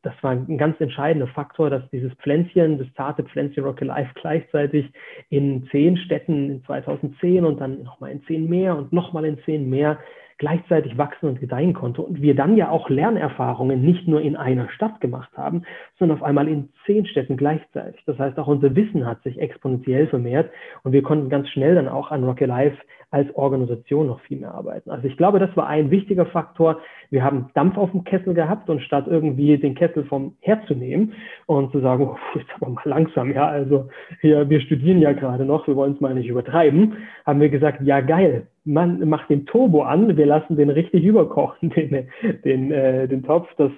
das 0.02 0.14
war 0.20 0.32
ein 0.32 0.58
ganz 0.58 0.80
entscheidender 0.80 1.28
Faktor, 1.28 1.70
dass 1.70 1.88
dieses 1.90 2.12
Pflänzchen, 2.14 2.78
das 2.78 2.92
zarte 2.94 3.22
Pflänzchen 3.22 3.64
Rocky 3.64 3.84
Life 3.84 4.12
gleichzeitig 4.20 4.90
in 5.30 5.66
zehn 5.70 5.96
Städten 5.96 6.50
in 6.50 6.64
2010 6.64 7.44
und 7.44 7.60
dann 7.60 7.84
nochmal 7.84 8.10
in 8.10 8.22
zehn 8.24 8.48
mehr 8.48 8.76
und 8.76 8.92
nochmal 8.92 9.24
in 9.24 9.38
zehn 9.44 9.70
mehr 9.70 9.98
gleichzeitig 10.38 10.98
wachsen 10.98 11.28
und 11.28 11.40
gedeihen 11.40 11.72
konnte. 11.72 12.02
Und 12.02 12.20
wir 12.20 12.34
dann 12.34 12.56
ja 12.56 12.68
auch 12.68 12.90
Lernerfahrungen 12.90 13.80
nicht 13.80 14.08
nur 14.08 14.20
in 14.20 14.34
einer 14.34 14.68
Stadt 14.70 15.00
gemacht 15.00 15.30
haben, 15.36 15.62
sondern 16.00 16.18
auf 16.18 16.24
einmal 16.24 16.48
in 16.48 16.70
zehn 16.84 17.06
Städten 17.06 17.36
gleichzeitig. 17.36 18.02
Das 18.06 18.18
heißt, 18.18 18.36
auch 18.40 18.48
unser 18.48 18.74
Wissen 18.74 19.06
hat 19.06 19.22
sich 19.22 19.38
exponentiell 19.38 20.08
vermehrt 20.08 20.50
und 20.82 20.90
wir 20.90 21.02
konnten 21.04 21.28
ganz 21.28 21.48
schnell 21.50 21.76
dann 21.76 21.86
auch 21.86 22.10
an 22.10 22.24
Rocky 22.24 22.46
Life 22.46 22.76
als 23.12 23.32
Organisation 23.36 24.06
noch 24.06 24.20
viel 24.22 24.38
mehr 24.38 24.54
arbeiten. 24.54 24.90
Also 24.90 25.06
ich 25.06 25.18
glaube, 25.18 25.38
das 25.38 25.54
war 25.54 25.66
ein 25.66 25.90
wichtiger 25.90 26.24
Faktor. 26.24 26.80
Wir 27.10 27.22
haben 27.22 27.50
Dampf 27.52 27.76
auf 27.76 27.90
dem 27.90 28.04
Kessel 28.04 28.32
gehabt 28.32 28.70
und 28.70 28.80
statt 28.80 29.04
irgendwie 29.06 29.58
den 29.58 29.74
Kessel 29.74 30.04
vom 30.04 30.34
Herd 30.40 30.66
zu 30.66 30.74
nehmen 30.74 31.12
und 31.44 31.70
zu 31.72 31.80
sagen, 31.80 32.08
oh, 32.08 32.16
jetzt 32.34 32.48
aber 32.58 32.70
mal 32.70 32.82
langsam, 32.86 33.30
ja, 33.30 33.46
also 33.46 33.88
hier, 34.22 34.48
wir 34.48 34.62
studieren 34.62 34.98
ja 34.98 35.12
gerade 35.12 35.44
noch, 35.44 35.66
wir 35.66 35.76
wollen 35.76 35.92
es 35.92 36.00
mal 36.00 36.14
nicht 36.14 36.28
übertreiben, 36.28 36.96
haben 37.26 37.40
wir 37.40 37.50
gesagt, 37.50 37.82
ja 37.82 38.00
geil, 38.00 38.46
man 38.64 39.06
macht 39.06 39.28
den 39.28 39.44
Turbo 39.44 39.82
an, 39.82 40.16
wir 40.16 40.26
lassen 40.26 40.56
den 40.56 40.70
richtig 40.70 41.04
überkochen, 41.04 41.68
den, 41.76 42.08
den, 42.46 42.72
äh, 42.72 43.08
den 43.08 43.22
Topf. 43.24 43.48
Das, 43.58 43.72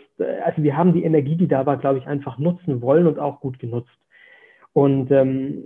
also 0.44 0.62
wir 0.62 0.76
haben 0.76 0.92
die 0.92 1.02
Energie, 1.02 1.34
die 1.34 1.48
da 1.48 1.66
war, 1.66 1.76
glaube 1.76 1.98
ich, 1.98 2.06
einfach 2.06 2.38
nutzen 2.38 2.82
wollen 2.82 3.08
und 3.08 3.18
auch 3.18 3.40
gut 3.40 3.58
genutzt. 3.58 3.90
Und 4.72 5.10
ähm, 5.10 5.64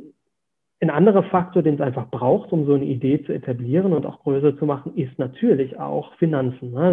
ein 0.81 0.91
anderer 0.91 1.25
Faktor, 1.25 1.63
den 1.63 1.75
es 1.75 1.81
einfach 1.81 2.09
braucht, 2.09 2.53
um 2.53 2.65
so 2.65 2.75
eine 2.75 2.85
Idee 2.85 3.23
zu 3.25 3.33
etablieren 3.33 3.93
und 3.93 4.07
auch 4.07 4.23
größer 4.23 4.57
zu 4.59 4.65
machen, 4.65 4.97
ist 4.97 5.19
natürlich 5.19 5.79
auch 5.79 6.15
Finanzen. 6.15 6.73
Ne? 6.73 6.93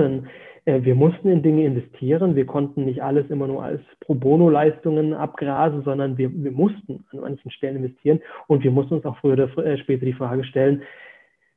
Denn 0.66 0.74
äh, 0.74 0.84
wir 0.84 0.96
mussten 0.96 1.30
in 1.30 1.44
Dinge 1.44 1.66
investieren. 1.66 2.36
Wir 2.36 2.48
konnten 2.48 2.86
nicht 2.86 3.04
alles 3.04 3.30
immer 3.30 3.48
nur 3.48 3.64
als 3.64 3.82
Pro 4.00 4.16
Bono-Leistungen 4.16 5.14
abgrasen, 5.14 5.84
sondern 5.84 6.18
wir, 6.18 6.32
wir 6.34 6.52
mussten 6.52 7.06
an 7.12 7.20
manchen 7.22 7.52
Stellen 7.52 7.78
investieren. 7.78 8.22
Und 8.48 8.64
wir 8.64 8.72
mussten 8.72 8.96
uns 8.96 9.06
auch 9.06 9.18
früher 9.18 9.34
oder 9.34 9.58
äh, 9.64 9.78
später 9.78 10.06
die 10.06 10.14
Frage 10.14 10.44
stellen, 10.46 10.82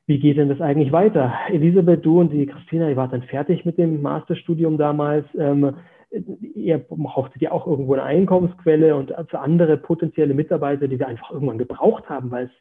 wie 0.05 0.19
geht 0.19 0.37
denn 0.37 0.49
das 0.49 0.61
eigentlich 0.61 0.91
weiter? 0.91 1.33
Elisabeth, 1.49 2.03
du 2.03 2.19
und 2.19 2.31
die 2.33 2.47
Christina, 2.47 2.89
ihr 2.89 2.95
wart 2.95 3.13
dann 3.13 3.21
fertig 3.23 3.63
mit 3.65 3.77
dem 3.77 4.01
Masterstudium 4.01 4.77
damals. 4.77 5.25
Ähm, 5.37 5.75
ihr 6.11 6.77
brauchtet 6.79 7.41
ja 7.41 7.51
auch 7.51 7.67
irgendwo 7.67 7.93
eine 7.93 8.03
Einkommensquelle 8.03 8.95
und 8.95 9.13
für 9.29 9.39
andere 9.39 9.77
potenzielle 9.77 10.33
Mitarbeiter, 10.33 10.87
die 10.87 10.99
wir 10.99 11.07
einfach 11.07 11.31
irgendwann 11.31 11.57
gebraucht 11.57 12.09
haben, 12.09 12.31
weil 12.31 12.45
es 12.45 12.51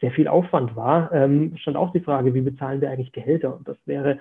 sehr 0.00 0.10
viel 0.12 0.28
Aufwand 0.28 0.76
war, 0.76 1.10
ähm, 1.12 1.56
stand 1.56 1.76
auch 1.76 1.92
die 1.92 2.00
Frage, 2.00 2.34
wie 2.34 2.40
bezahlen 2.40 2.80
wir 2.80 2.90
eigentlich 2.90 3.12
Gehälter? 3.12 3.56
Und 3.56 3.66
das 3.66 3.76
wäre 3.86 4.18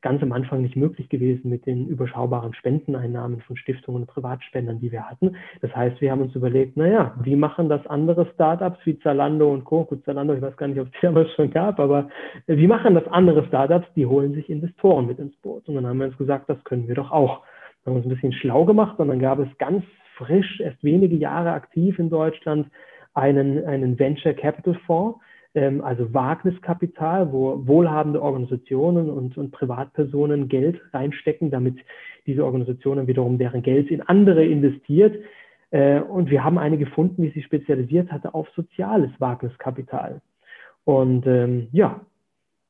ganz 0.00 0.22
am 0.22 0.32
Anfang 0.32 0.62
nicht 0.62 0.76
möglich 0.76 1.08
gewesen 1.08 1.50
mit 1.50 1.66
den 1.66 1.88
überschaubaren 1.88 2.54
Spendeneinnahmen 2.54 3.40
von 3.40 3.56
Stiftungen 3.56 4.02
und 4.02 4.06
Privatspendern, 4.06 4.78
die 4.78 4.92
wir 4.92 5.10
hatten. 5.10 5.36
Das 5.60 5.74
heißt, 5.74 6.00
wir 6.00 6.12
haben 6.12 6.22
uns 6.22 6.34
überlegt, 6.36 6.76
naja, 6.76 7.14
wie 7.20 7.34
machen 7.34 7.68
das 7.68 7.84
andere 7.88 8.26
Startups 8.34 8.78
wie 8.84 8.98
Zalando 9.00 9.52
und 9.52 9.64
Co. 9.64 9.84
Gut, 9.84 10.04
Zalando, 10.04 10.34
ich 10.34 10.42
weiß 10.42 10.56
gar 10.56 10.68
nicht, 10.68 10.80
ob 10.80 10.86
es 10.86 11.00
damals 11.02 11.30
schon 11.32 11.50
gab, 11.50 11.80
aber 11.80 12.08
wie 12.46 12.68
machen 12.68 12.94
das 12.94 13.08
andere 13.08 13.44
Startups? 13.46 13.88
Die 13.96 14.06
holen 14.06 14.34
sich 14.34 14.48
Investoren 14.48 15.06
mit 15.06 15.18
ins 15.18 15.34
Boot. 15.36 15.68
Und 15.68 15.74
dann 15.74 15.86
haben 15.86 15.98
wir 15.98 16.06
uns 16.06 16.18
gesagt, 16.18 16.48
das 16.48 16.62
können 16.62 16.86
wir 16.86 16.94
doch 16.94 17.10
auch 17.10 17.42
haben 17.88 17.96
uns 17.96 18.06
ein 18.06 18.10
bisschen 18.10 18.32
schlau 18.32 18.64
gemacht 18.64 18.98
dann 18.98 19.18
gab 19.18 19.38
es 19.38 19.48
ganz 19.58 19.84
frisch, 20.16 20.60
erst 20.60 20.82
wenige 20.82 21.16
Jahre 21.16 21.52
aktiv 21.52 21.98
in 21.98 22.10
Deutschland, 22.10 22.68
einen, 23.14 23.64
einen 23.64 23.98
Venture 23.98 24.34
Capital 24.34 24.74
Fonds, 24.86 25.18
ähm, 25.54 25.82
also 25.82 26.12
Wagniskapital, 26.12 27.32
wo 27.32 27.66
wohlhabende 27.66 28.22
Organisationen 28.22 29.10
und, 29.10 29.36
und 29.36 29.50
Privatpersonen 29.50 30.48
Geld 30.48 30.80
reinstecken, 30.92 31.50
damit 31.50 31.76
diese 32.26 32.44
Organisationen 32.44 33.06
wiederum 33.06 33.38
deren 33.38 33.62
Geld 33.62 33.90
in 33.90 34.02
andere 34.02 34.44
investiert. 34.44 35.16
Äh, 35.70 36.00
und 36.00 36.30
wir 36.30 36.44
haben 36.44 36.58
eine 36.58 36.78
gefunden, 36.78 37.22
die 37.22 37.30
sich 37.30 37.44
spezialisiert 37.44 38.12
hatte 38.12 38.34
auf 38.34 38.48
soziales 38.50 39.10
Wagniskapital. 39.18 40.20
Und 40.84 41.26
ähm, 41.26 41.68
ja, 41.72 42.00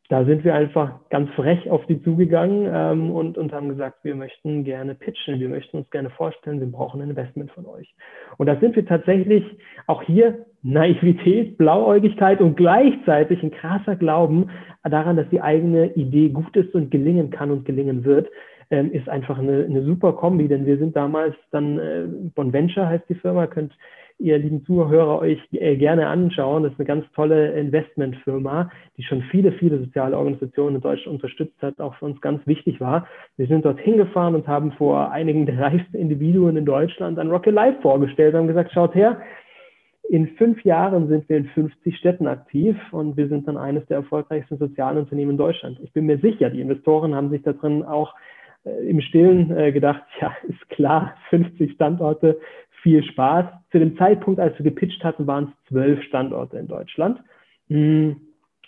da 0.08 0.24
sind 0.24 0.42
wir 0.42 0.54
einfach 0.54 0.92
ganz 1.10 1.30
frech 1.32 1.70
auf 1.70 1.84
die 1.86 2.02
zugegangen 2.02 2.70
ähm, 2.72 3.10
und, 3.10 3.36
und 3.36 3.52
haben 3.52 3.68
gesagt, 3.68 4.04
wir 4.04 4.14
möchten 4.14 4.64
gerne 4.64 4.94
pitchen, 4.94 5.38
wir 5.38 5.50
möchten 5.50 5.76
uns 5.76 5.90
gerne 5.90 6.08
vorstellen, 6.08 6.60
wir 6.60 6.70
brauchen 6.70 7.02
ein 7.02 7.10
Investment 7.10 7.50
von 7.50 7.66
euch. 7.66 7.94
Und 8.38 8.46
da 8.46 8.58
sind 8.58 8.74
wir 8.74 8.86
tatsächlich 8.86 9.44
auch 9.86 10.02
hier 10.02 10.46
Naivität, 10.62 11.58
Blauäugigkeit 11.58 12.40
und 12.40 12.56
gleichzeitig 12.56 13.42
ein 13.42 13.50
krasser 13.50 13.96
Glauben 13.96 14.50
daran, 14.82 15.16
dass 15.16 15.28
die 15.28 15.42
eigene 15.42 15.92
Idee 15.94 16.30
gut 16.30 16.56
ist 16.56 16.74
und 16.74 16.90
gelingen 16.90 17.30
kann 17.30 17.50
und 17.50 17.66
gelingen 17.66 18.04
wird, 18.04 18.28
ähm, 18.70 18.90
ist 18.92 19.10
einfach 19.10 19.38
eine, 19.38 19.66
eine 19.66 19.82
super 19.82 20.14
Kombi, 20.14 20.48
denn 20.48 20.64
wir 20.64 20.78
sind 20.78 20.96
damals 20.96 21.34
dann, 21.50 21.78
äh, 21.78 22.06
Bonventure 22.34 22.88
heißt 22.88 23.04
die 23.10 23.14
Firma, 23.14 23.46
könnt 23.46 23.72
ihr 24.18 24.38
lieben 24.38 24.64
Zuhörer 24.64 25.20
euch 25.20 25.40
äh, 25.52 25.76
gerne 25.76 26.08
anschauen. 26.08 26.64
Das 26.64 26.72
ist 26.72 26.78
eine 26.78 26.86
ganz 26.86 27.04
tolle 27.14 27.52
Investmentfirma, 27.52 28.70
die 28.96 29.02
schon 29.04 29.22
viele, 29.30 29.52
viele 29.52 29.78
soziale 29.78 30.16
Organisationen 30.16 30.76
in 30.76 30.82
Deutschland 30.82 31.14
unterstützt 31.16 31.60
hat, 31.62 31.80
auch 31.80 31.94
für 31.96 32.06
uns 32.06 32.20
ganz 32.20 32.44
wichtig 32.46 32.80
war. 32.80 33.06
Wir 33.36 33.46
sind 33.46 33.64
dort 33.64 33.78
hingefahren 33.80 34.34
und 34.34 34.48
haben 34.48 34.72
vor 34.72 35.12
einigen 35.12 35.46
der 35.46 35.58
reichsten 35.58 35.96
Individuen 35.96 36.56
in 36.56 36.64
Deutschland 36.64 37.18
ein 37.18 37.30
Rocket 37.30 37.54
Life 37.54 37.80
vorgestellt 37.80 38.34
und 38.34 38.40
haben 38.40 38.48
gesagt, 38.48 38.72
schaut 38.72 38.94
her, 38.94 39.20
in 40.08 40.26
fünf 40.36 40.64
Jahren 40.64 41.08
sind 41.08 41.28
wir 41.28 41.36
in 41.36 41.46
50 41.46 41.96
Städten 41.96 42.26
aktiv 42.26 42.76
und 42.92 43.16
wir 43.16 43.28
sind 43.28 43.46
dann 43.46 43.58
eines 43.58 43.84
der 43.86 43.98
erfolgreichsten 43.98 44.56
sozialen 44.56 44.98
Unternehmen 44.98 45.32
in 45.32 45.36
Deutschland. 45.36 45.78
Ich 45.82 45.92
bin 45.92 46.06
mir 46.06 46.18
sicher, 46.18 46.48
die 46.48 46.62
Investoren 46.62 47.14
haben 47.14 47.28
sich 47.28 47.42
da 47.42 47.52
drin 47.52 47.82
auch 47.82 48.14
äh, 48.64 48.88
im 48.88 49.00
Stillen 49.02 49.56
äh, 49.56 49.70
gedacht, 49.70 50.02
ja, 50.20 50.32
ist 50.48 50.68
klar, 50.70 51.14
50 51.30 51.72
Standorte, 51.72 52.38
viel 52.82 53.02
Spaß. 53.02 53.46
Zu 53.70 53.78
dem 53.78 53.96
Zeitpunkt, 53.96 54.40
als 54.40 54.58
wir 54.58 54.64
gepitcht 54.64 55.02
hatten, 55.04 55.26
waren 55.26 55.44
es 55.44 55.68
zwölf 55.68 56.02
Standorte 56.04 56.58
in 56.58 56.68
Deutschland. 56.68 57.20
Hm. 57.68 58.16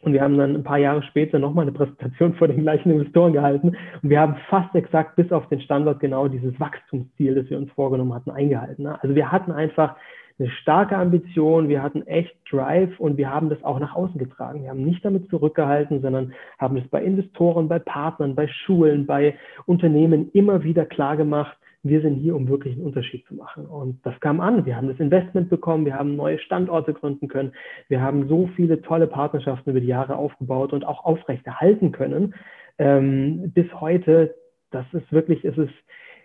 Und 0.02 0.14
wir 0.14 0.22
haben 0.22 0.38
dann 0.38 0.54
ein 0.54 0.64
paar 0.64 0.78
Jahre 0.78 1.02
später 1.02 1.38
nochmal 1.38 1.64
eine 1.64 1.72
Präsentation 1.72 2.34
vor 2.34 2.48
den 2.48 2.62
gleichen 2.62 2.90
Investoren 2.90 3.34
gehalten. 3.34 3.76
Und 4.02 4.08
wir 4.08 4.20
haben 4.20 4.36
fast 4.48 4.74
exakt 4.74 5.16
bis 5.16 5.30
auf 5.30 5.46
den 5.48 5.60
Standort 5.60 6.00
genau 6.00 6.26
dieses 6.26 6.58
Wachstumsziel, 6.58 7.34
das 7.34 7.50
wir 7.50 7.58
uns 7.58 7.70
vorgenommen 7.72 8.14
hatten, 8.14 8.30
eingehalten. 8.30 8.86
Also 8.86 9.14
wir 9.14 9.30
hatten 9.30 9.52
einfach 9.52 9.96
eine 10.38 10.48
starke 10.48 10.96
Ambition, 10.96 11.68
wir 11.68 11.82
hatten 11.82 12.06
echt 12.06 12.34
Drive 12.50 12.98
und 12.98 13.18
wir 13.18 13.30
haben 13.30 13.50
das 13.50 13.62
auch 13.62 13.78
nach 13.78 13.94
außen 13.94 14.18
getragen. 14.18 14.62
Wir 14.62 14.70
haben 14.70 14.84
nicht 14.84 15.04
damit 15.04 15.28
zurückgehalten, 15.28 16.00
sondern 16.00 16.32
haben 16.58 16.78
es 16.78 16.88
bei 16.88 17.02
Investoren, 17.02 17.68
bei 17.68 17.78
Partnern, 17.78 18.34
bei 18.34 18.48
Schulen, 18.48 19.04
bei 19.04 19.34
Unternehmen 19.66 20.30
immer 20.32 20.62
wieder 20.62 20.86
klar 20.86 21.18
gemacht, 21.18 21.58
wir 21.82 22.02
sind 22.02 22.16
hier, 22.16 22.36
um 22.36 22.48
wirklich 22.48 22.74
einen 22.74 22.84
Unterschied 22.84 23.26
zu 23.26 23.34
machen. 23.34 23.66
Und 23.66 24.04
das 24.04 24.18
kam 24.20 24.40
an. 24.40 24.66
Wir 24.66 24.76
haben 24.76 24.88
das 24.88 25.00
Investment 25.00 25.48
bekommen, 25.48 25.86
wir 25.86 25.94
haben 25.94 26.16
neue 26.16 26.38
Standorte 26.38 26.92
gründen 26.92 27.28
können, 27.28 27.52
wir 27.88 28.02
haben 28.02 28.28
so 28.28 28.48
viele 28.54 28.82
tolle 28.82 29.06
Partnerschaften 29.06 29.70
über 29.70 29.80
die 29.80 29.86
Jahre 29.86 30.16
aufgebaut 30.16 30.72
und 30.72 30.84
auch 30.84 31.04
aufrechterhalten 31.04 31.92
können. 31.92 32.34
Ähm, 32.78 33.50
bis 33.54 33.66
heute, 33.80 34.34
das 34.70 34.84
ist 34.92 35.10
wirklich, 35.12 35.44
es 35.44 35.56
ist 35.56 35.72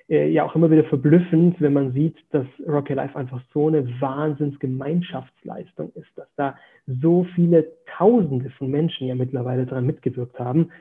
äh, 0.09 0.29
ja 0.29 0.43
auch 0.43 0.55
immer 0.55 0.69
wieder 0.69 0.83
verblüffend, 0.83 1.59
wenn 1.61 1.73
man 1.73 1.93
sieht, 1.93 2.17
dass 2.31 2.45
Rocky 2.67 2.93
Life 2.93 3.17
einfach 3.17 3.41
so 3.53 3.67
eine 3.67 3.87
Wahnsinnsgemeinschaftsleistung 4.01 5.91
ist, 5.95 6.09
dass 6.15 6.27
da 6.35 6.55
so 6.85 7.25
viele 7.35 7.71
Tausende 7.97 8.49
von 8.51 8.69
Menschen 8.69 9.07
ja 9.07 9.15
mittlerweile 9.15 9.65
daran 9.65 9.85
mitgewirkt 9.85 10.37
haben 10.37 10.71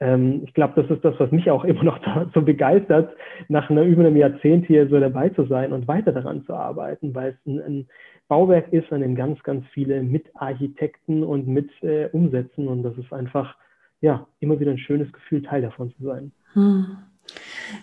ähm, 0.00 0.42
ich 0.44 0.54
glaube, 0.54 0.80
das 0.80 0.90
ist 0.90 1.04
das, 1.04 1.14
was 1.18 1.30
mich 1.30 1.50
auch 1.50 1.64
immer 1.70 1.84
noch 1.84 2.00
so 2.34 2.42
begeistert, 2.42 3.14
nach 3.48 3.70
einer, 3.70 3.82
über 3.82 4.04
einem 4.04 4.16
Jahrzehnt 4.16 4.66
hier 4.66 4.88
so 4.88 4.98
dabei 4.98 5.28
zu 5.30 5.46
sein 5.46 5.72
und 5.72 5.86
weiter 5.86 6.12
daran 6.12 6.44
zu 6.44 6.54
arbeiten, 6.54 7.14
weil 7.14 7.30
es 7.30 7.46
ein, 7.46 7.60
ein 7.60 7.88
Bauwerk 8.28 8.72
ist, 8.72 8.92
an 8.92 9.00
dem 9.00 9.14
ganz, 9.14 9.42
ganz 9.42 9.64
viele 9.72 10.02
Mitarchitekten 10.02 11.22
und 11.22 11.46
mit 11.48 11.70
äh, 11.82 12.08
umsetzen. 12.12 12.68
Und 12.68 12.82
das 12.82 12.96
ist 12.96 13.12
einfach, 13.12 13.54
ja, 14.00 14.26
immer 14.40 14.58
wieder 14.58 14.70
ein 14.70 14.78
schönes 14.78 15.12
Gefühl, 15.12 15.42
Teil 15.42 15.62
davon 15.62 15.92
zu 15.96 16.04
sein. 16.04 16.32
Hm. 16.54 16.96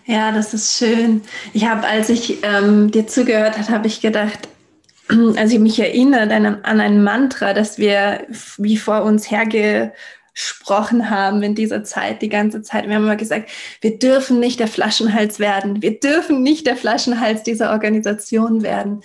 Ja, 0.06 0.32
das 0.32 0.52
ist 0.52 0.78
schön. 0.78 1.22
Ich 1.52 1.66
habe, 1.66 1.86
als 1.86 2.10
ich 2.10 2.42
ähm, 2.44 2.90
dir 2.90 3.06
zugehört 3.06 3.58
habe, 3.58 3.68
habe 3.70 3.86
ich 3.86 4.00
gedacht, 4.00 4.48
also 5.08 5.54
ich 5.54 5.60
mich 5.60 5.78
erinnere 5.78 6.34
an 6.62 6.80
ein 6.80 7.02
Mantra, 7.02 7.54
das 7.54 7.78
wir 7.78 8.26
wie 8.58 8.76
vor 8.76 9.04
uns 9.04 9.30
herge 9.30 9.92
gesprochen 10.38 11.10
haben 11.10 11.42
in 11.42 11.56
dieser 11.56 11.82
Zeit, 11.82 12.22
die 12.22 12.28
ganze 12.28 12.62
Zeit. 12.62 12.86
Wir 12.86 12.94
haben 12.94 13.02
immer 13.02 13.16
gesagt, 13.16 13.50
wir 13.80 13.98
dürfen 13.98 14.38
nicht 14.38 14.60
der 14.60 14.68
Flaschenhals 14.68 15.40
werden. 15.40 15.82
Wir 15.82 15.98
dürfen 15.98 16.44
nicht 16.44 16.66
der 16.68 16.76
Flaschenhals 16.76 17.42
dieser 17.42 17.72
Organisation 17.72 18.62
werden. 18.62 19.02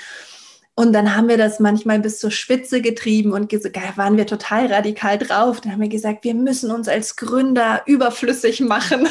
Und 0.75 0.93
dann 0.93 1.15
haben 1.15 1.29
wir 1.29 1.37
das 1.37 1.59
manchmal 1.59 1.99
bis 1.99 2.19
zur 2.19 2.29
Spitze 2.29 2.81
getrieben 2.81 3.31
und 3.31 3.51
waren 3.51 4.17
wir 4.17 4.27
total 4.27 4.67
radikal 4.67 5.17
drauf. 5.17 5.59
Dann 5.59 5.71
haben 5.71 5.81
wir 5.81 5.89
gesagt, 5.89 6.23
wir 6.23 6.35
müssen 6.35 6.69
uns 6.69 6.87
als 6.87 7.15
Gründer 7.15 7.81
überflüssig 7.87 8.59
machen. 8.59 9.07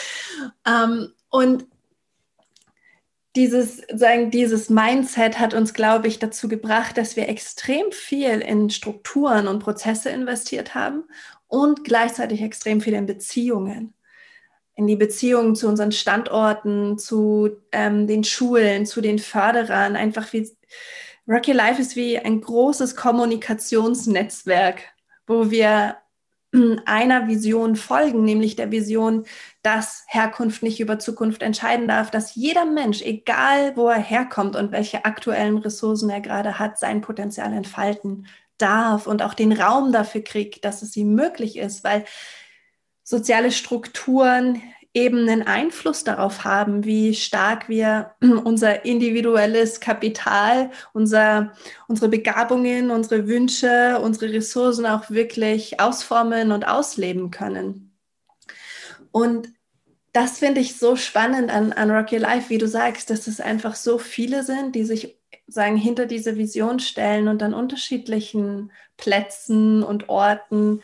ähm, 0.66 1.12
und 1.28 1.66
dieses, 3.36 3.82
sagen, 3.94 4.30
dieses 4.30 4.70
Mindset 4.70 5.38
hat 5.38 5.52
uns, 5.52 5.74
glaube 5.74 6.08
ich, 6.08 6.18
dazu 6.18 6.48
gebracht, 6.48 6.96
dass 6.96 7.16
wir 7.16 7.28
extrem 7.28 7.92
viel 7.92 8.40
in 8.40 8.70
Strukturen 8.70 9.46
und 9.46 9.60
Prozesse 9.60 10.08
investiert 10.08 10.74
haben 10.74 11.04
und 11.50 11.84
gleichzeitig 11.84 12.40
extrem 12.40 12.80
viel 12.80 12.94
in 12.94 13.06
Beziehungen. 13.06 13.92
In 14.76 14.86
die 14.86 14.96
Beziehungen 14.96 15.56
zu 15.56 15.68
unseren 15.68 15.92
Standorten, 15.92 16.96
zu 16.96 17.50
ähm, 17.72 18.06
den 18.06 18.24
Schulen, 18.24 18.86
zu 18.86 19.02
den 19.02 19.18
Förderern. 19.18 19.96
Einfach 19.96 20.32
wie 20.32 20.48
Rocky 21.28 21.52
Life 21.52 21.82
ist 21.82 21.96
wie 21.96 22.18
ein 22.18 22.40
großes 22.40 22.96
Kommunikationsnetzwerk, 22.96 24.82
wo 25.26 25.50
wir 25.50 25.96
einer 26.86 27.26
Vision 27.26 27.74
folgen, 27.74 28.24
nämlich 28.24 28.54
der 28.54 28.70
Vision, 28.70 29.24
dass 29.62 30.04
Herkunft 30.06 30.62
nicht 30.62 30.78
über 30.78 31.00
Zukunft 31.00 31.42
entscheiden 31.42 31.88
darf, 31.88 32.12
dass 32.12 32.36
jeder 32.36 32.64
Mensch, 32.64 33.02
egal 33.02 33.76
wo 33.76 33.88
er 33.88 34.00
herkommt 34.00 34.54
und 34.54 34.70
welche 34.70 35.04
aktuellen 35.04 35.58
Ressourcen 35.58 36.10
er 36.10 36.20
gerade 36.20 36.60
hat, 36.60 36.78
sein 36.78 37.00
Potenzial 37.00 37.52
entfalten 37.52 38.26
darf 38.60 39.06
und 39.06 39.22
auch 39.22 39.34
den 39.34 39.52
Raum 39.52 39.92
dafür 39.92 40.22
kriegt, 40.22 40.64
dass 40.64 40.82
es 40.82 40.96
ihm 40.96 41.14
möglich 41.14 41.56
ist, 41.56 41.84
weil 41.84 42.04
soziale 43.02 43.50
Strukturen 43.52 44.62
eben 44.92 45.28
einen 45.28 45.42
Einfluss 45.42 46.02
darauf 46.02 46.44
haben, 46.44 46.84
wie 46.84 47.14
stark 47.14 47.68
wir 47.68 48.12
unser 48.20 48.84
individuelles 48.84 49.80
Kapital, 49.80 50.70
unser, 50.92 51.52
unsere 51.86 52.08
Begabungen, 52.08 52.90
unsere 52.90 53.28
Wünsche, 53.28 54.00
unsere 54.00 54.32
Ressourcen 54.32 54.86
auch 54.86 55.10
wirklich 55.10 55.80
ausformen 55.80 56.50
und 56.50 56.66
ausleben 56.66 57.30
können. 57.30 57.96
Und 59.12 59.48
das 60.12 60.38
finde 60.38 60.60
ich 60.60 60.76
so 60.76 60.96
spannend 60.96 61.50
an, 61.50 61.72
an 61.72 61.90
Rocky 61.90 62.16
Life, 62.16 62.50
wie 62.50 62.58
du 62.58 62.66
sagst, 62.66 63.10
dass 63.10 63.28
es 63.28 63.40
einfach 63.40 63.76
so 63.76 63.98
viele 63.98 64.42
sind, 64.42 64.74
die 64.74 64.84
sich 64.84 65.19
sagen, 65.52 65.76
hinter 65.76 66.06
diese 66.06 66.36
Vision 66.36 66.80
stellen 66.80 67.28
und 67.28 67.42
an 67.42 67.54
unterschiedlichen 67.54 68.72
Plätzen 68.96 69.82
und 69.82 70.08
Orten 70.08 70.82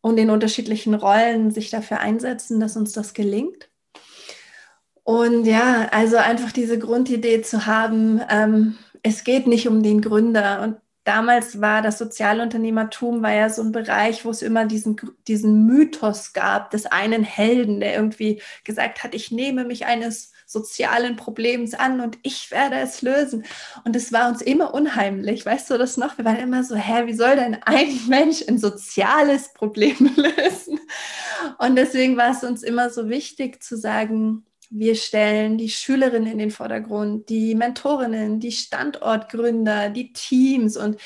und 0.00 0.18
in 0.18 0.30
unterschiedlichen 0.30 0.94
Rollen 0.94 1.50
sich 1.50 1.70
dafür 1.70 2.00
einsetzen, 2.00 2.60
dass 2.60 2.76
uns 2.76 2.92
das 2.92 3.14
gelingt. 3.14 3.70
Und 5.02 5.44
ja, 5.44 5.88
also 5.92 6.16
einfach 6.16 6.52
diese 6.52 6.78
Grundidee 6.78 7.42
zu 7.42 7.66
haben, 7.66 8.20
ähm, 8.28 8.76
es 9.02 9.24
geht 9.24 9.46
nicht 9.46 9.68
um 9.68 9.82
den 9.82 10.00
Gründer. 10.00 10.62
Und 10.62 10.76
damals 11.04 11.60
war 11.60 11.82
das 11.82 11.98
Sozialunternehmertum 11.98 13.22
war 13.22 13.32
ja 13.32 13.50
so 13.50 13.62
ein 13.62 13.72
Bereich, 13.72 14.24
wo 14.24 14.30
es 14.30 14.42
immer 14.42 14.64
diesen, 14.66 14.96
diesen 15.28 15.66
Mythos 15.66 16.32
gab 16.32 16.70
des 16.70 16.86
einen 16.86 17.22
Helden, 17.22 17.80
der 17.80 17.94
irgendwie 17.94 18.42
gesagt 18.64 19.04
hat, 19.04 19.14
ich 19.14 19.30
nehme 19.30 19.64
mich 19.64 19.86
eines 19.86 20.33
sozialen 20.54 21.16
Problems 21.16 21.74
an 21.74 22.00
und 22.00 22.18
ich 22.22 22.50
werde 22.50 22.76
es 22.76 23.02
lösen. 23.02 23.44
Und 23.84 23.94
es 23.94 24.10
war 24.12 24.30
uns 24.30 24.40
immer 24.40 24.72
unheimlich, 24.72 25.44
weißt 25.44 25.68
du 25.68 25.76
das 25.76 25.98
noch? 25.98 26.16
Wir 26.16 26.24
waren 26.24 26.38
immer 26.38 26.64
so, 26.64 26.76
hä, 26.76 27.06
wie 27.06 27.12
soll 27.12 27.36
denn 27.36 27.58
ein 27.64 28.00
Mensch 28.08 28.42
ein 28.48 28.58
soziales 28.58 29.52
Problem 29.52 29.96
lösen? 30.16 30.80
Und 31.58 31.76
deswegen 31.76 32.16
war 32.16 32.30
es 32.30 32.42
uns 32.42 32.62
immer 32.62 32.88
so 32.88 33.10
wichtig 33.10 33.62
zu 33.62 33.76
sagen, 33.76 34.46
wir 34.70 34.94
stellen 34.94 35.58
die 35.58 35.68
Schülerinnen 35.68 36.32
in 36.32 36.38
den 36.38 36.50
Vordergrund, 36.50 37.28
die 37.28 37.54
Mentorinnen, 37.54 38.40
die 38.40 38.52
Standortgründer, 38.52 39.90
die 39.90 40.12
Teams. 40.12 40.76
Und 40.76 40.98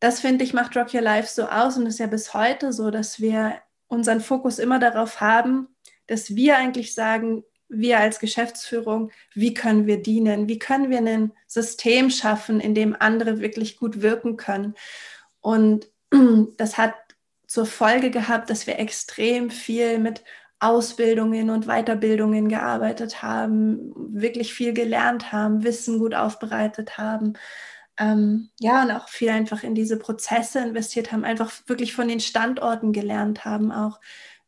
das, 0.00 0.20
finde 0.20 0.44
ich, 0.44 0.52
macht 0.52 0.76
Rock 0.76 0.94
Your 0.94 1.00
Life 1.00 1.28
so 1.28 1.46
aus 1.46 1.76
und 1.76 1.86
ist 1.86 1.98
ja 1.98 2.06
bis 2.06 2.34
heute 2.34 2.72
so, 2.72 2.90
dass 2.90 3.20
wir 3.20 3.54
unseren 3.88 4.20
Fokus 4.20 4.58
immer 4.58 4.78
darauf 4.78 5.20
haben, 5.20 5.68
dass 6.06 6.34
wir 6.34 6.56
eigentlich 6.56 6.94
sagen, 6.94 7.44
wir 7.70 7.98
als 7.98 8.18
Geschäftsführung, 8.18 9.10
wie 9.32 9.54
können 9.54 9.86
wir 9.86 10.02
dienen? 10.02 10.48
Wie 10.48 10.58
können 10.58 10.90
wir 10.90 10.98
ein 10.98 11.32
System 11.46 12.10
schaffen, 12.10 12.60
in 12.60 12.74
dem 12.74 12.96
andere 12.98 13.40
wirklich 13.40 13.78
gut 13.78 14.02
wirken 14.02 14.36
können? 14.36 14.74
Und 15.40 15.88
das 16.56 16.76
hat 16.76 16.94
zur 17.46 17.66
Folge 17.66 18.10
gehabt, 18.10 18.50
dass 18.50 18.66
wir 18.66 18.78
extrem 18.78 19.50
viel 19.50 19.98
mit 19.98 20.22
Ausbildungen 20.60 21.48
und 21.50 21.66
Weiterbildungen 21.66 22.48
gearbeitet 22.48 23.22
haben, 23.22 23.92
wirklich 23.96 24.52
viel 24.52 24.74
gelernt 24.74 25.32
haben, 25.32 25.64
Wissen 25.64 25.98
gut 25.98 26.14
aufbereitet 26.14 26.98
haben. 26.98 27.32
Ähm, 27.98 28.50
ja, 28.60 28.82
und 28.82 28.90
auch 28.90 29.08
viel 29.08 29.30
einfach 29.30 29.62
in 29.62 29.74
diese 29.74 29.98
Prozesse 29.98 30.60
investiert 30.60 31.12
haben, 31.12 31.24
einfach 31.24 31.52
wirklich 31.66 31.94
von 31.94 32.08
den 32.08 32.20
Standorten 32.20 32.92
gelernt 32.92 33.44
haben, 33.44 33.72
auch 33.72 34.00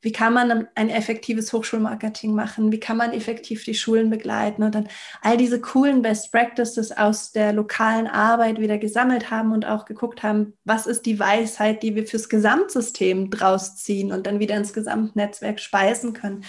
wie 0.03 0.11
kann 0.11 0.35
man 0.35 0.67
ein 0.75 0.91
effektives 0.91 1.53
Hochschulmarketing 1.53 2.35
machen? 2.35 2.73
Wie 2.73 2.81
kann 2.81 2.97
man 2.97 3.13
effektiv 3.13 3.65
die 3.65 3.75
Schulen 3.75 4.11
begleiten? 4.11 4.65
Und 4.65 4.75
dann 4.75 4.89
all 5.23 5.37
diese 5.37 5.61
coolen 5.61 6.03
Best 6.03 6.33
Practices 6.33 6.91
aus 6.91 7.31
der 7.31 7.53
lokalen 7.53 8.09
Arbeit 8.09 8.61
wieder 8.61 8.79
gesammelt 8.79 9.31
haben 9.31 9.53
und 9.53 9.65
auch 9.65 9.85
geguckt 9.85 10.25
haben, 10.25 10.55
was 10.65 10.89
ist 10.89 11.07
die 11.07 11.21
Weisheit, 11.21 11.85
die 11.85 11.95
wir 11.95 12.05
fürs 12.05 12.29
Gesamtsystem 12.29 13.31
draus 13.31 13.77
ziehen 13.77 14.11
und 14.11 14.27
dann 14.27 14.41
wieder 14.41 14.57
ins 14.57 14.73
Gesamtnetzwerk 14.73 15.61
speisen 15.61 16.13
können. 16.15 16.45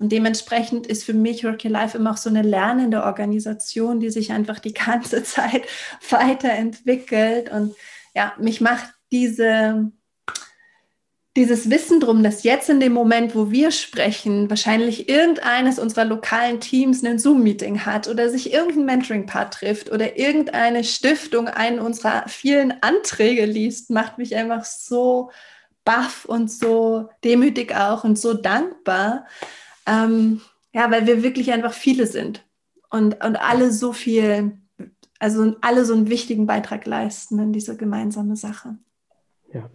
Und 0.00 0.10
dementsprechend 0.10 0.88
ist 0.88 1.04
für 1.04 1.14
mich 1.14 1.44
Rocky 1.44 1.68
Life 1.68 1.96
immer 1.96 2.12
auch 2.12 2.16
so 2.16 2.30
eine 2.30 2.42
lernende 2.42 3.04
Organisation, 3.04 4.00
die 4.00 4.10
sich 4.10 4.32
einfach 4.32 4.58
die 4.58 4.74
ganze 4.74 5.22
Zeit 5.24 5.62
weiterentwickelt. 6.10 7.50
Und 7.50 7.76
ja, 8.12 8.32
mich 8.38 8.60
macht 8.60 8.92
diese 9.12 9.92
dieses 11.38 11.70
Wissen 11.70 12.00
drum, 12.00 12.24
dass 12.24 12.42
jetzt 12.42 12.68
in 12.68 12.80
dem 12.80 12.92
Moment, 12.92 13.36
wo 13.36 13.50
wir 13.52 13.70
sprechen, 13.70 14.50
wahrscheinlich 14.50 15.08
irgendeines 15.08 15.78
unserer 15.78 16.04
lokalen 16.04 16.58
Teams 16.58 17.04
ein 17.04 17.20
Zoom-Meeting 17.20 17.86
hat 17.86 18.08
oder 18.08 18.28
sich 18.28 18.52
irgendein 18.52 18.84
Mentoring-Part 18.86 19.54
trifft 19.54 19.92
oder 19.92 20.18
irgendeine 20.18 20.82
Stiftung 20.82 21.46
einen 21.46 21.78
unserer 21.78 22.28
vielen 22.28 22.82
Anträge 22.82 23.46
liest, 23.46 23.90
macht 23.90 24.18
mich 24.18 24.34
einfach 24.34 24.64
so 24.64 25.30
baff 25.84 26.24
und 26.24 26.50
so 26.50 27.08
demütig 27.22 27.72
auch 27.72 28.02
und 28.02 28.18
so 28.18 28.34
dankbar. 28.34 29.24
Ähm, 29.86 30.40
ja, 30.72 30.90
weil 30.90 31.06
wir 31.06 31.22
wirklich 31.22 31.52
einfach 31.52 31.72
viele 31.72 32.08
sind 32.08 32.44
und, 32.90 33.24
und 33.24 33.36
alle 33.36 33.70
so 33.70 33.92
viel, 33.92 34.58
also 35.20 35.54
alle 35.60 35.84
so 35.84 35.94
einen 35.94 36.10
wichtigen 36.10 36.46
Beitrag 36.46 36.84
leisten 36.84 37.38
in 37.38 37.52
diese 37.52 37.76
gemeinsame 37.76 38.34
Sache. 38.34 38.76
Ja, 39.52 39.70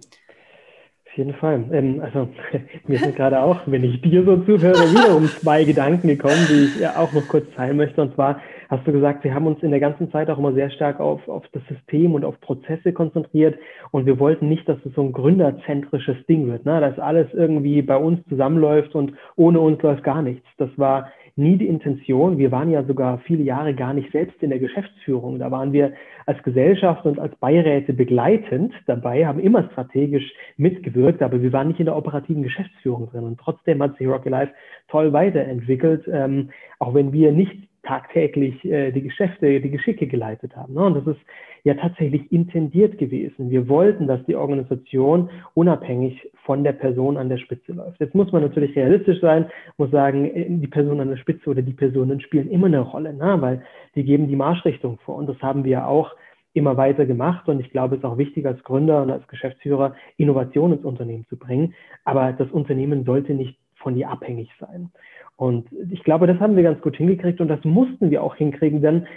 auf 1.13 1.17
jeden 1.17 1.33
Fall. 1.35 1.63
Ähm, 1.71 2.01
also 2.01 2.27
mir 2.87 2.97
sind 2.97 3.15
gerade 3.15 3.39
auch, 3.39 3.61
wenn 3.67 3.83
ich 3.83 4.01
dir 4.01 4.23
so 4.23 4.37
zuhöre, 4.37 4.73
wieder 4.73 5.15
um 5.15 5.27
zwei 5.27 5.63
Gedanken 5.63 6.07
gekommen, 6.07 6.47
die 6.49 6.65
ich 6.65 6.79
ja 6.79 6.95
auch 6.97 7.13
noch 7.13 7.27
kurz 7.27 7.45
teilen 7.55 7.77
möchte. 7.77 8.01
Und 8.01 8.15
zwar 8.15 8.41
hast 8.67 8.87
du 8.87 8.91
gesagt, 8.91 9.23
wir 9.23 9.35
haben 9.35 9.45
uns 9.45 9.61
in 9.61 9.69
der 9.69 9.79
ganzen 9.79 10.11
Zeit 10.11 10.31
auch 10.31 10.39
immer 10.39 10.53
sehr 10.53 10.71
stark 10.71 10.99
auf, 10.99 11.27
auf 11.27 11.43
das 11.51 11.61
System 11.67 12.15
und 12.15 12.25
auf 12.25 12.39
Prozesse 12.41 12.93
konzentriert. 12.93 13.59
Und 13.91 14.07
wir 14.07 14.17
wollten 14.17 14.49
nicht, 14.49 14.67
dass 14.67 14.77
es 14.85 14.93
so 14.95 15.03
ein 15.03 15.11
gründerzentrisches 15.11 16.25
Ding 16.25 16.47
wird, 16.47 16.65
ne? 16.65 16.81
dass 16.81 16.97
alles 16.97 17.27
irgendwie 17.31 17.83
bei 17.83 17.97
uns 17.97 18.19
zusammenläuft 18.27 18.95
und 18.95 19.13
ohne 19.35 19.59
uns 19.59 19.79
läuft 19.83 20.03
gar 20.03 20.23
nichts. 20.23 20.47
Das 20.57 20.69
war 20.77 21.09
nie 21.35 21.57
die 21.57 21.67
Intention. 21.67 22.37
Wir 22.37 22.51
waren 22.51 22.69
ja 22.69 22.83
sogar 22.83 23.17
viele 23.19 23.43
Jahre 23.43 23.73
gar 23.73 23.93
nicht 23.93 24.11
selbst 24.11 24.41
in 24.43 24.49
der 24.49 24.59
Geschäftsführung. 24.59 25.39
Da 25.39 25.49
waren 25.49 25.73
wir 25.73 25.93
als 26.25 26.41
Gesellschaft 26.43 27.05
und 27.05 27.19
als 27.19 27.35
Beiräte 27.37 27.93
begleitend 27.93 28.73
dabei, 28.85 29.25
haben 29.25 29.39
immer 29.39 29.63
strategisch 29.71 30.31
mitgewirkt, 30.57 31.21
aber 31.21 31.41
wir 31.41 31.51
waren 31.51 31.69
nicht 31.69 31.79
in 31.79 31.87
der 31.87 31.95
operativen 31.95 32.43
Geschäftsführung 32.43 33.09
drin. 33.09 33.23
Und 33.23 33.39
trotzdem 33.39 33.81
hat 33.81 33.97
sich 33.97 34.07
Rocky 34.07 34.29
Life 34.29 34.53
toll 34.89 35.11
weiterentwickelt, 35.11 36.07
ähm, 36.11 36.51
auch 36.79 36.93
wenn 36.93 37.11
wir 37.11 37.31
nicht 37.31 37.67
tagtäglich 37.83 38.63
äh, 38.63 38.91
die 38.91 39.01
Geschäfte, 39.01 39.59
die 39.59 39.71
Geschicke 39.71 40.07
geleitet 40.07 40.55
haben. 40.55 40.73
Ne? 40.73 40.83
Und 40.83 40.95
das 40.95 41.15
ist 41.15 41.25
ja 41.63 41.75
tatsächlich 41.75 42.31
intendiert 42.31 42.97
gewesen. 42.97 43.49
Wir 43.49 43.69
wollten, 43.69 44.07
dass 44.07 44.23
die 44.25 44.35
Organisation 44.35 45.29
unabhängig 45.53 46.29
von 46.43 46.63
der 46.63 46.73
Person 46.73 47.15
an 47.15 47.29
der 47.29 47.37
Spitze 47.37 47.71
läuft. 47.71 47.99
Jetzt 48.01 48.15
muss 48.15 48.31
man 48.33 48.41
natürlich 48.41 48.75
realistisch 48.75 49.21
sein, 49.21 49.45
muss 49.77 49.91
sagen, 49.91 50.59
die 50.61 50.67
Person 50.67 50.99
an 50.99 51.09
der 51.09 51.17
Spitze 51.17 51.49
oder 51.49 51.61
die 51.61 51.73
Personen 51.73 52.19
spielen 52.19 52.49
immer 52.49 52.67
eine 52.67 52.81
Rolle, 52.81 53.13
ne? 53.13 53.37
weil 53.39 53.63
die 53.95 54.03
geben 54.03 54.27
die 54.27 54.35
Marschrichtung 54.35 54.99
vor. 55.05 55.15
Und 55.15 55.29
das 55.29 55.41
haben 55.41 55.63
wir 55.63 55.87
auch 55.87 56.13
immer 56.53 56.75
weiter 56.75 57.05
gemacht. 57.05 57.47
Und 57.47 57.61
ich 57.61 57.71
glaube, 57.71 57.95
es 57.95 57.99
ist 57.99 58.05
auch 58.05 58.17
wichtig 58.17 58.45
als 58.45 58.61
Gründer 58.63 59.01
und 59.01 59.09
als 59.09 59.27
Geschäftsführer, 59.27 59.95
Innovation 60.17 60.73
ins 60.73 60.83
Unternehmen 60.83 61.25
zu 61.29 61.37
bringen. 61.37 61.73
Aber 62.03 62.33
das 62.33 62.51
Unternehmen 62.51 63.05
sollte 63.05 63.33
nicht 63.33 63.57
von 63.75 63.95
dir 63.95 64.09
abhängig 64.09 64.49
sein. 64.59 64.91
Und 65.35 65.67
ich 65.91 66.03
glaube, 66.03 66.27
das 66.27 66.39
haben 66.39 66.55
wir 66.55 66.63
ganz 66.63 66.81
gut 66.81 66.95
hingekriegt 66.95 67.41
und 67.41 67.47
das 67.47 67.63
mussten 67.63 68.11
wir 68.11 68.21
auch 68.21 68.35
hinkriegen, 68.35 68.81
denn 68.81 69.07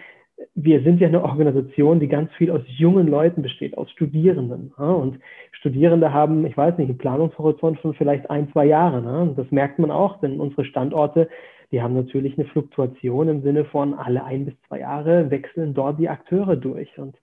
wir 0.55 0.83
sind 0.83 1.01
ja 1.01 1.09
eine 1.09 1.23
Organisation, 1.23 2.01
die 2.01 2.09
ganz 2.09 2.33
viel 2.35 2.51
aus 2.51 2.63
jungen 2.67 3.09
Leuten 3.09 3.43
besteht, 3.43 3.77
aus 3.77 3.91
Studierenden. 3.91 4.73
Und 4.73 5.19
Studierende 5.53 6.13
haben, 6.13 6.47
ich 6.47 6.57
weiß 6.57 6.77
nicht, 6.79 6.89
einen 6.89 6.99
Planungshorizont 6.99 7.79
von 7.81 7.95
vielleicht 7.95 8.31
ein, 8.31 8.51
zwei 8.53 8.67
Jahren. 8.67 9.07
Und 9.07 9.39
das 9.39 9.51
merkt 9.51 9.79
man 9.79 9.91
auch, 9.91 10.21
denn 10.21 10.41
unsere 10.41 10.65
Standorte, 10.65 11.29
die 11.73 11.83
haben 11.83 11.95
natürlich 11.95 12.39
eine 12.39 12.47
Fluktuation 12.49 13.29
im 13.29 13.43
Sinne 13.43 13.65
von 13.65 13.95
alle 13.95 14.25
ein 14.25 14.45
bis 14.47 14.55
zwei 14.69 14.81
Jahre 14.81 15.31
wechseln 15.31 15.75
dort 15.75 15.99
die 15.99 16.09
Akteure 16.09 16.57
durch. 16.57 16.99
Und 16.99 17.17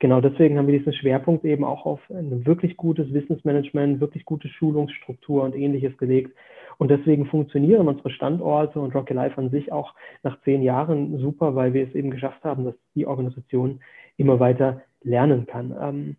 genau 0.00 0.20
deswegen 0.20 0.58
haben 0.58 0.66
wir 0.66 0.76
diesen 0.76 0.92
Schwerpunkt 0.92 1.44
eben 1.44 1.62
auch 1.62 1.86
auf 1.86 2.00
ein 2.10 2.44
wirklich 2.44 2.76
gutes 2.76 3.12
Wissensmanagement, 3.12 4.00
wirklich 4.00 4.24
gute 4.24 4.48
Schulungsstruktur 4.48 5.44
und 5.44 5.54
ähnliches 5.54 5.96
gelegt. 5.98 6.36
Und 6.78 6.90
deswegen 6.90 7.26
funktionieren 7.26 7.86
unsere 7.86 8.10
Standorte 8.10 8.80
und 8.80 8.94
Rocky 8.94 9.14
Life 9.14 9.38
an 9.38 9.50
sich 9.50 9.70
auch 9.70 9.94
nach 10.22 10.40
zehn 10.42 10.62
Jahren 10.62 11.18
super, 11.18 11.54
weil 11.54 11.74
wir 11.74 11.86
es 11.86 11.94
eben 11.94 12.10
geschafft 12.10 12.42
haben, 12.42 12.64
dass 12.64 12.74
die 12.94 13.06
Organisation 13.06 13.80
immer 14.16 14.40
weiter 14.40 14.82
lernen 15.02 15.46
kann. 15.46 15.74
Ähm, 15.80 16.16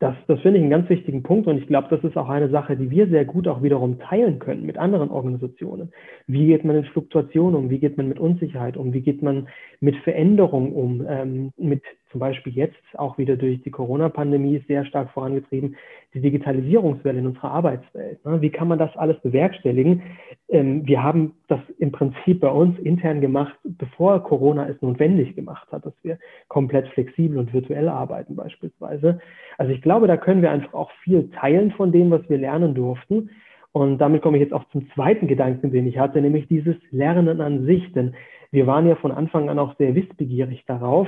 das, 0.00 0.14
das 0.28 0.40
finde 0.40 0.58
ich 0.58 0.62
einen 0.62 0.70
ganz 0.70 0.88
wichtigen 0.88 1.24
Punkt 1.24 1.48
und 1.48 1.58
ich 1.58 1.66
glaube, 1.66 1.88
das 1.90 2.04
ist 2.08 2.16
auch 2.16 2.28
eine 2.28 2.48
Sache, 2.50 2.76
die 2.76 2.88
wir 2.90 3.08
sehr 3.08 3.24
gut 3.24 3.48
auch 3.48 3.64
wiederum 3.64 3.98
teilen 3.98 4.38
können 4.38 4.64
mit 4.64 4.78
anderen 4.78 5.10
Organisationen. 5.10 5.92
Wie 6.28 6.46
geht 6.46 6.64
man 6.64 6.76
mit 6.76 6.86
Fluktuationen 6.88 7.56
um? 7.56 7.70
Wie 7.70 7.80
geht 7.80 7.96
man 7.96 8.08
mit 8.08 8.20
Unsicherheit 8.20 8.76
um? 8.76 8.92
Wie 8.92 9.00
geht 9.00 9.22
man 9.22 9.48
mit 9.80 9.96
Veränderungen 9.96 10.72
um? 10.72 11.04
Ähm, 11.08 11.52
mit 11.56 11.82
zum 12.10 12.20
Beispiel 12.20 12.52
jetzt 12.52 12.76
auch 12.94 13.18
wieder 13.18 13.36
durch 13.36 13.62
die 13.62 13.70
Corona-Pandemie 13.70 14.62
sehr 14.66 14.84
stark 14.84 15.10
vorangetrieben, 15.10 15.76
die 16.14 16.20
Digitalisierungswelle 16.20 17.18
in 17.18 17.26
unserer 17.26 17.50
Arbeitswelt. 17.50 18.24
Ne? 18.24 18.40
Wie 18.40 18.50
kann 18.50 18.68
man 18.68 18.78
das 18.78 18.96
alles 18.96 19.20
bewerkstelligen? 19.20 20.02
Ähm, 20.48 20.86
wir 20.86 21.02
haben 21.02 21.34
das 21.48 21.60
im 21.78 21.92
Prinzip 21.92 22.40
bei 22.40 22.48
uns 22.48 22.78
intern 22.78 23.20
gemacht, 23.20 23.54
bevor 23.64 24.22
Corona 24.22 24.68
es 24.68 24.80
notwendig 24.80 25.36
gemacht 25.36 25.68
hat, 25.70 25.84
dass 25.84 25.94
wir 26.02 26.18
komplett 26.48 26.88
flexibel 26.88 27.38
und 27.38 27.52
virtuell 27.52 27.88
arbeiten 27.88 28.36
beispielsweise. 28.36 29.20
Also 29.58 29.72
ich 29.72 29.82
glaube, 29.82 30.06
da 30.06 30.16
können 30.16 30.42
wir 30.42 30.50
einfach 30.50 30.74
auch 30.74 30.90
viel 31.02 31.30
teilen 31.30 31.72
von 31.72 31.92
dem, 31.92 32.10
was 32.10 32.28
wir 32.28 32.38
lernen 32.38 32.74
durften. 32.74 33.30
Und 33.72 33.98
damit 33.98 34.22
komme 34.22 34.38
ich 34.38 34.42
jetzt 34.42 34.54
auch 34.54 34.64
zum 34.70 34.90
zweiten 34.92 35.26
Gedanken, 35.26 35.70
den 35.70 35.86
ich 35.86 35.98
hatte, 35.98 36.20
nämlich 36.20 36.48
dieses 36.48 36.76
Lernen 36.90 37.40
an 37.40 37.66
sich. 37.66 37.92
Denn 37.92 38.14
wir 38.50 38.66
waren 38.66 38.88
ja 38.88 38.96
von 38.96 39.12
Anfang 39.12 39.48
an 39.48 39.58
auch 39.58 39.76
sehr 39.76 39.94
wissbegierig 39.94 40.64
darauf, 40.66 41.06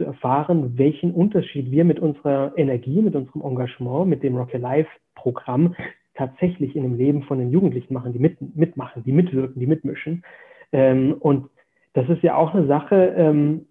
zu 0.00 0.06
erfahren, 0.06 0.78
welchen 0.78 1.12
Unterschied 1.12 1.70
wir 1.70 1.84
mit 1.84 2.00
unserer 2.00 2.54
Energie, 2.56 3.02
mit 3.02 3.14
unserem 3.14 3.42
Engagement, 3.42 4.08
mit 4.08 4.22
dem 4.22 4.34
Rocket 4.34 4.62
Life 4.62 4.88
Programm 5.14 5.76
tatsächlich 6.14 6.74
in 6.74 6.84
dem 6.84 6.96
Leben 6.96 7.22
von 7.24 7.38
den 7.38 7.50
Jugendlichen 7.50 7.92
machen, 7.92 8.14
die 8.14 8.18
mit, 8.18 8.56
mitmachen, 8.56 9.04
die 9.04 9.12
mitwirken, 9.12 9.60
die 9.60 9.66
mitmischen. 9.66 10.24
Ähm, 10.72 11.16
und 11.20 11.50
das 11.92 12.08
ist 12.08 12.22
ja 12.22 12.34
auch 12.34 12.54
eine 12.54 12.66
Sache, 12.66 13.14
ähm, 13.14 13.66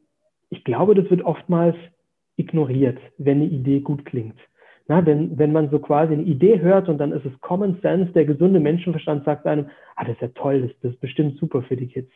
ich 0.51 0.63
glaube, 0.63 0.93
das 0.93 1.09
wird 1.09 1.23
oftmals 1.23 1.75
ignoriert, 2.37 2.99
wenn 3.17 3.37
eine 3.37 3.49
Idee 3.49 3.79
gut 3.79 4.05
klingt. 4.05 4.37
Na, 4.87 5.03
wenn, 5.05 5.37
wenn 5.39 5.51
man 5.51 5.71
so 5.71 5.79
quasi 5.79 6.13
eine 6.13 6.23
Idee 6.23 6.59
hört 6.59 6.89
und 6.89 6.99
dann 6.99 7.11
ist 7.11 7.25
es 7.25 7.41
Common 7.41 7.79
Sense, 7.81 8.11
der 8.13 8.25
gesunde 8.25 8.59
Menschenverstand 8.59 9.25
sagt 9.25 9.47
einem, 9.47 9.69
ah, 9.95 10.03
das 10.03 10.13
ist 10.13 10.21
ja 10.21 10.27
toll, 10.29 10.61
das, 10.61 10.71
das 10.81 10.93
ist 10.93 11.01
bestimmt 11.01 11.37
super 11.37 11.63
für 11.63 11.75
die 11.75 11.87
Kids 11.87 12.11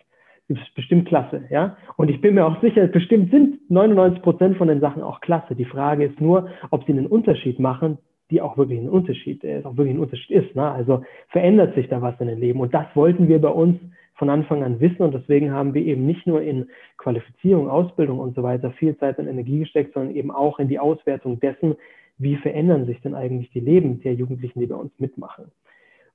ist 0.47 0.75
bestimmt 0.75 1.07
klasse, 1.07 1.43
ja. 1.49 1.77
Und 1.95 2.09
ich 2.09 2.21
bin 2.21 2.35
mir 2.35 2.45
auch 2.45 2.61
sicher, 2.61 2.87
bestimmt 2.87 3.31
sind 3.31 3.69
99 3.69 4.21
Prozent 4.21 4.57
von 4.57 4.67
den 4.67 4.81
Sachen 4.81 5.01
auch 5.01 5.21
klasse. 5.21 5.55
Die 5.55 5.65
Frage 5.65 6.05
ist 6.05 6.19
nur, 6.19 6.49
ob 6.69 6.85
sie 6.85 6.91
einen 6.91 7.07
Unterschied 7.07 7.59
machen, 7.59 7.97
die 8.29 8.41
auch 8.41 8.57
wirklich 8.57 8.79
ein 8.79 8.89
Unterschied, 8.89 9.43
äh, 9.43 9.61
auch 9.63 9.77
wirklich 9.77 9.95
ein 9.95 9.99
Unterschied 9.99 10.31
ist. 10.31 10.55
Ne? 10.55 10.69
Also 10.69 11.03
verändert 11.29 11.75
sich 11.75 11.87
da 11.87 12.01
was 12.01 12.19
in 12.19 12.27
den 12.27 12.39
Leben. 12.39 12.59
Und 12.59 12.73
das 12.73 12.87
wollten 12.93 13.27
wir 13.27 13.39
bei 13.39 13.49
uns 13.49 13.79
von 14.15 14.29
Anfang 14.29 14.63
an 14.63 14.79
wissen. 14.79 15.01
Und 15.01 15.13
deswegen 15.13 15.51
haben 15.51 15.73
wir 15.73 15.83
eben 15.83 16.05
nicht 16.05 16.25
nur 16.27 16.41
in 16.41 16.67
Qualifizierung, 16.97 17.69
Ausbildung 17.69 18.19
und 18.19 18.35
so 18.35 18.43
weiter 18.43 18.71
viel 18.71 18.97
Zeit 18.97 19.19
und 19.19 19.27
Energie 19.27 19.59
gesteckt, 19.59 19.93
sondern 19.93 20.15
eben 20.15 20.31
auch 20.31 20.59
in 20.59 20.67
die 20.67 20.79
Auswertung 20.79 21.39
dessen, 21.39 21.75
wie 22.17 22.35
verändern 22.37 22.85
sich 22.85 23.01
denn 23.01 23.15
eigentlich 23.15 23.49
die 23.51 23.59
Leben 23.59 24.01
der 24.01 24.13
Jugendlichen, 24.13 24.59
die 24.59 24.67
bei 24.67 24.75
uns 24.75 24.91
mitmachen. 24.99 25.45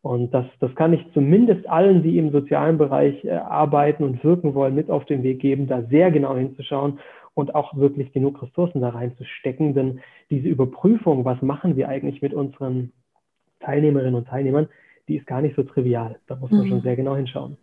Und 0.03 0.32
das, 0.32 0.46
das 0.61 0.74
kann 0.74 0.92
ich 0.92 1.05
zumindest 1.12 1.68
allen, 1.68 2.03
die 2.03 2.18
im 2.18 2.30
sozialen 2.30 2.78
Bereich 2.78 3.24
äh, 3.24 3.32
arbeiten 3.32 4.05
und 4.05 4.22
wirken 4.22 4.55
wollen, 4.55 4.74
mit 4.74 4.90
auf 4.90 5.05
den 5.07 5.22
Weg 5.22 5.40
geben, 5.40 5.66
da 5.66 5.82
sehr 5.82 6.11
genau 6.11 6.36
hinzuschauen 6.36 7.01
und 7.34 7.55
auch 7.55 7.76
wirklich 7.76 8.12
genug 8.12 8.42
Ressourcen 8.42 8.80
da 8.80 8.90
reinzustecken. 8.90 9.74
Denn 9.74 10.01
diese 10.30 10.49
Überprüfung, 10.49 11.24
was 11.24 11.42
machen 11.42 11.76
wir 11.76 11.88
eigentlich 11.88 12.22
mit 12.22 12.32
unseren 12.32 12.92
Teilnehmerinnen 13.61 14.14
und 14.14 14.28
Teilnehmern, 14.28 14.68
die 15.09 15.16
ist 15.16 15.26
gar 15.26 15.40
nicht 15.40 15.57
so 15.57 15.62
trivial. 15.62 16.18
Da 16.26 16.36
muss 16.36 16.51
man 16.51 16.64
mhm. 16.64 16.68
schon 16.68 16.82
sehr 16.82 16.96
genau 16.96 17.16
hinschauen. 17.16 17.57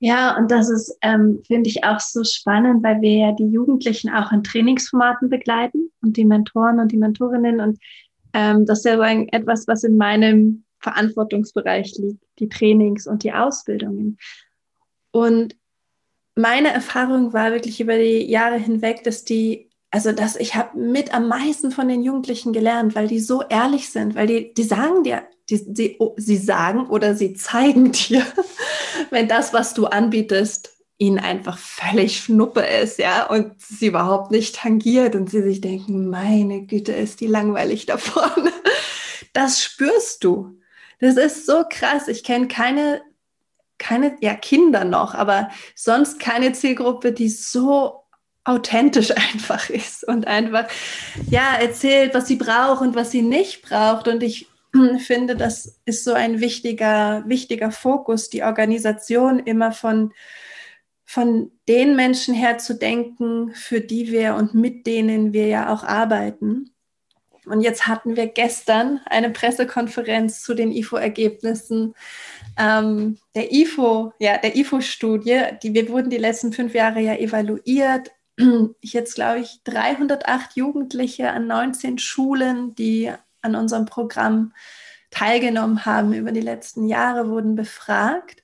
Ja, 0.00 0.36
und 0.36 0.50
das 0.50 0.68
ist, 0.68 0.98
ähm, 1.02 1.40
finde 1.46 1.70
ich, 1.70 1.84
auch 1.84 2.00
so 2.00 2.24
spannend, 2.24 2.82
weil 2.82 3.00
wir 3.00 3.16
ja 3.16 3.32
die 3.32 3.48
Jugendlichen 3.48 4.10
auch 4.10 4.32
in 4.32 4.42
Trainingsformaten 4.42 5.30
begleiten 5.30 5.90
und 6.02 6.16
die 6.16 6.24
Mentoren 6.24 6.78
und 6.78 6.92
die 6.92 6.98
Mentorinnen. 6.98 7.60
Und 7.60 7.78
ähm, 8.34 8.66
das 8.66 8.80
ist 8.80 8.84
ja 8.84 8.96
so 8.96 9.02
ein, 9.02 9.28
etwas, 9.28 9.66
was 9.66 9.84
in 9.84 9.96
meinem 9.96 10.63
Verantwortungsbereich 10.84 11.94
liegt, 11.98 12.22
die 12.38 12.48
Trainings 12.48 13.06
und 13.06 13.24
die 13.24 13.32
Ausbildungen. 13.32 14.18
Und 15.10 15.56
meine 16.36 16.72
Erfahrung 16.72 17.32
war 17.32 17.52
wirklich 17.52 17.80
über 17.80 17.96
die 17.96 18.30
Jahre 18.30 18.56
hinweg, 18.56 19.02
dass 19.04 19.24
die, 19.24 19.70
also 19.90 20.12
dass 20.12 20.36
ich 20.36 20.54
habe 20.54 20.78
mit 20.78 21.14
am 21.14 21.28
meisten 21.28 21.70
von 21.70 21.88
den 21.88 22.02
Jugendlichen 22.02 22.52
gelernt, 22.52 22.94
weil 22.94 23.08
die 23.08 23.20
so 23.20 23.42
ehrlich 23.42 23.88
sind, 23.88 24.14
weil 24.14 24.26
die, 24.26 24.52
die 24.54 24.64
sagen 24.64 25.02
dir, 25.04 25.22
die, 25.48 25.72
die, 25.72 25.98
sie 26.16 26.36
sagen 26.36 26.86
oder 26.88 27.14
sie 27.14 27.34
zeigen 27.34 27.92
dir, 28.08 28.24
wenn 29.10 29.28
das, 29.28 29.52
was 29.52 29.74
du 29.74 29.86
anbietest, 29.86 30.70
ihnen 30.98 31.18
einfach 31.18 31.58
völlig 31.58 32.18
Schnuppe 32.18 32.60
ist, 32.60 32.98
ja, 32.98 33.26
und 33.26 33.60
sie 33.60 33.88
überhaupt 33.88 34.30
nicht 34.30 34.56
tangiert 34.56 35.16
und 35.16 35.28
sie 35.28 35.42
sich 35.42 35.60
denken, 35.60 36.08
meine 36.08 36.66
Güte, 36.66 36.92
ist 36.92 37.20
die 37.20 37.26
langweilig 37.26 37.86
da 37.86 37.96
vorne. 37.96 38.52
Das 39.32 39.60
spürst 39.60 40.22
du. 40.22 40.60
Das 41.00 41.16
ist 41.16 41.46
so 41.46 41.64
krass. 41.68 42.08
Ich 42.08 42.24
kenne 42.24 42.48
keine, 42.48 43.02
keine, 43.78 44.16
ja, 44.20 44.34
Kinder 44.34 44.84
noch, 44.84 45.14
aber 45.14 45.50
sonst 45.74 46.20
keine 46.20 46.52
Zielgruppe, 46.52 47.12
die 47.12 47.28
so 47.28 48.04
authentisch 48.44 49.10
einfach 49.32 49.70
ist 49.70 50.06
und 50.06 50.26
einfach, 50.26 50.66
ja, 51.28 51.54
erzählt, 51.56 52.14
was 52.14 52.26
sie 52.26 52.36
braucht 52.36 52.82
und 52.82 52.94
was 52.94 53.10
sie 53.10 53.22
nicht 53.22 53.62
braucht. 53.62 54.08
Und 54.08 54.22
ich 54.22 54.48
finde, 54.98 55.36
das 55.36 55.80
ist 55.84 56.04
so 56.04 56.12
ein 56.12 56.40
wichtiger, 56.40 57.24
wichtiger 57.26 57.70
Fokus, 57.70 58.28
die 58.28 58.42
Organisation 58.42 59.38
immer 59.38 59.72
von, 59.72 60.12
von 61.04 61.52
den 61.68 61.96
Menschen 61.96 62.34
her 62.34 62.58
zu 62.58 62.74
denken, 62.74 63.52
für 63.54 63.80
die 63.80 64.10
wir 64.10 64.34
und 64.34 64.54
mit 64.54 64.86
denen 64.86 65.32
wir 65.32 65.46
ja 65.46 65.72
auch 65.72 65.84
arbeiten. 65.84 66.73
Und 67.46 67.60
jetzt 67.60 67.86
hatten 67.86 68.16
wir 68.16 68.26
gestern 68.26 69.00
eine 69.06 69.30
Pressekonferenz 69.30 70.42
zu 70.42 70.54
den 70.54 70.72
IFO-Ergebnissen 70.72 71.94
ähm, 72.58 73.18
der 73.34 73.52
IFO, 73.52 74.12
ja, 74.18 74.38
der 74.38 74.56
IFO-Studie. 74.56 75.42
Die, 75.62 75.74
wir 75.74 75.88
wurden 75.88 76.10
die 76.10 76.18
letzten 76.18 76.52
fünf 76.52 76.74
Jahre 76.74 77.00
ja 77.00 77.14
evaluiert. 77.14 78.10
Jetzt 78.80 79.14
glaube 79.14 79.40
ich 79.40 79.60
308 79.64 80.56
Jugendliche 80.56 81.30
an 81.30 81.46
19 81.46 81.98
Schulen, 81.98 82.74
die 82.74 83.12
an 83.42 83.54
unserem 83.54 83.86
Programm 83.86 84.52
teilgenommen 85.10 85.84
haben 85.84 86.12
über 86.12 86.32
die 86.32 86.40
letzten 86.40 86.86
Jahre, 86.86 87.28
wurden 87.28 87.54
befragt. 87.54 88.42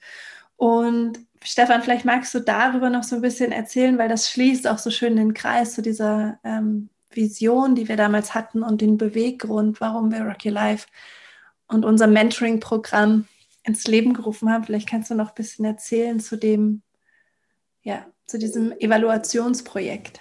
Und 0.57 1.19
Stefan, 1.43 1.83
vielleicht 1.83 2.05
magst 2.05 2.35
du 2.35 2.41
darüber 2.41 2.91
noch 2.91 3.03
so 3.03 3.17
ein 3.17 3.23
bisschen 3.23 3.51
erzählen, 3.51 3.97
weil 3.99 4.09
das 4.09 4.31
schließt 4.31 4.69
auch 4.69 4.79
so 4.79 4.91
schön 4.91 5.17
den 5.17 5.35
Kreis 5.35 5.75
zu 5.75 5.83
dieser 5.83 6.39
ähm, 6.45 6.91
Vision, 7.11 7.75
die 7.75 7.89
wir 7.89 7.97
damals 7.97 8.35
hatten 8.35 8.63
und 8.63 8.81
den 8.81 8.97
Beweggrund, 8.97 9.81
warum 9.81 10.13
wir 10.13 10.23
Rocky 10.23 10.49
Life 10.49 10.87
und 11.69 11.85
unser 11.85 12.07
Mentoring-Programm 12.07 13.27
ins 13.65 13.87
Leben 13.87 14.15
gerufen 14.15 14.51
haben. 14.51 14.65
Vielleicht 14.65 14.89
kannst 14.89 15.11
du 15.11 15.15
noch 15.15 15.31
ein 15.31 15.35
bisschen 15.35 15.65
erzählen 15.65 16.21
zu 16.21 16.37
dem, 16.37 16.83
ja, 17.83 18.07
zu 18.27 18.39
diesem 18.39 18.73
Evaluationsprojekt. 18.79 20.21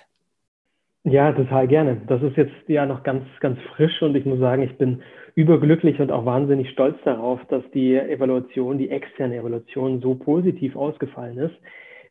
Ja, 1.04 1.32
total 1.32 1.68
gerne. 1.68 2.02
Das 2.08 2.22
ist 2.22 2.36
jetzt 2.36 2.54
ja 2.68 2.86
noch 2.86 3.04
ganz, 3.04 3.24
ganz 3.40 3.58
frisch 3.76 4.02
und 4.02 4.16
ich 4.16 4.26
muss 4.26 4.40
sagen, 4.40 4.64
ich 4.64 4.78
bin 4.78 5.02
überglücklich 5.36 6.00
und 6.00 6.12
auch 6.12 6.26
wahnsinnig 6.26 6.70
stolz 6.72 6.98
darauf, 7.06 7.40
dass 7.46 7.64
die 7.74 7.96
Evaluation, 7.96 8.78
die 8.78 8.90
externe 8.90 9.38
Evaluation 9.38 10.02
so 10.02 10.16
positiv 10.16 10.76
ausgefallen 10.76 11.38
ist. 11.38 11.56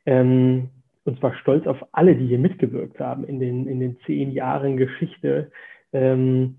Ähm, 0.07 0.71
und 1.09 1.19
zwar 1.19 1.35
stolz 1.35 1.67
auf 1.67 1.85
alle, 1.93 2.15
die 2.15 2.27
hier 2.27 2.39
mitgewirkt 2.39 3.01
haben 3.01 3.25
in 3.25 3.41
den, 3.41 3.67
in 3.67 3.81
den 3.81 3.99
zehn 4.07 4.31
Jahren 4.31 4.77
Geschichte. 4.77 5.51
Ähm, 5.93 6.57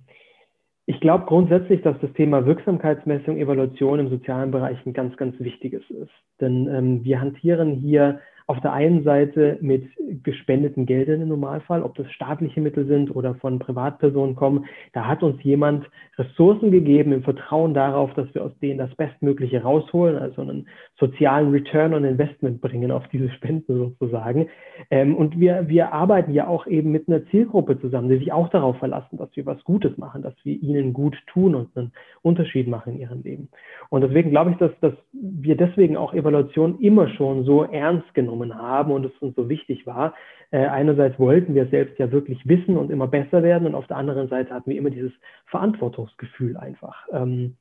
ich 0.85 0.99
glaube 0.99 1.25
grundsätzlich, 1.25 1.83
dass 1.83 1.99
das 2.01 2.11
Thema 2.13 2.45
Wirksamkeitsmessung, 2.45 3.37
Evaluation 3.37 3.99
im 3.99 4.09
sozialen 4.09 4.49
Bereich 4.49 4.83
ein 4.85 4.93
ganz, 4.93 5.15
ganz 5.17 5.39
wichtiges 5.39 5.83
ist. 5.89 6.11
Denn 6.41 6.67
ähm, 6.67 7.03
wir 7.03 7.21
hantieren 7.21 7.75
hier 7.75 8.21
auf 8.49 8.59
der 8.61 8.73
einen 8.73 9.03
Seite 9.03 9.59
mit 9.61 9.83
gespendeten 10.23 10.87
Geldern 10.87 11.21
im 11.21 11.27
Normalfall, 11.27 11.83
ob 11.83 11.93
das 11.93 12.09
staatliche 12.11 12.61
Mittel 12.61 12.87
sind 12.87 13.15
oder 13.15 13.35
von 13.35 13.59
Privatpersonen 13.59 14.35
kommen. 14.35 14.65
Da 14.91 15.05
hat 15.05 15.21
uns 15.21 15.43
jemand 15.43 15.87
Ressourcen 16.17 16.71
gegeben 16.71 17.11
im 17.11 17.21
Vertrauen 17.21 17.75
darauf, 17.75 18.11
dass 18.15 18.33
wir 18.33 18.43
aus 18.43 18.57
denen 18.57 18.79
das 18.79 18.93
Bestmögliche 18.95 19.61
rausholen, 19.61 20.17
also 20.17 20.41
einen 20.41 20.67
sozialen 20.97 21.51
Return 21.51 21.93
on 21.93 22.03
Investment 22.03 22.59
bringen 22.59 22.89
auf 22.89 23.07
diese 23.09 23.29
Spenden 23.29 23.77
sozusagen. 23.99 24.47
Ähm, 24.89 25.15
und 25.15 25.39
wir, 25.39 25.67
wir 25.67 25.93
arbeiten 25.93 26.33
ja 26.33 26.47
auch 26.47 26.65
eben 26.65 26.89
mit 26.89 27.07
einer 27.07 27.23
Zielgruppe 27.27 27.79
zusammen, 27.79 28.09
die 28.09 28.17
sich 28.17 28.33
auch 28.33 28.49
darauf 28.49 28.77
verlassen, 28.77 29.19
dass 29.19 29.29
wir 29.35 29.45
was 29.45 29.63
Gutes 29.63 29.95
machen, 29.99 30.23
dass 30.23 30.33
wir 30.43 30.59
ihnen 30.59 30.93
gut 30.93 31.15
tun 31.27 31.53
und 31.53 31.77
einen 31.77 31.91
Unterschied 32.23 32.67
machen 32.67 32.93
in 32.93 32.99
ihrem 33.01 33.21
Leben. 33.21 33.49
Und 33.89 34.01
deswegen 34.01 34.31
glaube 34.31 34.51
ich, 34.51 34.57
dass, 34.57 34.71
dass 34.81 34.93
wir 35.13 35.55
deswegen 35.55 35.97
auch 35.97 36.15
Evaluation 36.15 36.79
immer 36.79 37.09
schon 37.09 37.43
so 37.43 37.63
ernst 37.63 38.11
genommen 38.15 38.38
haben 38.55 38.91
und 38.91 39.05
es 39.05 39.11
uns 39.19 39.35
so 39.35 39.49
wichtig 39.49 39.85
war. 39.85 40.13
Äh, 40.51 40.65
einerseits 40.65 41.19
wollten 41.19 41.53
wir 41.55 41.67
selbst 41.67 41.99
ja 41.99 42.11
wirklich 42.11 42.47
wissen 42.47 42.77
und 42.77 42.89
immer 42.91 43.07
besser 43.07 43.43
werden 43.43 43.67
und 43.67 43.75
auf 43.75 43.87
der 43.87 43.97
anderen 43.97 44.29
Seite 44.29 44.53
hatten 44.53 44.69
wir 44.69 44.77
immer 44.77 44.89
dieses 44.89 45.11
Verantwortungsgefühl 45.47 46.57
einfach. 46.57 47.05
Ähm, 47.11 47.55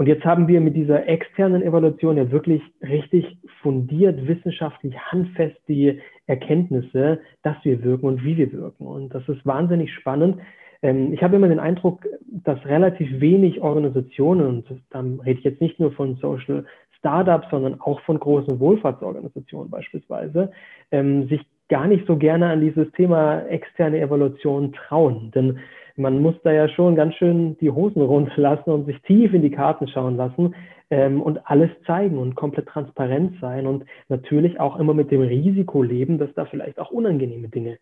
und 0.00 0.06
jetzt 0.06 0.24
haben 0.24 0.48
wir 0.48 0.62
mit 0.62 0.76
dieser 0.76 1.06
externen 1.06 1.62
Evaluation 1.62 2.16
ja 2.16 2.30
wirklich 2.30 2.62
richtig 2.80 3.36
fundiert, 3.60 4.26
wissenschaftlich, 4.26 4.96
handfest 4.98 5.58
die 5.68 6.00
Erkenntnisse, 6.26 7.20
dass 7.42 7.56
wir 7.64 7.84
wirken 7.84 8.06
und 8.06 8.24
wie 8.24 8.38
wir 8.38 8.50
wirken. 8.50 8.86
Und 8.86 9.14
das 9.14 9.28
ist 9.28 9.44
wahnsinnig 9.44 9.92
spannend. 9.92 10.38
Ähm, 10.82 11.12
ich 11.12 11.22
habe 11.22 11.36
immer 11.36 11.48
den 11.48 11.60
Eindruck, 11.60 12.06
dass 12.30 12.64
relativ 12.64 13.20
wenig 13.20 13.60
Organisationen, 13.60 14.46
und 14.46 14.82
dann 14.90 15.20
rede 15.20 15.38
ich 15.38 15.44
jetzt 15.44 15.60
nicht 15.60 15.78
nur 15.78 15.92
von 15.92 16.16
Social 16.16 16.64
Startups, 17.00 17.48
sondern 17.50 17.80
auch 17.80 18.00
von 18.02 18.20
großen 18.20 18.60
Wohlfahrtsorganisationen 18.60 19.70
beispielsweise, 19.70 20.52
ähm, 20.92 21.28
sich 21.28 21.40
gar 21.68 21.86
nicht 21.86 22.06
so 22.06 22.16
gerne 22.16 22.50
an 22.50 22.60
dieses 22.60 22.90
Thema 22.92 23.42
externe 23.46 24.00
Evaluation 24.00 24.72
trauen. 24.72 25.30
Denn 25.34 25.58
man 25.96 26.20
muss 26.20 26.34
da 26.42 26.52
ja 26.52 26.68
schon 26.68 26.96
ganz 26.96 27.14
schön 27.14 27.56
die 27.58 27.70
Hosen 27.70 28.02
runterlassen 28.02 28.72
und 28.72 28.86
sich 28.86 29.00
tief 29.02 29.32
in 29.32 29.42
die 29.42 29.50
Karten 29.50 29.88
schauen 29.88 30.16
lassen 30.16 30.54
ähm, 30.90 31.22
und 31.22 31.46
alles 31.48 31.70
zeigen 31.86 32.18
und 32.18 32.34
komplett 32.34 32.66
transparent 32.66 33.36
sein 33.40 33.66
und 33.66 33.84
natürlich 34.08 34.58
auch 34.60 34.78
immer 34.78 34.94
mit 34.94 35.10
dem 35.10 35.22
Risiko 35.22 35.82
leben, 35.82 36.18
dass 36.18 36.32
da 36.34 36.44
vielleicht 36.44 36.78
auch 36.78 36.90
unangenehme 36.90 37.48
Dinge 37.48 37.78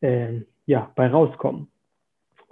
äh, 0.00 0.40
ja, 0.66 0.90
bei 0.94 1.08
rauskommen. 1.08 1.71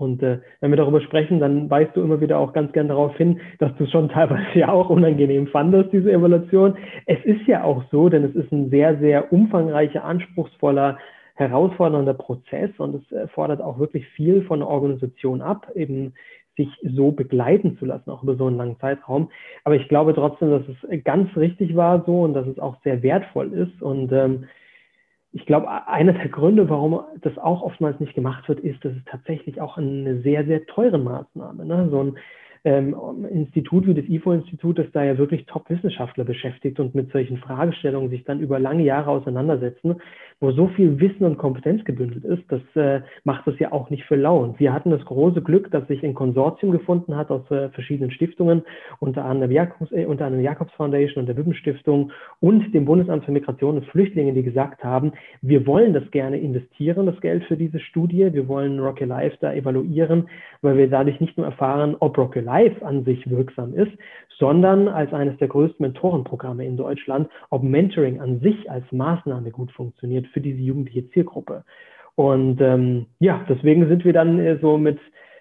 Und 0.00 0.22
äh, 0.22 0.38
wenn 0.60 0.70
wir 0.70 0.76
darüber 0.76 1.00
sprechen, 1.00 1.40
dann 1.40 1.68
weist 1.68 1.94
du 1.94 2.02
immer 2.02 2.20
wieder 2.20 2.38
auch 2.38 2.52
ganz 2.52 2.72
gern 2.72 2.88
darauf 2.88 3.16
hin, 3.16 3.40
dass 3.58 3.74
du 3.76 3.84
es 3.84 3.90
schon 3.90 4.08
teilweise 4.10 4.58
ja 4.58 4.70
auch 4.70 4.88
unangenehm 4.88 5.46
fandest, 5.48 5.92
diese 5.92 6.10
Evaluation. 6.10 6.76
Es 7.06 7.22
ist 7.24 7.46
ja 7.46 7.64
auch 7.64 7.84
so, 7.90 8.08
denn 8.08 8.24
es 8.24 8.34
ist 8.34 8.50
ein 8.50 8.70
sehr, 8.70 8.98
sehr 8.98 9.32
umfangreicher, 9.32 10.04
anspruchsvoller, 10.04 10.98
herausfordernder 11.34 12.14
Prozess 12.14 12.70
und 12.78 12.96
es 12.96 13.12
äh, 13.12 13.28
fordert 13.28 13.60
auch 13.60 13.78
wirklich 13.78 14.06
viel 14.08 14.42
von 14.42 14.60
der 14.60 14.68
Organisation 14.68 15.42
ab, 15.42 15.70
eben 15.74 16.14
sich 16.56 16.68
so 16.82 17.12
begleiten 17.12 17.78
zu 17.78 17.86
lassen, 17.86 18.10
auch 18.10 18.22
über 18.22 18.36
so 18.36 18.46
einen 18.46 18.56
langen 18.56 18.78
Zeitraum. 18.80 19.30
Aber 19.64 19.76
ich 19.76 19.88
glaube 19.88 20.14
trotzdem, 20.14 20.50
dass 20.50 20.62
es 20.68 21.04
ganz 21.04 21.34
richtig 21.36 21.76
war 21.76 22.04
so 22.04 22.22
und 22.22 22.34
dass 22.34 22.46
es 22.46 22.58
auch 22.58 22.76
sehr 22.84 23.02
wertvoll 23.02 23.52
ist. 23.52 23.80
Und 23.80 24.12
ähm, 24.12 24.44
ich 25.32 25.46
glaube, 25.46 25.68
einer 25.86 26.12
der 26.12 26.28
Gründe, 26.28 26.68
warum 26.68 27.00
das 27.20 27.38
auch 27.38 27.62
oftmals 27.62 28.00
nicht 28.00 28.14
gemacht 28.14 28.48
wird, 28.48 28.60
ist, 28.60 28.84
dass 28.84 28.92
es 28.92 29.04
tatsächlich 29.04 29.60
auch 29.60 29.76
eine 29.78 30.20
sehr, 30.22 30.44
sehr 30.44 30.66
teure 30.66 30.98
Maßnahme. 30.98 31.64
Ne? 31.64 31.88
So 31.90 32.02
ein 32.02 32.18
ähm, 32.64 32.94
Institut 33.30 33.86
wie 33.86 33.94
das 33.94 34.04
IFO-Institut, 34.06 34.78
das 34.78 34.86
da 34.92 35.04
ja 35.04 35.16
wirklich 35.16 35.46
Top-Wissenschaftler 35.46 36.24
beschäftigt 36.24 36.78
und 36.80 36.94
mit 36.94 37.10
solchen 37.12 37.38
Fragestellungen 37.38 38.10
sich 38.10 38.24
dann 38.24 38.40
über 38.40 38.58
lange 38.58 38.84
Jahre 38.84 39.10
auseinandersetzen, 39.10 39.96
wo 40.40 40.52
so 40.52 40.68
viel 40.68 40.98
Wissen 41.00 41.24
und 41.24 41.36
Kompetenz 41.36 41.84
gebündelt 41.84 42.24
ist, 42.24 42.42
das 42.48 42.62
äh, 42.74 43.02
macht 43.24 43.46
das 43.46 43.58
ja 43.58 43.72
auch 43.72 43.90
nicht 43.90 44.04
für 44.04 44.16
lau. 44.16 44.54
Wir 44.58 44.72
hatten 44.72 44.90
das 44.90 45.04
große 45.04 45.42
Glück, 45.42 45.70
dass 45.70 45.86
sich 45.86 46.02
ein 46.02 46.14
Konsortium 46.14 46.72
gefunden 46.72 47.14
hat 47.14 47.30
aus 47.30 47.50
äh, 47.50 47.68
verschiedenen 47.70 48.10
Stiftungen, 48.10 48.62
unter 49.00 49.24
anderem, 49.24 49.50
Jakobs, 49.50 49.92
äh, 49.92 50.06
unter 50.06 50.26
anderem 50.26 50.44
Jakobs 50.44 50.72
Foundation 50.72 51.22
und 51.22 51.26
der 51.26 51.36
Wibben 51.36 51.54
Stiftung 51.54 52.12
und 52.40 52.74
dem 52.74 52.86
Bundesamt 52.86 53.24
für 53.24 53.32
Migration 53.32 53.76
und 53.76 53.86
Flüchtlinge, 53.86 54.32
die 54.32 54.42
gesagt 54.42 54.82
haben, 54.82 55.12
wir 55.42 55.66
wollen 55.66 55.92
das 55.92 56.10
gerne 56.10 56.38
investieren, 56.38 57.06
das 57.06 57.20
Geld 57.20 57.44
für 57.44 57.56
diese 57.56 57.78
Studie. 57.78 58.32
Wir 58.32 58.48
wollen 58.48 58.80
Rocky 58.80 59.04
Life 59.04 59.36
da 59.40 59.52
evaluieren, 59.52 60.28
weil 60.62 60.76
wir 60.78 60.88
dadurch 60.88 61.20
nicht 61.20 61.36
nur 61.36 61.46
erfahren, 61.46 61.96
ob 62.00 62.16
Rocky 62.16 62.40
Live 62.50 62.82
an 62.82 63.04
sich 63.04 63.30
wirksam 63.30 63.74
ist, 63.74 63.92
sondern 64.38 64.88
als 64.88 65.12
eines 65.12 65.36
der 65.38 65.48
größten 65.48 65.84
Mentorenprogramme 65.84 66.64
in 66.66 66.76
Deutschland, 66.76 67.28
ob 67.50 67.62
Mentoring 67.62 68.20
an 68.20 68.40
sich 68.40 68.70
als 68.70 68.84
Maßnahme 68.90 69.50
gut 69.50 69.70
funktioniert 69.72 70.26
für 70.28 70.40
diese 70.40 70.60
jugendliche 70.60 71.08
Zielgruppe. 71.10 71.64
Und 72.16 72.60
ähm, 72.60 73.06
ja, 73.20 73.44
deswegen 73.48 73.86
sind 73.88 74.04
wir 74.04 74.12
dann 74.12 74.40
äh, 74.40 74.58
so 74.60 74.78
mit 74.78 74.98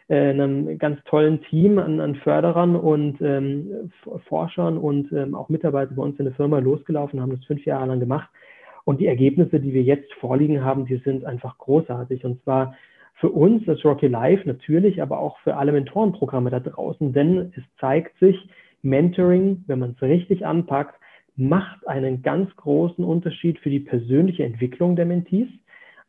äh, 0.07 0.29
einem 0.29 0.77
ganz 0.77 0.99
tollen 1.05 1.41
Team 1.49 1.79
an, 1.79 1.99
an 1.99 2.15
Förderern 2.15 2.75
und 2.75 3.19
ähm, 3.21 3.91
Forschern 4.27 4.77
und 4.77 5.11
ähm, 5.11 5.33
auch 5.33 5.49
Mitarbeitern 5.49 5.95
bei 5.95 6.03
uns 6.03 6.19
in 6.19 6.25
der 6.25 6.35
Firma 6.35 6.59
losgelaufen, 6.59 7.21
haben 7.21 7.35
das 7.35 7.45
fünf 7.45 7.65
Jahre 7.65 7.87
lang 7.87 7.99
gemacht. 7.99 8.29
Und 8.85 8.99
die 8.99 9.07
Ergebnisse, 9.07 9.59
die 9.59 9.73
wir 9.73 9.83
jetzt 9.83 10.11
vorliegen 10.15 10.63
haben, 10.63 10.85
die 10.85 10.97
sind 10.97 11.25
einfach 11.25 11.57
großartig. 11.57 12.25
Und 12.25 12.41
zwar 12.43 12.75
für 13.19 13.29
uns 13.29 13.67
als 13.67 13.83
Rocky 13.83 14.07
Life 14.07 14.47
natürlich, 14.47 15.01
aber 15.01 15.19
auch 15.19 15.37
für 15.39 15.57
alle 15.57 15.71
Mentorenprogramme 15.71 16.49
da 16.49 16.59
draußen, 16.59 17.13
denn 17.13 17.51
es 17.55 17.63
zeigt 17.79 18.17
sich, 18.19 18.49
Mentoring, 18.81 19.63
wenn 19.67 19.79
man 19.79 19.91
es 19.91 20.01
richtig 20.01 20.45
anpackt, 20.45 20.99
macht 21.35 21.85
einen 21.87 22.21
ganz 22.21 22.53
großen 22.55 23.03
Unterschied 23.03 23.59
für 23.59 23.69
die 23.69 23.81
persönliche 23.81 24.43
Entwicklung 24.45 24.95
der 24.95 25.05
Mentees 25.05 25.49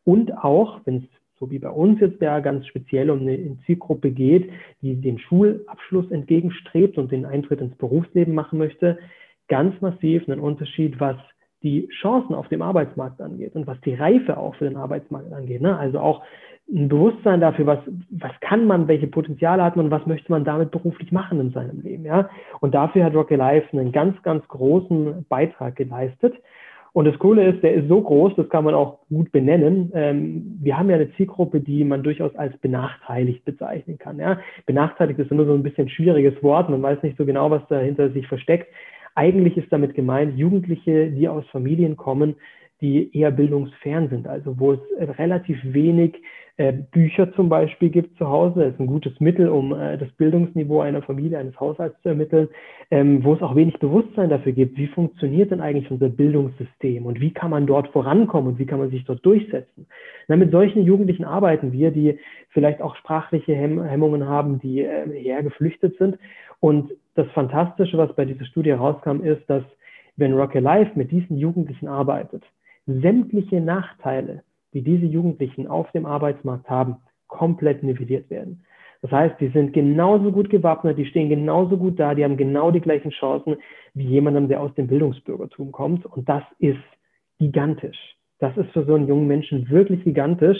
und 0.05 0.33
auch, 0.39 0.81
wenn 0.85 0.99
es 0.99 1.03
so 1.39 1.51
wie 1.51 1.59
bei 1.59 1.71
uns 1.71 2.01
jetzt 2.01 2.21
ja 2.21 2.39
ganz 2.41 2.67
speziell 2.67 3.11
um 3.11 3.21
eine 3.21 3.57
Zielgruppe 3.65 4.11
geht, 4.11 4.51
die 4.83 5.01
den 5.01 5.19
Schulabschluss 5.19 6.11
entgegenstrebt 6.11 6.99
und 6.99 7.11
den 7.11 7.25
Eintritt 7.25 7.61
ins 7.61 7.75
Berufsleben 7.77 8.35
machen 8.35 8.59
möchte, 8.59 8.99
ganz 9.49 9.81
massiv 9.81 10.29
einen 10.29 10.39
Unterschied, 10.39 11.01
was 11.01 11.17
die 11.63 11.89
Chancen 12.01 12.35
auf 12.35 12.49
dem 12.49 12.63
Arbeitsmarkt 12.63 13.21
angeht 13.21 13.55
und 13.55 13.67
was 13.67 13.81
die 13.83 13.95
Reife 13.95 14.39
auch 14.39 14.55
für 14.55 14.65
den 14.65 14.77
Arbeitsmarkt 14.77 15.33
angeht. 15.33 15.61
Ne? 15.61 15.77
Also 15.77 16.01
auch 16.01 16.23
ein 16.73 16.89
Bewusstsein 16.89 17.41
dafür, 17.41 17.67
was, 17.67 17.81
was 18.11 18.33
kann 18.41 18.67
man, 18.67 18.89
welche 18.89 19.09
Potenziale 19.09 19.63
hat 19.63 19.77
man 19.77 19.91
was 19.91 20.07
möchte 20.07 20.31
man 20.31 20.45
damit 20.45 20.71
beruflich 20.71 21.13
machen 21.13 21.41
in 21.41 21.51
seinem 21.51 21.81
Leben. 21.81 22.05
Ja? 22.05 22.31
Und 22.61 22.75
dafür 22.75 23.05
hat 23.05 23.15
Rocky 23.15 23.35
Life 23.35 23.77
einen 23.77 23.93
ganz, 23.93 24.21
ganz 24.23 24.47
großen 24.49 25.27
Beitrag 25.29 25.77
geleistet. 25.77 26.35
Und 26.93 27.05
das 27.05 27.19
Coole 27.19 27.47
ist, 27.49 27.63
der 27.63 27.75
ist 27.75 27.89
so 27.89 28.01
groß, 28.01 28.35
das 28.37 28.49
kann 28.49 28.65
man 28.65 28.75
auch 28.75 28.99
gut 29.09 29.31
benennen. 29.31 29.93
Ähm, 29.95 30.59
wir 30.61 30.77
haben 30.77 30.91
ja 30.91 30.97
eine 30.97 31.13
Zielgruppe, 31.13 31.61
die 31.61 31.85
man 31.85 32.03
durchaus 32.03 32.35
als 32.35 32.57
benachteiligt 32.59 33.45
bezeichnen 33.45 33.99
kann. 33.99 34.19
Ja? 34.19 34.41
Benachteiligt 34.67 35.19
ist 35.21 35.31
immer 35.31 35.45
so 35.45 35.55
ein 35.55 35.63
bisschen 35.63 35.89
schwieriges 35.89 36.43
Wort, 36.43 36.69
man 36.69 36.83
weiß 36.83 37.03
nicht 37.03 37.17
so 37.17 37.25
genau, 37.25 37.51
was 37.51 37.67
dahinter 37.69 38.11
sich 38.11 38.27
versteckt. 38.27 38.67
Eigentlich 39.15 39.57
ist 39.57 39.73
damit 39.73 39.95
gemeint, 39.95 40.39
Jugendliche, 40.39 41.11
die 41.11 41.29
aus 41.29 41.47
Familien 41.49 41.97
kommen, 41.97 42.37
die 42.81 43.15
eher 43.17 43.31
bildungsfern 43.31 44.09
sind, 44.09 44.27
also 44.27 44.59
wo 44.59 44.73
es 44.73 44.81
relativ 44.99 45.59
wenig 45.63 46.15
äh, 46.57 46.73
Bücher 46.73 47.33
zum 47.35 47.49
Beispiel 47.49 47.91
gibt 47.91 48.17
zu 48.19 48.29
Hause. 48.29 48.61
Das 48.61 48.75
ist 48.75 48.81
ein 48.81 48.87
gutes 48.87 49.19
Mittel, 49.21 49.49
um 49.49 49.73
äh, 49.73 49.97
das 49.99 50.11
Bildungsniveau 50.13 50.81
einer 50.81 51.03
Familie, 51.03 51.39
eines 51.39 51.59
Haushalts 51.59 52.01
zu 52.03 52.11
ermitteln, 52.11 52.49
ähm, 52.91 53.25
wo 53.25 53.35
es 53.35 53.43
auch 53.43 53.55
wenig 53.55 53.79
Bewusstsein 53.79 54.31
dafür 54.31 54.53
gibt, 54.53 54.77
wie 54.77 54.87
funktioniert 54.87 55.51
denn 55.51 55.61
eigentlich 55.61 55.91
unser 55.91 56.09
Bildungssystem 56.09 57.07
und 57.07 57.21
wie 57.21 57.33
kann 57.33 57.51
man 57.51 57.67
dort 57.67 57.89
vorankommen 57.89 58.53
und 58.53 58.59
wie 58.59 58.67
kann 58.67 58.79
man 58.79 58.91
sich 58.91 59.05
dort 59.05 59.25
durchsetzen. 59.25 59.87
Na, 60.29 60.37
mit 60.37 60.51
solchen 60.51 60.83
Jugendlichen 60.83 61.25
arbeiten 61.25 61.73
wir, 61.73 61.91
die 61.91 62.19
vielleicht 62.51 62.83
auch 62.83 62.97
sprachliche 62.97 63.55
Hemm 63.55 63.83
Hemmungen 63.83 64.27
haben, 64.27 64.59
die 64.59 64.81
äh, 64.81 65.23
eher 65.23 65.43
geflüchtet 65.43 65.97
sind. 65.99 66.19
Und 66.61 66.93
das 67.15 67.27
Fantastische, 67.33 67.99
was 67.99 68.15
bei 68.15 68.25
dieser 68.25 68.45
Studie 68.45 68.71
rauskam, 68.71 69.23
ist, 69.23 69.49
dass 69.49 69.63
wenn 70.17 70.35
Rock 70.35 70.57
Alive 70.57 70.93
mit 70.95 71.11
diesen 71.11 71.37
Jugendlichen 71.37 71.89
arbeitet, 71.89 72.45
sämtliche 72.87 73.61
Nachteile, 73.61 74.43
die 74.73 74.83
diese 74.83 75.07
Jugendlichen 75.07 75.67
auf 75.67 75.91
dem 75.93 76.07
Arbeitsmarkt 76.07 76.69
haben, 76.69 76.97
komplett 77.27 77.83
nivelliert 77.83 78.31
werden. 78.31 78.65
Das 79.03 79.11
heißt, 79.13 79.41
die 79.41 79.49
sind 79.49 79.73
genauso 79.73 80.31
gut 80.31 80.51
gewappnet, 80.51 80.99
die 80.99 81.07
stehen 81.07 81.31
genauso 81.31 81.79
gut 81.79 81.99
da, 81.99 82.15
die 82.15 82.25
haben 82.25 82.37
genau 82.37 82.71
die 82.71 82.81
gleichen 82.81 83.11
Chancen 83.11 83.57
wie 83.95 84.05
jemandem, 84.05 84.49
der 84.49 84.61
aus 84.61 84.75
dem 84.75 84.89
Bildungsbürgertum 84.89 85.73
kommt. 85.73 86.05
Und 86.05 86.29
das 86.29 86.43
ist 86.59 86.79
gigantisch. 87.39 88.17
Das 88.41 88.57
ist 88.57 88.71
für 88.73 88.85
so 88.85 88.95
einen 88.95 89.09
jungen 89.09 89.27
Menschen 89.27 89.69
wirklich 89.71 90.05
gigantisch. 90.05 90.59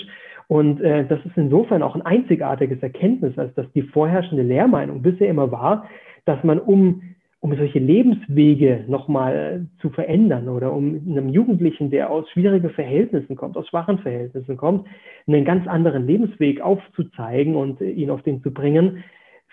Und 0.49 0.81
äh, 0.81 1.07
das 1.07 1.25
ist 1.27 1.37
insofern 1.37 1.83
auch 1.83 1.95
ein 1.95 2.03
einzigartiges 2.03 2.83
Erkenntnis, 2.83 3.39
als 3.39 3.55
dass 3.55 3.71
die 3.73 3.83
vorherrschende 3.83 4.43
Lehrmeinung 4.43 5.03
bisher 5.03 5.29
immer 5.29 5.53
war, 5.53 5.87
dass 6.25 6.43
man 6.45 6.59
um 6.59 7.03
um 7.43 7.57
solche 7.57 7.79
Lebenswege 7.79 8.85
nochmal 8.87 9.67
zu 9.81 9.89
verändern 9.89 10.49
oder 10.51 10.75
um 10.75 11.01
einem 11.09 11.31
Jugendlichen, 11.31 11.91
der 11.91 12.11
aus 12.11 12.29
schwierigen 12.31 12.69
Verhältnissen 12.69 13.35
kommt, 13.35 13.57
aus 13.57 13.67
schwachen 13.69 13.99
Verhältnissen 13.99 14.59
kommt, 14.59 14.87
einen 15.27 15.47
ganz 15.47 15.67
anderen 15.67 16.07
Lebensweg 16.07 16.61
aufzuzeigen 16.61 17.57
und 17.57 17.81
ihn 17.81 18.11
auf 18.11 18.23
den 18.23 18.43
zu 18.43 18.53
bringen, 18.53 19.03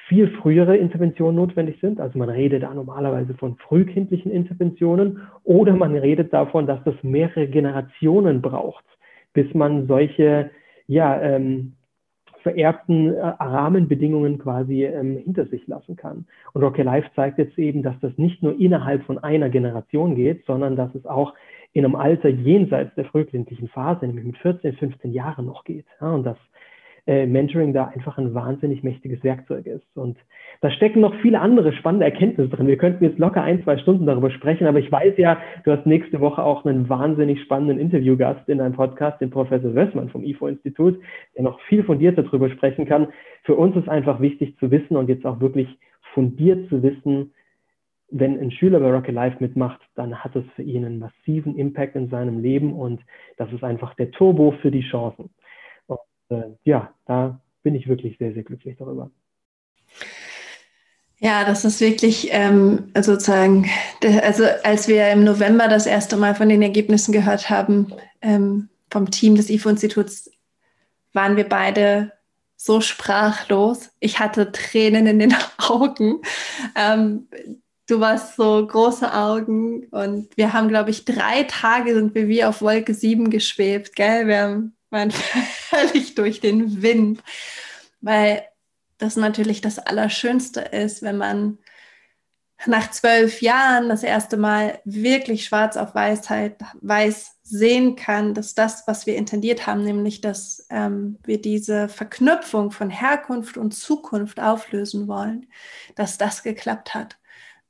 viel 0.10 0.28
frühere 0.42 0.76
Interventionen 0.76 1.38
notwendig 1.38 1.80
sind. 1.80 2.02
Also 2.02 2.20
man 2.20 2.30
redet 2.30 2.64
da 2.64 2.74
normalerweise 2.74 3.34
von 3.36 3.56
frühkindlichen 3.56 4.32
Interventionen 4.32 5.22
oder 5.46 5.74
man 5.74 5.96
redet 5.96 6.34
davon, 6.34 6.68
dass 6.68 6.84
das 6.84 6.96
mehrere 7.04 7.48
Generationen 7.48 8.42
braucht, 8.42 8.84
bis 9.34 9.54
man 9.54 9.88
solche 9.88 10.50
ja, 10.88 11.22
ähm, 11.22 11.74
vererbten 12.48 13.14
äh, 13.14 13.20
Rahmenbedingungen 13.20 14.38
quasi 14.38 14.86
ähm, 14.86 15.18
hinter 15.18 15.46
sich 15.48 15.68
lassen 15.68 15.98
kann. 15.98 16.26
Und 16.54 16.64
Rocky 16.64 16.82
Life 16.82 17.10
zeigt 17.14 17.38
jetzt 17.40 17.60
eben, 17.60 17.84
dass 17.84 18.00
das 18.00 18.18
nicht 18.18 18.42
nur 18.42 18.58
innerhalb 18.58 19.04
von 19.04 19.18
einer 19.18 19.50
Generation 19.50 20.16
geht, 20.16 20.46
sondern 20.46 20.78
dass 20.78 20.94
es 20.96 21.06
auch 21.06 21.34
in 21.74 21.84
einem 21.84 21.96
Alter 21.96 22.30
jenseits 22.30 22.96
der 22.96 23.06
frühkindlichen 23.06 23.68
Phase, 23.68 24.08
nämlich 24.08 24.26
mit 24.26 24.38
14, 24.38 24.74
15 24.78 25.12
Jahren 25.12 25.46
noch 25.46 25.66
geht. 25.66 25.86
Ja, 26.00 26.14
und 26.14 26.24
dass 26.24 26.38
äh, 27.08 27.26
Mentoring 27.26 27.74
da 27.74 27.86
einfach 27.86 28.18
ein 28.18 28.34
wahnsinnig 28.34 28.84
mächtiges 28.84 29.24
Werkzeug 29.24 29.66
ist. 29.66 29.96
Und 29.96 30.18
da 30.60 30.70
stecken 30.70 31.00
noch 31.00 31.16
viele 31.22 31.40
andere 31.40 31.72
spannende 31.72 32.06
Erkenntnisse 32.06 32.50
drin. 32.50 32.68
Wir 32.68 32.78
könnten 32.78 33.04
jetzt 33.04 33.18
locker 33.18 33.42
ein, 33.42 33.64
zwei 33.64 33.78
Stunden 33.78 34.06
darüber 34.06 34.30
sprechen, 34.30 34.68
aber 34.68 34.80
ich 34.80 34.92
weiß 34.92 35.14
ja, 35.18 35.38
du 35.64 35.72
hast 35.72 35.86
nächste 35.86 36.20
Woche 36.20 36.44
auch 36.44 36.66
einen 36.66 36.90
wahnsinnig 36.90 37.42
spannenden 37.42 37.80
Interviewgast 37.80 38.48
in 38.50 38.58
deinem 38.58 38.74
Podcast, 38.74 39.22
den 39.22 39.30
Professor 39.30 39.74
Wössmann 39.74 40.10
vom 40.10 40.24
IFO-Institut, 40.24 41.00
der 41.36 41.44
noch 41.44 41.62
viel 41.62 41.84
fundierter 41.84 42.24
darüber 42.24 42.50
sprechen 42.50 42.86
kann. 42.86 43.08
Für 43.44 43.56
uns 43.56 43.76
ist 43.78 43.88
einfach 43.88 44.20
wichtig 44.20 44.58
zu 44.60 44.70
wissen 44.70 44.98
und 44.98 45.08
jetzt 45.08 45.26
auch 45.26 45.40
wirklich 45.40 45.70
fundiert 46.14 46.68
zu 46.68 46.84
wissen, 46.84 47.32
wenn 48.10 48.40
ein 48.40 48.52
Schüler 48.52 48.80
bei 48.80 48.92
Rocket 48.92 49.14
Life 49.14 49.38
mitmacht, 49.40 49.82
dann 49.96 50.24
hat 50.24 50.36
es 50.36 50.46
für 50.56 50.64
ihn 50.64 50.86
einen 50.86 51.00
massiven 51.00 51.58
Impact 51.58 51.96
in 51.96 52.10
seinem 52.10 52.40
Leben 52.40 52.74
und 52.74 53.02
das 53.38 53.52
ist 53.52 53.64
einfach 53.64 53.94
der 53.96 54.12
Turbo 54.12 54.52
für 54.62 54.72
die 54.72 54.82
Chancen 54.82 55.30
äh, 56.30 56.44
ja, 56.64 56.94
da 57.06 57.40
bin 57.64 57.76
ich 57.76 57.88
wirklich 57.88 58.18
sehr, 58.18 58.34
sehr 58.34 58.44
glücklich 58.44 58.78
darüber. 58.78 59.12
Ja, 61.20 61.46
das 61.46 61.66
ist 61.66 61.82
wirklich 61.82 62.30
ähm, 62.32 62.92
sozusagen, 62.96 63.68
also 64.22 64.46
als 64.64 64.88
wir 64.88 65.10
im 65.10 65.24
November 65.24 65.68
das 65.68 65.88
erste 65.88 66.16
Mal 66.16 66.36
von 66.36 66.48
den 66.48 66.62
Ergebnissen 66.62 67.12
gehört 67.12 67.50
haben 67.50 67.92
ähm, 68.22 68.70
vom 68.92 69.10
Team 69.10 69.36
des 69.36 69.50
IFO-Instituts, 69.50 70.30
waren 71.14 71.36
wir 71.36 71.50
beide 71.50 72.14
so 72.56 72.82
sprachlos. 72.82 73.90
Ich 74.00 74.20
hatte 74.20 74.52
Tränen 74.52 75.08
in 75.08 75.20
den 75.20 75.36
Augen. 75.58 76.22
Ähm, 76.76 77.28
du 77.88 78.00
warst 78.00 78.36
so 78.36 78.66
große 78.66 79.12
Augen 79.12 79.86
und 79.88 80.38
wir 80.38 80.54
haben, 80.54 80.68
glaube 80.68 80.92
ich, 80.92 81.04
drei 81.04 81.44
Tage 81.44 81.96
sind 81.96 82.14
wir 82.14 82.28
wie 82.28 82.44
auf 82.44 82.62
Wolke 82.62 82.94
7 82.94 83.32
geschwebt, 83.32 83.96
gell? 83.96 84.28
Wir 84.28 84.42
haben 84.42 84.77
waren 84.90 85.12
völlig 85.12 86.16
durch 86.16 86.40
den 86.40 86.82
Wind, 86.82 87.24
weil 88.02 88.44
das 88.98 89.16
natürlich 89.16 89.62
das 89.62 89.80
Allerschönste 89.80 90.62
ist, 90.62 91.02
wenn 91.02 91.18
man 91.18 91.58
nach 92.66 92.90
zwölf 92.90 93.42
Jahren 93.42 93.88
das 93.88 94.02
erste 94.02 94.36
Mal 94.36 94.80
wirklich 94.84 95.46
schwarz 95.46 95.78
auf 95.78 95.94
Weisheit, 95.94 96.56
weiß 96.82 97.36
sehen 97.44 97.96
kann, 97.96 98.34
dass 98.34 98.56
das, 98.56 98.88
was 98.88 99.06
wir 99.06 99.16
intendiert 99.16 99.68
haben, 99.68 99.84
nämlich 99.84 100.22
dass 100.22 100.66
ähm, 100.72 101.20
wir 101.24 101.40
diese 101.40 101.88
Verknüpfung 101.88 102.72
von 102.72 102.90
Herkunft 102.90 103.58
und 103.58 103.76
Zukunft 103.76 104.40
auflösen 104.40 105.08
wollen, 105.08 105.46
dass 105.96 106.18
das 106.18 106.42
geklappt 106.42 106.96
hat 106.96 107.18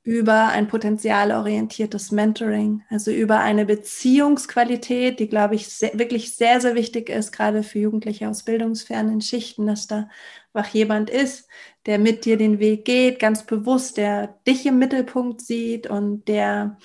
über 0.08 0.48
ein 0.48 0.68
potenzialorientiertes 0.68 2.12
Mentoring, 2.12 2.82
also 2.88 3.10
über 3.10 3.40
eine 3.40 3.66
Beziehungsqualität, 3.66 5.20
die, 5.20 5.28
glaube 5.28 5.54
ich, 5.54 5.68
sehr, 5.68 5.98
wirklich 5.98 6.34
sehr, 6.34 6.62
sehr 6.62 6.74
wichtig 6.74 7.10
ist, 7.10 7.30
gerade 7.30 7.62
für 7.62 7.78
Jugendliche 7.78 8.26
aus 8.26 8.42
bildungsfernen 8.42 9.20
Schichten, 9.20 9.66
dass 9.66 9.86
da 9.86 10.08
einfach 10.54 10.72
jemand 10.72 11.10
ist, 11.10 11.46
der 11.84 11.98
mit 11.98 12.24
dir 12.24 12.38
den 12.38 12.58
Weg 12.58 12.86
geht, 12.86 13.18
ganz 13.18 13.44
bewusst, 13.44 13.98
der 13.98 14.28
dich 14.46 14.64
im 14.64 14.78
Mittelpunkt 14.78 15.42
sieht 15.42 15.86
und 15.88 16.26
der 16.26 16.78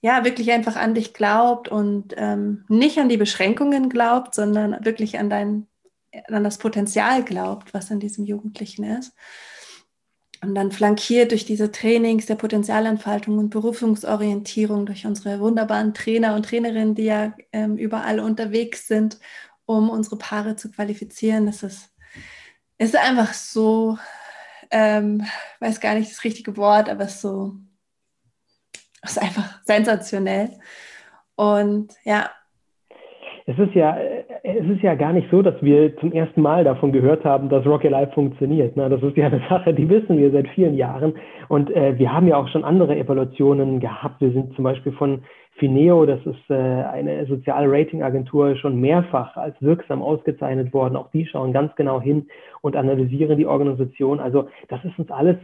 ja 0.00 0.24
wirklich 0.24 0.50
einfach 0.50 0.76
an 0.76 0.94
dich 0.94 1.12
glaubt 1.12 1.68
und 1.68 2.14
ähm, 2.16 2.64
nicht 2.68 2.96
an 2.96 3.10
die 3.10 3.18
Beschränkungen 3.18 3.90
glaubt, 3.90 4.34
sondern 4.34 4.82
wirklich 4.82 5.18
an 5.18 5.28
dein, 5.28 5.66
an 6.28 6.42
das 6.42 6.56
Potenzial 6.56 7.22
glaubt, 7.22 7.74
was 7.74 7.90
in 7.90 8.00
diesem 8.00 8.24
Jugendlichen 8.24 8.84
ist. 8.84 9.12
Und 10.44 10.54
dann 10.54 10.72
flankiert 10.72 11.30
durch 11.30 11.44
diese 11.44 11.72
Trainings 11.72 12.26
der 12.26 12.34
Potenzialentfaltung 12.34 13.38
und 13.38 13.50
Berufungsorientierung 13.50 14.86
durch 14.86 15.06
unsere 15.06 15.40
wunderbaren 15.40 15.94
Trainer 15.94 16.34
und 16.34 16.46
Trainerinnen, 16.46 16.94
die 16.94 17.04
ja 17.04 17.34
ähm, 17.52 17.76
überall 17.76 18.20
unterwegs 18.20 18.86
sind, 18.86 19.18
um 19.66 19.90
unsere 19.90 20.16
Paare 20.16 20.56
zu 20.56 20.70
qualifizieren. 20.70 21.46
Das 21.46 21.62
ist, 21.62 21.94
ist 22.78 22.96
einfach 22.96 23.32
so, 23.32 23.98
ähm, 24.70 25.24
weiß 25.60 25.80
gar 25.80 25.94
nicht 25.94 26.10
das 26.10 26.24
richtige 26.24 26.56
Wort, 26.56 26.88
aber 26.88 27.04
es 27.04 27.14
ist 27.14 27.22
so, 27.22 27.54
es 29.02 29.12
ist 29.12 29.18
einfach 29.18 29.62
sensationell. 29.64 30.50
Und 31.36 31.94
ja, 32.04 32.30
es 33.46 33.58
ist 33.58 33.74
ja, 33.74 33.96
es 34.46 34.66
ist 34.66 34.82
ja 34.82 34.94
gar 34.94 35.14
nicht 35.14 35.30
so, 35.30 35.40
dass 35.40 35.54
wir 35.62 35.96
zum 35.96 36.12
ersten 36.12 36.42
Mal 36.42 36.64
davon 36.64 36.92
gehört 36.92 37.24
haben, 37.24 37.48
dass 37.48 37.64
Rocket 37.64 37.90
Live 37.90 38.12
funktioniert. 38.12 38.76
Ne? 38.76 38.90
Das 38.90 39.02
ist 39.02 39.16
ja 39.16 39.26
eine 39.28 39.40
Sache, 39.48 39.72
die 39.72 39.88
wissen 39.88 40.18
wir 40.18 40.30
seit 40.30 40.48
vielen 40.48 40.74
Jahren. 40.74 41.14
Und 41.48 41.70
äh, 41.70 41.98
wir 41.98 42.12
haben 42.12 42.28
ja 42.28 42.36
auch 42.36 42.48
schon 42.48 42.62
andere 42.62 42.94
Evaluationen 42.94 43.80
gehabt. 43.80 44.20
Wir 44.20 44.32
sind 44.32 44.54
zum 44.54 44.64
Beispiel 44.64 44.92
von 44.92 45.22
Fineo, 45.56 46.04
das 46.04 46.20
ist 46.26 46.50
äh, 46.50 46.54
eine 46.54 47.24
soziale 47.24 47.72
Ratingagentur, 47.72 48.54
schon 48.56 48.78
mehrfach 48.78 49.34
als 49.38 49.56
wirksam 49.62 50.02
ausgezeichnet 50.02 50.74
worden. 50.74 50.96
Auch 50.96 51.10
die 51.10 51.24
schauen 51.24 51.54
ganz 51.54 51.74
genau 51.74 51.98
hin 51.98 52.26
und 52.60 52.76
analysieren 52.76 53.38
die 53.38 53.46
Organisation. 53.46 54.20
Also 54.20 54.48
das 54.68 54.84
ist 54.84 54.98
uns 54.98 55.10
alles 55.10 55.36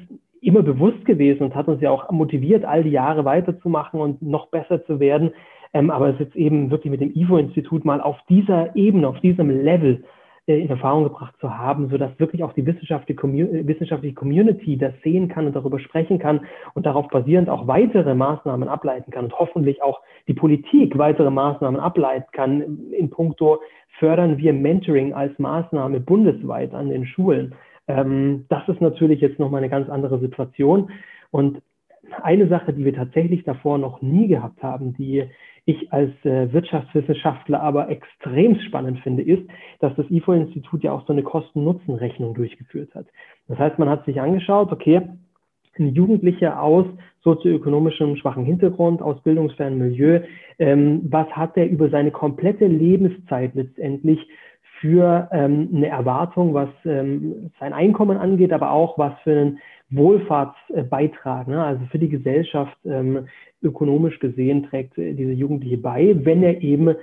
immer 0.42 0.62
bewusst 0.62 1.07
gewesen 1.07 1.44
und 1.44 1.55
hat 1.55 1.68
uns 1.68 1.80
ja 1.80 1.90
auch 1.90 2.11
motiviert, 2.11 2.66
all 2.66 2.82
die 2.82 2.90
Jahre 2.90 3.24
weiterzumachen 3.24 3.98
und 3.98 4.20
noch 4.20 4.48
besser 4.48 4.84
zu 4.84 5.01
werden. 5.01 5.30
Ähm, 5.72 5.90
aber 5.90 6.08
es 6.08 6.20
ist 6.20 6.34
eben 6.34 6.70
wirklich 6.70 6.90
mit 6.90 7.00
dem 7.00 7.14
IFO-Institut 7.14 7.84
mal 7.84 8.00
auf 8.00 8.16
dieser 8.28 8.74
Ebene, 8.74 9.08
auf 9.08 9.20
diesem 9.20 9.50
Level 9.50 10.04
äh, 10.46 10.60
in 10.60 10.68
Erfahrung 10.68 11.04
gebracht 11.04 11.34
zu 11.40 11.56
haben, 11.56 11.88
sodass 11.90 12.18
wirklich 12.18 12.42
auch 12.42 12.52
die 12.52 12.66
wissenschaftliche, 12.66 13.20
Commun 13.20 13.66
wissenschaftliche 13.66 14.14
Community 14.14 14.76
das 14.76 14.94
sehen 15.02 15.28
kann 15.28 15.46
und 15.46 15.54
darüber 15.54 15.78
sprechen 15.78 16.18
kann 16.18 16.40
und 16.74 16.86
darauf 16.86 17.08
basierend 17.08 17.48
auch 17.48 17.66
weitere 17.66 18.14
Maßnahmen 18.14 18.68
ableiten 18.68 19.12
kann 19.12 19.24
und 19.24 19.38
hoffentlich 19.38 19.82
auch 19.82 20.00
die 20.26 20.34
Politik 20.34 20.98
weitere 20.98 21.30
Maßnahmen 21.30 21.78
ableiten 21.78 22.28
kann. 22.32 22.90
In 22.90 23.10
puncto 23.10 23.60
fördern 23.98 24.38
wir 24.38 24.52
Mentoring 24.52 25.12
als 25.12 25.38
Maßnahme 25.38 26.00
bundesweit 26.00 26.74
an 26.74 26.88
den 26.88 27.06
Schulen. 27.06 27.54
Ähm, 27.86 28.46
das 28.48 28.66
ist 28.68 28.80
natürlich 28.80 29.20
jetzt 29.20 29.38
nochmal 29.38 29.58
eine 29.58 29.70
ganz 29.70 29.88
andere 29.88 30.18
Situation. 30.18 30.90
Und 31.30 31.62
eine 32.22 32.48
Sache, 32.48 32.72
die 32.72 32.84
wir 32.84 32.94
tatsächlich 32.94 33.44
davor 33.44 33.78
noch 33.78 34.02
nie 34.02 34.26
gehabt 34.26 34.62
haben, 34.62 34.94
die 34.94 35.24
ich 35.70 35.92
als 35.92 36.12
äh, 36.24 36.52
Wirtschaftswissenschaftler 36.52 37.60
aber 37.60 37.88
extrem 37.88 38.58
spannend 38.60 39.00
finde, 39.00 39.22
ist, 39.22 39.42
dass 39.80 39.94
das 39.96 40.10
IFO-Institut 40.10 40.82
ja 40.82 40.92
auch 40.92 41.06
so 41.06 41.12
eine 41.12 41.22
Kosten-Nutzen-Rechnung 41.22 42.34
durchgeführt 42.34 42.94
hat. 42.94 43.06
Das 43.48 43.58
heißt, 43.58 43.78
man 43.78 43.88
hat 43.88 44.04
sich 44.04 44.20
angeschaut, 44.20 44.72
okay, 44.72 45.02
ein 45.78 45.94
Jugendlicher 45.94 46.62
aus 46.62 46.86
sozioökonomischem 47.22 48.16
schwachen 48.16 48.44
Hintergrund, 48.44 49.02
aus 49.02 49.22
bildungsfernem 49.22 49.78
Milieu, 49.78 50.20
ähm, 50.58 51.02
was 51.10 51.28
hat 51.28 51.56
er 51.56 51.68
über 51.68 51.88
seine 51.90 52.10
komplette 52.10 52.66
Lebenszeit 52.66 53.54
letztendlich 53.54 54.20
für 54.80 55.28
ähm, 55.32 55.68
eine 55.74 55.88
Erwartung, 55.88 56.54
was 56.54 56.70
ähm, 56.84 57.50
sein 57.60 57.72
Einkommen 57.72 58.16
angeht, 58.16 58.52
aber 58.52 58.70
auch 58.70 58.96
was 58.96 59.12
für 59.22 59.32
einen 59.32 59.58
Wohlfahrtsbeitrag, 59.90 61.48
ne? 61.48 61.62
also 61.62 61.84
für 61.90 61.98
die 61.98 62.08
Gesellschaft 62.08 62.76
ähm, 62.84 63.26
ökonomisch 63.62 64.18
gesehen 64.20 64.64
trägt 64.64 64.96
äh, 64.96 65.12
diese 65.12 65.32
Jugendliche 65.32 65.76
bei, 65.76 66.14
wenn 66.24 66.42
er 66.42 66.62
eben 66.62 66.94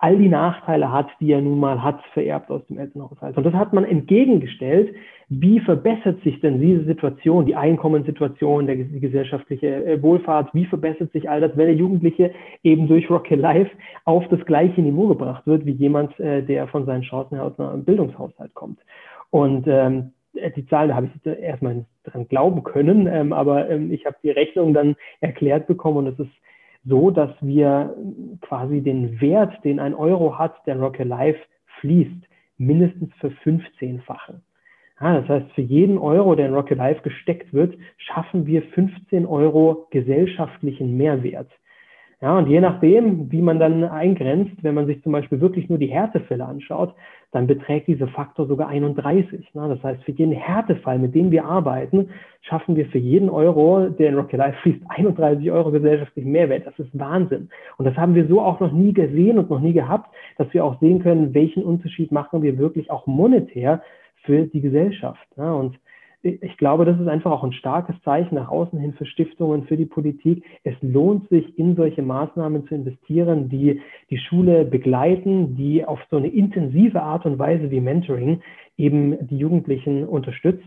all 0.00 0.18
die 0.18 0.28
Nachteile 0.28 0.90
hat, 0.90 1.08
die 1.20 1.30
er 1.30 1.40
nun 1.40 1.60
mal 1.60 1.82
hat, 1.82 2.00
vererbt 2.12 2.50
aus 2.50 2.66
dem 2.66 2.78
Elternhaushalt. 2.78 3.36
Und 3.36 3.44
das 3.44 3.54
hat 3.54 3.72
man 3.72 3.84
entgegengestellt. 3.84 4.94
Wie 5.28 5.58
verbessert 5.58 6.22
sich 6.22 6.40
denn 6.40 6.60
diese 6.60 6.84
Situation, 6.84 7.46
die 7.46 7.56
Einkommenssituation, 7.56 8.66
der, 8.66 8.76
die 8.76 9.00
gesellschaftliche 9.00 9.84
äh, 9.84 10.00
Wohlfahrt, 10.00 10.54
wie 10.54 10.66
verbessert 10.66 11.10
sich 11.10 11.28
all 11.28 11.40
das, 11.40 11.56
wenn 11.56 11.66
der 11.66 11.74
Jugendliche 11.74 12.32
eben 12.62 12.86
durch 12.86 13.10
Rocket 13.10 13.40
Life 13.40 13.70
auf 14.04 14.28
das 14.28 14.44
gleiche 14.46 14.80
Niveau 14.80 15.08
gebracht 15.08 15.44
wird, 15.46 15.66
wie 15.66 15.72
jemand, 15.72 16.18
äh, 16.20 16.42
der 16.42 16.68
von 16.68 16.86
seinen 16.86 17.02
Chancen 17.02 17.40
aus 17.40 17.58
einem 17.58 17.84
Bildungshaushalt 17.84 18.54
kommt? 18.54 18.78
Und 19.30 19.66
ähm, 19.66 20.12
äh, 20.34 20.52
die 20.52 20.64
Zahlen, 20.68 20.90
da 20.90 20.94
habe 20.94 21.10
ich 21.12 21.26
erstmal 21.26 21.74
nicht 21.74 21.88
dran 22.04 22.28
glauben 22.28 22.62
können, 22.62 23.08
ähm, 23.08 23.32
aber 23.32 23.68
ähm, 23.68 23.92
ich 23.92 24.06
habe 24.06 24.16
die 24.22 24.30
Rechnung 24.30 24.74
dann 24.74 24.94
erklärt 25.20 25.66
bekommen 25.66 26.06
und 26.06 26.06
es 26.06 26.18
ist 26.20 26.32
so, 26.84 27.10
dass 27.10 27.30
wir 27.40 27.96
quasi 28.42 28.80
den 28.80 29.20
Wert, 29.20 29.52
den 29.64 29.80
ein 29.80 29.92
Euro 29.92 30.38
hat, 30.38 30.54
der 30.66 30.78
Rocket 30.78 31.08
Life 31.08 31.40
fließt, 31.80 32.28
mindestens 32.58 33.12
für 33.20 33.32
15-fachen. 33.44 34.45
Ja, 35.00 35.20
das 35.20 35.28
heißt, 35.28 35.52
für 35.52 35.62
jeden 35.62 35.98
Euro, 35.98 36.34
der 36.34 36.46
in 36.46 36.54
Rocket 36.54 36.78
Life 36.78 37.02
gesteckt 37.02 37.52
wird, 37.52 37.74
schaffen 37.98 38.46
wir 38.46 38.62
15 38.62 39.26
Euro 39.26 39.88
gesellschaftlichen 39.90 40.96
Mehrwert. 40.96 41.50
Ja, 42.22 42.38
und 42.38 42.48
je 42.48 42.62
nachdem, 42.62 43.30
wie 43.30 43.42
man 43.42 43.58
dann 43.58 43.84
eingrenzt, 43.84 44.56
wenn 44.62 44.74
man 44.74 44.86
sich 44.86 45.02
zum 45.02 45.12
Beispiel 45.12 45.38
wirklich 45.42 45.68
nur 45.68 45.78
die 45.78 45.88
Härtefälle 45.88 46.46
anschaut, 46.46 46.94
dann 47.30 47.46
beträgt 47.46 47.88
dieser 47.88 48.08
Faktor 48.08 48.46
sogar 48.46 48.68
31. 48.68 49.52
Ne? 49.52 49.68
Das 49.68 49.82
heißt, 49.82 50.02
für 50.02 50.12
jeden 50.12 50.32
Härtefall, 50.32 50.98
mit 50.98 51.14
dem 51.14 51.30
wir 51.30 51.44
arbeiten, 51.44 52.08
schaffen 52.40 52.74
wir 52.74 52.86
für 52.86 52.96
jeden 52.96 53.28
Euro, 53.28 53.90
der 53.90 54.08
in 54.08 54.14
Rocket 54.14 54.38
Life 54.38 54.56
fließt, 54.62 54.80
31 54.88 55.50
Euro 55.50 55.70
gesellschaftlichen 55.70 56.32
Mehrwert. 56.32 56.66
Das 56.66 56.78
ist 56.78 56.98
Wahnsinn. 56.98 57.50
Und 57.76 57.84
das 57.84 57.96
haben 57.98 58.14
wir 58.14 58.26
so 58.28 58.40
auch 58.40 58.60
noch 58.60 58.72
nie 58.72 58.94
gesehen 58.94 59.38
und 59.38 59.50
noch 59.50 59.60
nie 59.60 59.74
gehabt, 59.74 60.08
dass 60.38 60.50
wir 60.54 60.64
auch 60.64 60.80
sehen 60.80 61.02
können, 61.02 61.34
welchen 61.34 61.64
Unterschied 61.64 62.12
machen 62.12 62.40
wir 62.40 62.56
wirklich 62.56 62.90
auch 62.90 63.06
monetär 63.06 63.82
für 64.26 64.42
die 64.42 64.60
Gesellschaft. 64.60 65.26
Ne? 65.36 65.54
Und 65.54 65.78
ich 66.22 66.56
glaube, 66.56 66.84
das 66.84 66.98
ist 67.00 67.06
einfach 67.06 67.30
auch 67.30 67.44
ein 67.44 67.52
starkes 67.52 67.94
Zeichen 68.02 68.34
nach 68.34 68.48
außen 68.48 68.78
hin 68.78 68.94
für 68.94 69.06
Stiftungen, 69.06 69.64
für 69.64 69.76
die 69.76 69.86
Politik. 69.86 70.44
Es 70.64 70.74
lohnt 70.82 71.28
sich, 71.28 71.56
in 71.58 71.76
solche 71.76 72.02
Maßnahmen 72.02 72.66
zu 72.66 72.74
investieren, 72.74 73.48
die 73.48 73.80
die 74.10 74.18
Schule 74.18 74.64
begleiten, 74.64 75.56
die 75.56 75.84
auf 75.84 76.00
so 76.10 76.16
eine 76.16 76.28
intensive 76.28 77.00
Art 77.02 77.26
und 77.26 77.38
Weise 77.38 77.70
wie 77.70 77.80
Mentoring 77.80 78.42
eben 78.76 79.26
die 79.28 79.38
Jugendlichen 79.38 80.04
unterstützt. 80.04 80.66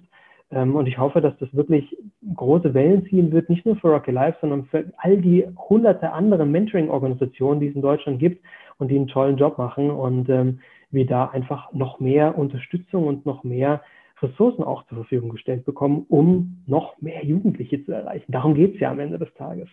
Ähm, 0.52 0.76
und 0.76 0.88
ich 0.88 0.98
hoffe, 0.98 1.22
dass 1.22 1.38
das 1.40 1.54
wirklich 1.54 1.96
große 2.36 2.74
Wellen 2.74 3.06
ziehen 3.06 3.32
wird, 3.32 3.50
nicht 3.50 3.66
nur 3.66 3.76
für 3.76 3.90
Rocky 3.90 4.12
Life, 4.12 4.38
sondern 4.42 4.66
für 4.66 4.86
all 4.98 5.18
die 5.18 5.46
hunderte 5.70 6.12
anderen 6.12 6.52
Mentoring-Organisationen, 6.52 7.60
die 7.60 7.68
es 7.68 7.76
in 7.76 7.82
Deutschland 7.82 8.20
gibt 8.20 8.44
und 8.78 8.90
die 8.90 8.96
einen 8.96 9.08
tollen 9.08 9.38
Job 9.38 9.58
machen 9.58 9.92
und 9.92 10.30
ähm, 10.30 10.60
wir 10.92 11.06
da 11.06 11.26
einfach 11.26 11.72
noch 11.74 12.00
mehr 12.00 12.38
Unterstützung 12.38 13.08
und 13.08 13.26
noch 13.26 13.44
mehr 13.44 13.82
Ressourcen 14.22 14.64
auch 14.64 14.86
zur 14.88 14.98
Verfügung 15.00 15.30
gestellt 15.30 15.66
bekommen, 15.66 16.06
um 16.10 16.64
noch 16.68 17.00
mehr 17.02 17.24
Jugendliche 17.26 17.84
zu 17.86 17.92
erreichen. 17.92 18.32
Darum 18.32 18.56
geht 18.56 18.76
es 18.76 18.80
ja 18.80 18.92
am 18.92 19.00
Ende 19.00 19.18
des 19.18 19.34
Tages. 19.36 19.70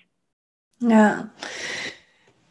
Ja, 0.80 1.30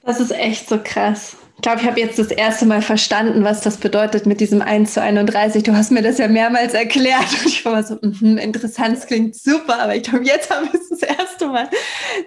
das 0.05 0.19
ist 0.19 0.31
echt 0.31 0.67
so 0.67 0.79
krass. 0.83 1.37
Ich 1.55 1.61
glaube, 1.61 1.81
ich 1.81 1.87
habe 1.87 1.99
jetzt 1.99 2.19
das 2.19 2.29
erste 2.29 2.65
Mal 2.65 2.81
verstanden, 2.81 3.43
was 3.43 3.61
das 3.61 3.77
bedeutet 3.77 4.25
mit 4.25 4.39
diesem 4.39 4.61
1 4.61 4.93
zu 4.93 5.01
31. 5.01 5.63
Du 5.63 5.73
hast 5.73 5.91
mir 5.91 6.03
das 6.03 6.17
ja 6.17 6.27
mehrmals 6.27 6.73
erklärt 6.73 7.25
und 7.39 7.47
ich 7.47 7.63
war 7.65 7.73
mal 7.73 7.85
so, 7.85 7.95
mm, 7.95 8.37
interessant, 8.37 8.97
es 8.97 9.07
klingt 9.07 9.35
super, 9.35 9.79
aber 9.79 9.95
ich 9.95 10.03
glaube, 10.03 10.25
jetzt 10.25 10.51
habe 10.51 10.67
ich 10.67 10.73
es 10.73 10.89
das 10.89 11.01
erste 11.01 11.47
Mal 11.47 11.69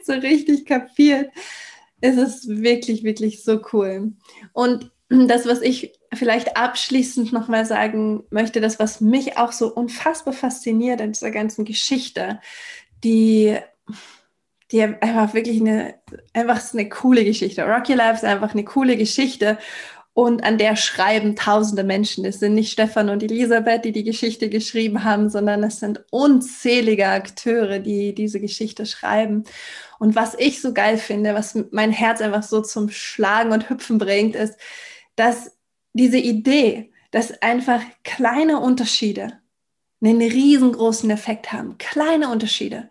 so 0.03 0.12
richtig 0.12 0.66
kapiert. 0.66 1.30
Es 2.01 2.16
ist 2.16 2.49
wirklich, 2.49 3.05
wirklich 3.05 3.45
so 3.45 3.61
cool. 3.72 4.12
Und 4.53 4.91
das, 5.09 5.47
was 5.47 5.61
ich 5.62 5.93
vielleicht 6.13 6.57
abschließend 6.57 7.33
nochmal 7.33 7.67
sagen 7.67 8.25
möchte, 8.31 8.61
das, 8.61 8.79
was 8.79 9.01
mich 9.01 9.37
auch 9.37 9.53
so 9.53 9.73
unfassbar 9.73 10.35
fasziniert 10.35 11.01
in 11.01 11.13
dieser 11.13 11.31
ganzen 11.31 11.65
Geschichte, 11.65 12.41
die, 13.05 13.57
die 14.73 14.83
einfach 14.83 15.35
wirklich 15.35 15.61
eine, 15.61 15.95
einfach 16.33 16.61
eine 16.73 16.89
coole 16.89 17.25
Geschichte. 17.25 17.65
Rocky 17.65 17.95
Life 17.95 18.15
ist 18.15 18.25
einfach 18.25 18.53
eine 18.53 18.65
coole 18.65 18.97
Geschichte 18.97 19.59
und 20.19 20.43
an 20.43 20.59
der 20.59 20.75
schreiben 20.75 21.37
tausende 21.37 21.85
Menschen. 21.85 22.25
Es 22.25 22.41
sind 22.41 22.55
nicht 22.55 22.73
Stefan 22.73 23.09
und 23.09 23.23
Elisabeth, 23.23 23.85
die 23.85 23.93
die 23.93 24.03
Geschichte 24.03 24.49
geschrieben 24.49 25.05
haben, 25.05 25.31
sondern 25.31 25.63
es 25.63 25.79
sind 25.79 26.05
unzählige 26.11 27.07
Akteure, 27.07 27.79
die 27.79 28.17
diese 28.17 28.41
Geschichte 28.41 28.85
schreiben. 28.85 29.45
Und 30.01 30.17
was 30.17 30.35
ich 30.37 30.61
so 30.61 30.73
geil 30.73 30.99
finde, 30.99 31.35
was 31.35 31.57
mein 31.71 31.93
Herz 31.93 32.21
einfach 32.21 32.43
so 32.43 32.63
zum 32.63 32.89
Schlagen 32.89 33.53
und 33.53 33.71
Hüpfen 33.71 33.99
bringt, 33.99 34.35
ist, 34.35 34.59
dass 35.15 35.53
diese 35.99 36.19
Idee, 36.19 36.91
dass 37.11 37.43
einfach 37.43 37.81
kleine 38.05 38.61
Unterschiede 38.61 39.39
einen 40.01 40.21
riesengroßen 40.21 41.11
Effekt 41.11 41.53
haben. 41.53 41.77
Kleine 41.79 42.29
Unterschiede, 42.29 42.89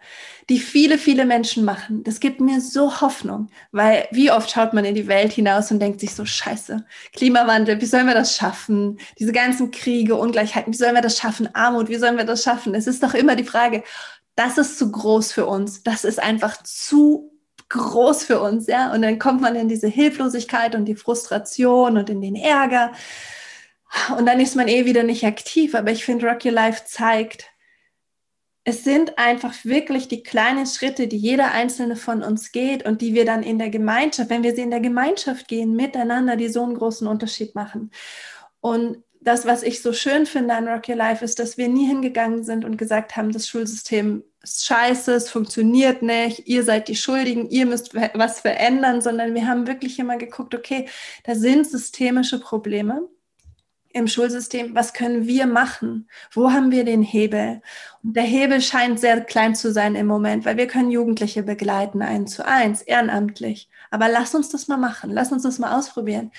die 0.49 0.59
viele, 0.59 0.97
viele 0.97 1.25
Menschen 1.25 1.63
machen. 1.63 2.03
Das 2.03 2.19
gibt 2.19 2.41
mir 2.41 2.59
so 2.59 2.99
Hoffnung, 2.99 3.49
weil 3.71 4.07
wie 4.11 4.29
oft 4.29 4.51
schaut 4.51 4.73
man 4.73 4.83
in 4.83 4.95
die 4.95 5.07
Welt 5.07 5.31
hinaus 5.31 5.71
und 5.71 5.79
denkt 5.79 6.01
sich 6.01 6.13
so, 6.13 6.25
scheiße, 6.25 6.85
Klimawandel, 7.13 7.79
wie 7.79 7.85
sollen 7.85 8.07
wir 8.07 8.13
das 8.13 8.35
schaffen? 8.35 8.99
Diese 9.19 9.31
ganzen 9.31 9.71
Kriege, 9.71 10.15
Ungleichheiten, 10.15 10.73
wie 10.73 10.77
sollen 10.77 10.95
wir 10.95 11.01
das 11.01 11.17
schaffen? 11.17 11.49
Armut, 11.55 11.87
wie 11.87 11.95
sollen 11.95 12.17
wir 12.17 12.25
das 12.25 12.43
schaffen? 12.43 12.75
Es 12.75 12.87
ist 12.87 13.03
doch 13.03 13.13
immer 13.13 13.37
die 13.37 13.45
Frage, 13.45 13.83
das 14.35 14.57
ist 14.57 14.77
zu 14.77 14.91
groß 14.91 15.31
für 15.31 15.45
uns. 15.45 15.83
Das 15.83 16.03
ist 16.03 16.19
einfach 16.19 16.61
zu 16.63 17.36
groß 17.69 18.23
für 18.23 18.41
uns, 18.41 18.67
ja. 18.67 18.93
Und 18.93 19.01
dann 19.01 19.19
kommt 19.19 19.41
man 19.41 19.55
in 19.55 19.67
diese 19.69 19.87
Hilflosigkeit 19.87 20.75
und 20.75 20.85
die 20.85 20.95
Frustration 20.95 21.97
und 21.97 22.09
in 22.09 22.21
den 22.21 22.35
Ärger. 22.35 22.91
Und 24.17 24.25
dann 24.25 24.39
ist 24.39 24.55
man 24.55 24.67
eh 24.67 24.85
wieder 24.85 25.03
nicht 25.03 25.25
aktiv. 25.25 25.75
Aber 25.75 25.91
ich 25.91 26.05
finde, 26.05 26.27
Rock 26.27 26.45
Your 26.45 26.51
Life 26.51 26.83
zeigt, 26.85 27.49
es 28.63 28.83
sind 28.83 29.17
einfach 29.17 29.53
wirklich 29.63 30.09
die 30.09 30.23
kleinen 30.23 30.65
Schritte, 30.65 31.07
die 31.07 31.15
jeder 31.15 31.51
einzelne 31.51 31.95
von 31.95 32.21
uns 32.21 32.51
geht 32.51 32.85
und 32.85 33.01
die 33.01 33.13
wir 33.13 33.23
dann 33.23 33.41
in 33.41 33.59
der 33.59 33.69
Gemeinschaft, 33.69 34.29
wenn 34.29 34.43
wir 34.43 34.53
sie 34.53 34.61
in 34.61 34.71
der 34.71 34.81
Gemeinschaft 34.81 35.47
gehen, 35.47 35.73
miteinander, 35.73 36.35
die 36.35 36.49
so 36.49 36.63
einen 36.63 36.75
großen 36.75 37.07
Unterschied 37.07 37.55
machen. 37.55 37.91
Und 38.59 39.03
das, 39.27 39.45
was 39.45 39.61
ich 39.61 39.81
so 39.81 39.91
schön 39.91 40.25
finde 40.25 40.53
an 40.53 40.67
Rock 40.67 40.87
Your 40.87 40.95
Life, 40.95 41.23
ist, 41.23 41.39
dass 41.39 41.57
wir 41.57 41.67
nie 41.67 41.85
hingegangen 41.85 42.43
sind 42.45 42.63
und 42.63 42.77
gesagt 42.77 43.17
haben, 43.17 43.31
das 43.31 43.47
Schulsystem 43.47 44.23
ist 44.41 44.65
scheiße, 44.65 45.13
es 45.13 45.29
funktioniert 45.29 46.01
nicht, 46.01 46.47
ihr 46.47 46.63
seid 46.63 46.87
die 46.87 46.95
Schuldigen, 46.95 47.49
ihr 47.49 47.65
müsst 47.65 47.93
was 47.93 48.39
verändern, 48.39 49.01
sondern 49.01 49.35
wir 49.35 49.45
haben 49.45 49.67
wirklich 49.67 49.99
immer 49.99 50.17
geguckt, 50.17 50.55
okay, 50.55 50.87
da 51.25 51.35
sind 51.35 51.67
systemische 51.67 52.39
Probleme 52.39 53.01
im 53.89 54.07
Schulsystem, 54.07 54.75
was 54.75 54.93
können 54.93 55.27
wir 55.27 55.45
machen? 55.45 56.07
Wo 56.31 56.51
haben 56.51 56.71
wir 56.71 56.85
den 56.85 57.01
Hebel? 57.01 57.61
Und 58.03 58.15
der 58.15 58.23
Hebel 58.23 58.61
scheint 58.61 58.99
sehr 58.99 59.21
klein 59.21 59.55
zu 59.55 59.73
sein 59.73 59.95
im 59.95 60.07
Moment, 60.07 60.45
weil 60.45 60.55
wir 60.55 60.67
können 60.67 60.91
Jugendliche 60.91 61.43
begleiten, 61.43 62.01
eins 62.01 62.35
zu 62.35 62.45
eins, 62.45 62.81
ehrenamtlich. 62.81 63.69
Aber 63.89 64.07
lass 64.07 64.35
uns 64.35 64.49
das 64.49 64.67
mal 64.67 64.77
machen, 64.77 65.11
lass 65.11 65.31
uns 65.31 65.43
das 65.43 65.59
mal 65.59 65.77
ausprobieren. 65.77 66.31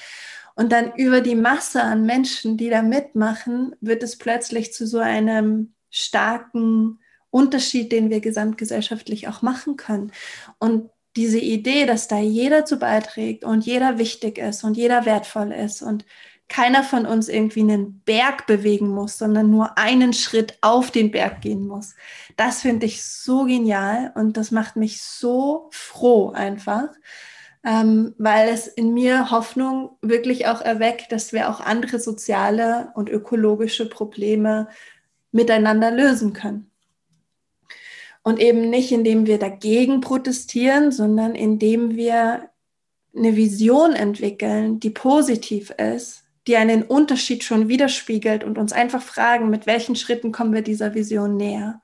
Und 0.58 0.72
dann 0.72 0.92
über 0.96 1.20
die 1.20 1.36
Masse 1.36 1.80
an 1.84 2.04
Menschen, 2.04 2.56
die 2.56 2.68
da 2.68 2.82
mitmachen, 2.82 3.76
wird 3.80 4.02
es 4.02 4.18
plötzlich 4.18 4.72
zu 4.72 4.88
so 4.88 4.98
einem 4.98 5.72
starken 5.88 6.98
Unterschied, 7.30 7.92
den 7.92 8.10
wir 8.10 8.18
gesamtgesellschaftlich 8.18 9.28
auch 9.28 9.40
machen 9.40 9.76
können. 9.76 10.10
Und 10.58 10.90
diese 11.14 11.38
Idee, 11.38 11.86
dass 11.86 12.08
da 12.08 12.18
jeder 12.18 12.64
zu 12.64 12.78
beiträgt 12.78 13.44
und 13.44 13.66
jeder 13.66 13.98
wichtig 13.98 14.38
ist 14.38 14.64
und 14.64 14.76
jeder 14.76 15.06
wertvoll 15.06 15.52
ist 15.52 15.80
und 15.80 16.04
keiner 16.48 16.82
von 16.82 17.06
uns 17.06 17.28
irgendwie 17.28 17.60
einen 17.60 18.00
Berg 18.00 18.48
bewegen 18.48 18.88
muss, 18.88 19.16
sondern 19.16 19.50
nur 19.50 19.78
einen 19.78 20.12
Schritt 20.12 20.58
auf 20.60 20.90
den 20.90 21.12
Berg 21.12 21.40
gehen 21.40 21.68
muss. 21.68 21.94
Das 22.36 22.62
finde 22.62 22.86
ich 22.86 23.04
so 23.04 23.44
genial 23.44 24.10
und 24.16 24.36
das 24.36 24.50
macht 24.50 24.74
mich 24.74 25.02
so 25.02 25.68
froh 25.70 26.30
einfach, 26.30 26.88
ähm, 27.64 28.14
weil 28.18 28.48
es 28.48 28.66
in 28.66 28.94
mir 28.94 29.30
Hoffnung 29.30 29.96
wirklich 30.00 30.46
auch 30.46 30.60
erweckt, 30.60 31.12
dass 31.12 31.32
wir 31.32 31.50
auch 31.50 31.60
andere 31.60 31.98
soziale 31.98 32.90
und 32.94 33.08
ökologische 33.08 33.88
Probleme 33.88 34.68
miteinander 35.32 35.90
lösen 35.90 36.32
können. 36.32 36.70
Und 38.22 38.40
eben 38.40 38.68
nicht, 38.68 38.92
indem 38.92 39.26
wir 39.26 39.38
dagegen 39.38 40.00
protestieren, 40.00 40.92
sondern 40.92 41.34
indem 41.34 41.96
wir 41.96 42.50
eine 43.16 43.36
Vision 43.36 43.94
entwickeln, 43.94 44.80
die 44.80 44.90
positiv 44.90 45.70
ist, 45.70 46.24
die 46.46 46.56
einen 46.56 46.82
Unterschied 46.82 47.44
schon 47.44 47.68
widerspiegelt 47.68 48.44
und 48.44 48.58
uns 48.58 48.72
einfach 48.72 49.02
fragen, 49.02 49.50
mit 49.50 49.66
welchen 49.66 49.96
Schritten 49.96 50.32
kommen 50.32 50.52
wir 50.52 50.62
dieser 50.62 50.94
Vision 50.94 51.36
näher. 51.36 51.80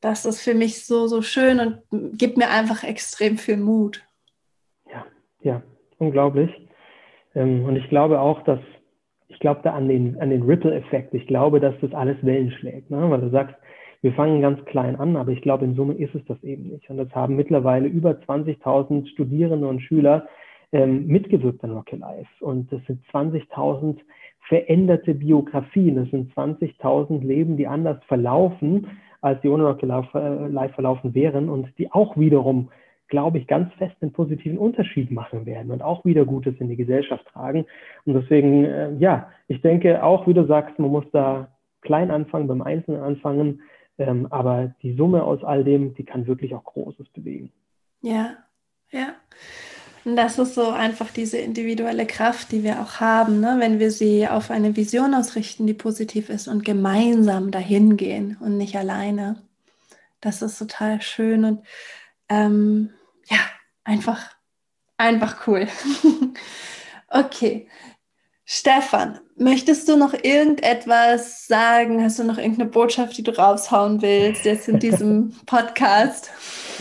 Das 0.00 0.24
ist 0.24 0.40
für 0.40 0.54
mich 0.54 0.86
so, 0.86 1.08
so 1.08 1.22
schön 1.22 1.60
und 1.60 1.82
gibt 2.16 2.36
mir 2.36 2.50
einfach 2.50 2.84
extrem 2.84 3.36
viel 3.36 3.56
Mut. 3.56 4.07
Ja, 5.48 5.62
unglaublich. 5.96 6.50
Ähm, 7.34 7.64
und 7.64 7.74
ich 7.76 7.88
glaube 7.88 8.20
auch, 8.20 8.42
dass, 8.42 8.60
ich 9.28 9.40
glaube 9.40 9.62
da 9.64 9.72
an 9.72 9.88
den, 9.88 10.20
an 10.20 10.28
den 10.28 10.42
Ripple-Effekt. 10.42 11.14
Ich 11.14 11.26
glaube, 11.26 11.58
dass 11.58 11.74
das 11.80 11.94
alles 11.94 12.18
Wellen 12.22 12.50
schlägt, 12.50 12.90
ne? 12.90 13.08
weil 13.10 13.22
du 13.22 13.30
sagst, 13.30 13.56
wir 14.02 14.12
fangen 14.12 14.42
ganz 14.42 14.62
klein 14.66 14.96
an, 14.96 15.16
aber 15.16 15.32
ich 15.32 15.40
glaube, 15.40 15.64
in 15.64 15.74
Summe 15.74 15.94
ist 15.94 16.14
es 16.14 16.22
das 16.26 16.42
eben 16.44 16.64
nicht. 16.68 16.90
Und 16.90 16.98
das 16.98 17.08
haben 17.14 17.34
mittlerweile 17.34 17.88
über 17.88 18.10
20.000 18.10 19.08
Studierende 19.08 19.66
und 19.66 19.80
Schüler 19.80 20.28
ähm, 20.72 21.06
mitgewirkt 21.06 21.64
an 21.64 21.72
Rocket 21.72 22.00
Life. 22.00 22.44
Und 22.44 22.70
das 22.70 22.84
sind 22.86 23.02
20.000 23.06 23.96
veränderte 24.48 25.14
Biografien. 25.14 25.96
Das 25.96 26.10
sind 26.10 26.30
20.000 26.34 27.24
Leben, 27.26 27.56
die 27.56 27.66
anders 27.66 28.04
verlaufen, 28.06 28.86
als 29.22 29.40
die 29.40 29.48
ohne 29.48 29.64
Rocket 29.64 29.88
Life 29.88 30.18
äh, 30.18 30.74
verlaufen 30.74 31.14
wären 31.14 31.48
und 31.48 31.72
die 31.78 31.90
auch 31.90 32.18
wiederum 32.18 32.68
glaube 33.08 33.38
ich, 33.38 33.46
ganz 33.46 33.72
fest 33.74 33.96
einen 34.00 34.12
positiven 34.12 34.58
Unterschied 34.58 35.10
machen 35.10 35.46
werden 35.46 35.70
und 35.70 35.82
auch 35.82 36.04
wieder 36.04 36.24
Gutes 36.24 36.54
in 36.58 36.68
die 36.68 36.76
Gesellschaft 36.76 37.26
tragen. 37.26 37.66
Und 38.04 38.14
deswegen, 38.14 38.64
äh, 38.64 38.92
ja, 38.98 39.30
ich 39.48 39.60
denke 39.62 40.02
auch, 40.02 40.26
wie 40.26 40.34
du 40.34 40.46
sagst, 40.46 40.78
man 40.78 40.90
muss 40.90 41.04
da 41.12 41.48
klein 41.80 42.10
anfangen, 42.10 42.48
beim 42.48 42.62
Einzelnen 42.62 43.02
anfangen, 43.02 43.62
ähm, 43.98 44.26
aber 44.30 44.74
die 44.82 44.94
Summe 44.94 45.22
aus 45.24 45.42
all 45.42 45.64
dem, 45.64 45.94
die 45.94 46.04
kann 46.04 46.26
wirklich 46.26 46.54
auch 46.54 46.64
Großes 46.64 47.08
bewegen. 47.08 47.52
Ja, 48.02 48.36
ja. 48.90 49.14
Und 50.04 50.16
das 50.16 50.38
ist 50.38 50.54
so 50.54 50.70
einfach 50.70 51.10
diese 51.10 51.38
individuelle 51.38 52.06
Kraft, 52.06 52.52
die 52.52 52.62
wir 52.62 52.80
auch 52.80 53.00
haben, 53.00 53.40
ne? 53.40 53.56
wenn 53.58 53.78
wir 53.78 53.90
sie 53.90 54.26
auf 54.28 54.50
eine 54.50 54.76
Vision 54.76 55.14
ausrichten, 55.14 55.66
die 55.66 55.74
positiv 55.74 56.30
ist 56.30 56.48
und 56.48 56.64
gemeinsam 56.64 57.50
dahin 57.50 57.96
gehen 57.96 58.36
und 58.40 58.56
nicht 58.56 58.76
alleine. 58.76 59.42
Das 60.20 60.40
ist 60.40 60.58
total 60.58 61.02
schön 61.02 61.44
und 61.44 61.60
ähm, 62.28 62.90
ja, 63.30 63.38
einfach 63.84 64.38
Einfach 64.98 65.46
cool. 65.46 65.68
okay. 67.08 67.68
Stefan, 68.44 69.20
möchtest 69.36 69.88
du 69.88 69.96
noch 69.96 70.12
irgendetwas 70.12 71.46
sagen? 71.46 72.02
Hast 72.02 72.18
du 72.18 72.24
noch 72.24 72.38
irgendeine 72.38 72.68
Botschaft, 72.68 73.16
die 73.16 73.22
du 73.22 73.30
raushauen 73.38 74.02
willst 74.02 74.44
jetzt 74.44 74.68
in 74.68 74.80
diesem 74.80 75.32
Podcast? 75.46 76.32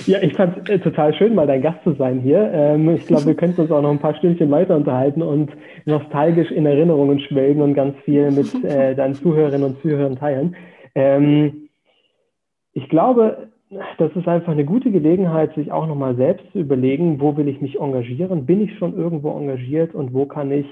Ja, 0.07 0.19
ich 0.21 0.33
fand 0.35 0.57
es 0.57 0.69
äh, 0.69 0.79
total 0.79 1.13
schön, 1.13 1.35
mal 1.35 1.45
dein 1.45 1.61
Gast 1.61 1.83
zu 1.83 1.93
sein 1.93 2.21
hier. 2.21 2.49
Ähm, 2.51 2.95
ich 2.95 3.05
glaube, 3.05 3.27
wir 3.27 3.35
könnten 3.35 3.61
uns 3.61 3.71
auch 3.71 3.81
noch 3.81 3.91
ein 3.91 3.99
paar 3.99 4.15
Stündchen 4.15 4.49
weiter 4.49 4.75
unterhalten 4.75 5.21
und 5.21 5.51
nostalgisch 5.85 6.49
in 6.49 6.65
Erinnerungen 6.65 7.19
schwelgen 7.19 7.61
und 7.61 7.75
ganz 7.75 7.95
viel 8.03 8.31
mit 8.31 8.51
äh, 8.63 8.95
deinen 8.95 9.13
Zuhörerinnen 9.13 9.63
und 9.63 9.81
Zuhörern 9.81 10.15
teilen. 10.15 10.55
Ähm, 10.95 11.69
ich 12.73 12.89
glaube, 12.89 13.49
das 13.97 14.15
ist 14.15 14.27
einfach 14.27 14.51
eine 14.51 14.65
gute 14.65 14.91
Gelegenheit, 14.91 15.53
sich 15.55 15.71
auch 15.71 15.87
nochmal 15.87 16.15
selbst 16.15 16.49
zu 16.51 16.59
überlegen, 16.59 17.19
wo 17.19 17.35
will 17.35 17.47
ich 17.47 17.59
mich 17.61 17.79
engagieren? 17.79 18.45
Bin 18.45 18.61
ich 18.61 18.77
schon 18.77 18.95
irgendwo 18.95 19.37
engagiert 19.37 19.93
und 19.93 20.13
wo 20.13 20.25
kann 20.25 20.51
ich 20.51 20.65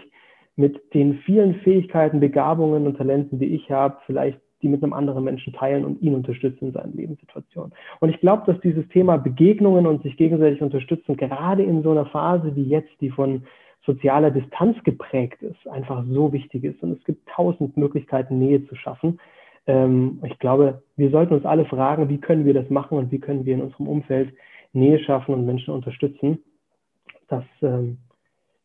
mit 0.56 0.94
den 0.94 1.16
vielen 1.26 1.56
Fähigkeiten, 1.56 2.22
Begabungen 2.22 2.88
und 2.88 2.98
Talenten, 2.98 3.40
die 3.40 3.54
ich 3.54 3.70
habe, 3.70 3.98
vielleicht 4.06 4.40
die 4.62 4.70
mit 4.70 4.82
einem 4.82 4.94
anderen 4.94 5.24
Menschen 5.26 5.54
teilen 5.54 5.84
und 5.84 6.02
ihn 6.02 6.16
unterstützen 6.16 6.68
in 6.68 6.72
seinen 6.72 6.96
Lebenssituationen. 6.96 7.74
Und 8.00 8.10
ich 8.10 8.20
glaube, 8.22 8.44
dass 8.52 8.60
dieses 8.62 8.88
Thema 8.88 9.18
Begegnungen 9.18 9.86
und 9.86 10.02
sich 10.02 10.16
gegenseitig 10.16 10.62
unterstützen, 10.62 11.18
gerade 11.18 11.64
in 11.64 11.84
so 11.84 11.92
einer 11.92 12.06
Phase 12.06 12.56
wie 12.56 12.64
jetzt, 12.64 12.90
die 13.02 13.10
von 13.10 13.44
sozialer 13.86 14.32
Distanz 14.32 14.82
geprägt 14.84 15.44
ist, 15.44 15.68
einfach 15.68 16.04
so 16.10 16.34
wichtig 16.34 16.64
ist. 16.64 16.82
Und 16.82 16.98
es 16.98 17.04
gibt 17.04 17.28
tausend 17.30 17.78
Möglichkeiten, 17.78 18.40
Nähe 18.40 18.66
zu 18.66 18.76
schaffen. 18.76 19.20
Ähm, 19.68 20.22
ich 20.24 20.38
glaube, 20.40 20.84
wir 20.96 21.10
sollten 21.10 21.34
uns 21.34 21.46
alle 21.46 21.66
fragen, 21.66 22.10
wie 22.10 22.20
können 22.20 22.46
wir 22.46 22.54
das 22.54 22.70
machen 22.70 22.98
und 22.98 23.12
wie 23.12 23.20
können 23.20 23.46
wir 23.46 23.56
in 23.56 23.62
unserem 23.62 23.88
Umfeld 23.88 24.34
Nähe 24.74 25.00
schaffen 25.00 25.34
und 25.34 25.46
Menschen 25.46 25.74
unterstützen. 25.74 26.40
Das 27.28 27.44
ähm, 27.62 27.98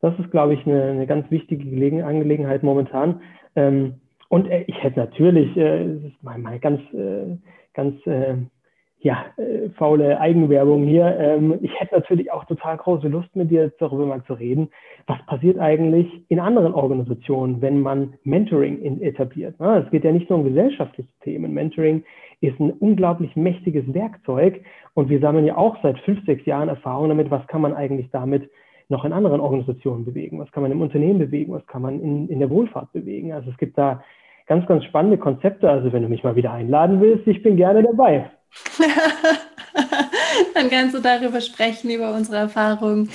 das 0.00 0.18
ist, 0.18 0.30
glaube 0.30 0.54
ich, 0.54 0.66
eine, 0.66 0.82
eine 0.82 1.06
ganz 1.06 1.30
wichtige 1.30 1.64
Gelegen 1.64 2.02
Angelegenheit 2.02 2.62
momentan. 2.62 3.20
Ähm, 3.54 4.00
und 4.28 4.48
äh, 4.48 4.64
ich 4.66 4.82
hätte 4.82 4.98
natürlich, 4.98 5.56
äh, 5.56 5.94
das 5.94 6.04
ist 6.04 6.22
mal, 6.22 6.38
mal 6.38 6.58
ganz, 6.58 6.80
äh, 6.94 7.36
ganz 7.74 7.94
äh, 8.06 8.36
ja, 9.02 9.24
äh, 9.38 9.70
faule 9.70 10.20
Eigenwerbung 10.20 10.84
hier. 10.84 11.16
Ähm, 11.18 11.58
ich 11.62 11.72
hätte 11.80 11.94
natürlich 11.94 12.30
auch 12.32 12.44
total 12.44 12.76
große 12.76 13.08
Lust, 13.08 13.34
mit 13.34 13.50
dir 13.50 13.72
darüber 13.78 14.04
mal 14.04 14.22
zu 14.24 14.34
reden. 14.34 14.68
Was 15.06 15.24
passiert 15.26 15.58
eigentlich 15.58 16.06
in 16.28 16.38
anderen 16.38 16.74
Organisationen, 16.74 17.62
wenn 17.62 17.80
man 17.80 18.14
Mentoring 18.24 18.80
in, 18.82 19.00
etabliert? 19.00 19.54
Es 19.58 19.90
geht 19.90 20.04
ja 20.04 20.12
nicht 20.12 20.28
nur 20.28 20.40
um 20.40 20.44
gesellschaftliche 20.44 21.10
Themen. 21.22 21.54
Mentoring 21.54 22.04
ist 22.42 22.60
ein 22.60 22.72
unglaublich 22.72 23.34
mächtiges 23.36 23.84
Werkzeug 23.92 24.60
und 24.94 25.08
wir 25.08 25.20
sammeln 25.20 25.46
ja 25.46 25.56
auch 25.56 25.76
seit 25.82 25.98
fünf, 26.00 26.24
sechs 26.26 26.44
Jahren 26.44 26.68
Erfahrung 26.68 27.08
damit, 27.08 27.30
was 27.30 27.46
kann 27.46 27.62
man 27.62 27.74
eigentlich 27.74 28.10
damit 28.10 28.50
noch 28.88 29.04
in 29.04 29.12
anderen 29.12 29.40
Organisationen 29.40 30.04
bewegen? 30.04 30.38
Was 30.40 30.50
kann 30.52 30.62
man 30.62 30.72
im 30.72 30.82
Unternehmen 30.82 31.20
bewegen? 31.20 31.52
Was 31.52 31.66
kann 31.66 31.80
man 31.80 32.00
in, 32.00 32.28
in 32.28 32.38
der 32.38 32.50
Wohlfahrt 32.50 32.92
bewegen? 32.92 33.32
Also 33.32 33.50
es 33.50 33.56
gibt 33.56 33.78
da 33.78 34.02
ganz, 34.46 34.66
ganz 34.66 34.84
spannende 34.84 35.16
Konzepte. 35.16 35.70
Also 35.70 35.92
wenn 35.92 36.02
du 36.02 36.08
mich 36.08 36.24
mal 36.24 36.36
wieder 36.36 36.52
einladen 36.52 37.00
willst, 37.00 37.26
ich 37.26 37.42
bin 37.42 37.56
gerne 37.56 37.82
dabei. 37.82 38.30
Dann 40.54 40.70
kannst 40.70 40.94
du 40.94 41.00
darüber 41.00 41.40
sprechen, 41.40 41.90
über 41.90 42.14
unsere 42.14 42.36
Erfahrungen, 42.36 43.10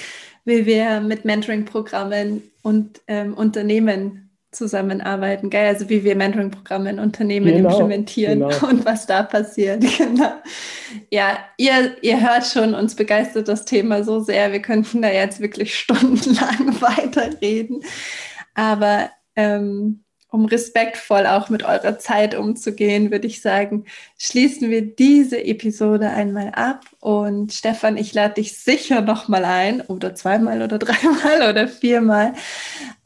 wie 0.46 0.66
wir 0.66 1.02
mit 1.02 1.26
Mentoring-Programmen 1.26 2.44
und 2.62 3.02
ähm, 3.08 3.34
Unternehmen 3.34 4.26
zusammenarbeiten, 4.56 5.50
geil, 5.50 5.68
also 5.68 5.90
wie 5.90 6.04
wir 6.04 6.16
Mentoring-Programme 6.16 6.90
in 6.90 7.00
Unternehmen 7.00 7.48
genau, 7.48 7.70
implementieren 7.70 8.40
genau. 8.40 8.68
und 8.70 8.86
was 8.86 9.06
da 9.06 9.24
passiert. 9.24 9.84
Genau. 9.98 10.32
Ja, 11.10 11.40
ihr, 11.58 11.96
ihr 12.02 12.22
hört 12.22 12.46
schon, 12.46 12.74
uns 12.74 12.96
begeistert 12.96 13.48
das 13.48 13.66
Thema 13.66 14.04
so 14.04 14.20
sehr. 14.20 14.52
Wir 14.52 14.62
könnten 14.62 15.02
da 15.02 15.10
jetzt 15.10 15.40
wirklich 15.42 15.78
stundenlang 15.78 16.80
weiterreden. 16.82 17.84
Aber 18.54 19.10
ähm, 19.36 20.05
um 20.36 20.44
respektvoll 20.44 21.26
auch 21.28 21.50
mit 21.50 21.64
eurer 21.64 21.98
Zeit 21.98 22.36
umzugehen, 22.36 23.10
würde 23.10 23.26
ich 23.26 23.42
sagen, 23.42 23.86
schließen 24.18 24.70
wir 24.70 24.82
diese 24.82 25.42
Episode 25.42 26.10
einmal 26.10 26.50
ab. 26.50 26.82
Und 27.00 27.54
Stefan, 27.54 27.96
ich 27.96 28.14
lade 28.14 28.34
dich 28.34 28.58
sicher 28.58 29.00
nochmal 29.00 29.46
ein, 29.46 29.80
oder 29.80 30.14
zweimal 30.14 30.62
oder 30.62 30.78
dreimal 30.80 31.50
oder 31.50 31.70
viermal. 31.70 32.34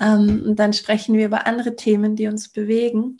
Ähm, 0.02 0.44
und 0.48 0.56
dann 0.56 0.74
sprechen 0.74 1.16
wir 1.16 1.28
über 1.28 1.46
andere 1.46 1.76
Themen, 1.76 2.16
die 2.16 2.26
uns 2.26 2.50
bewegen. 2.50 3.20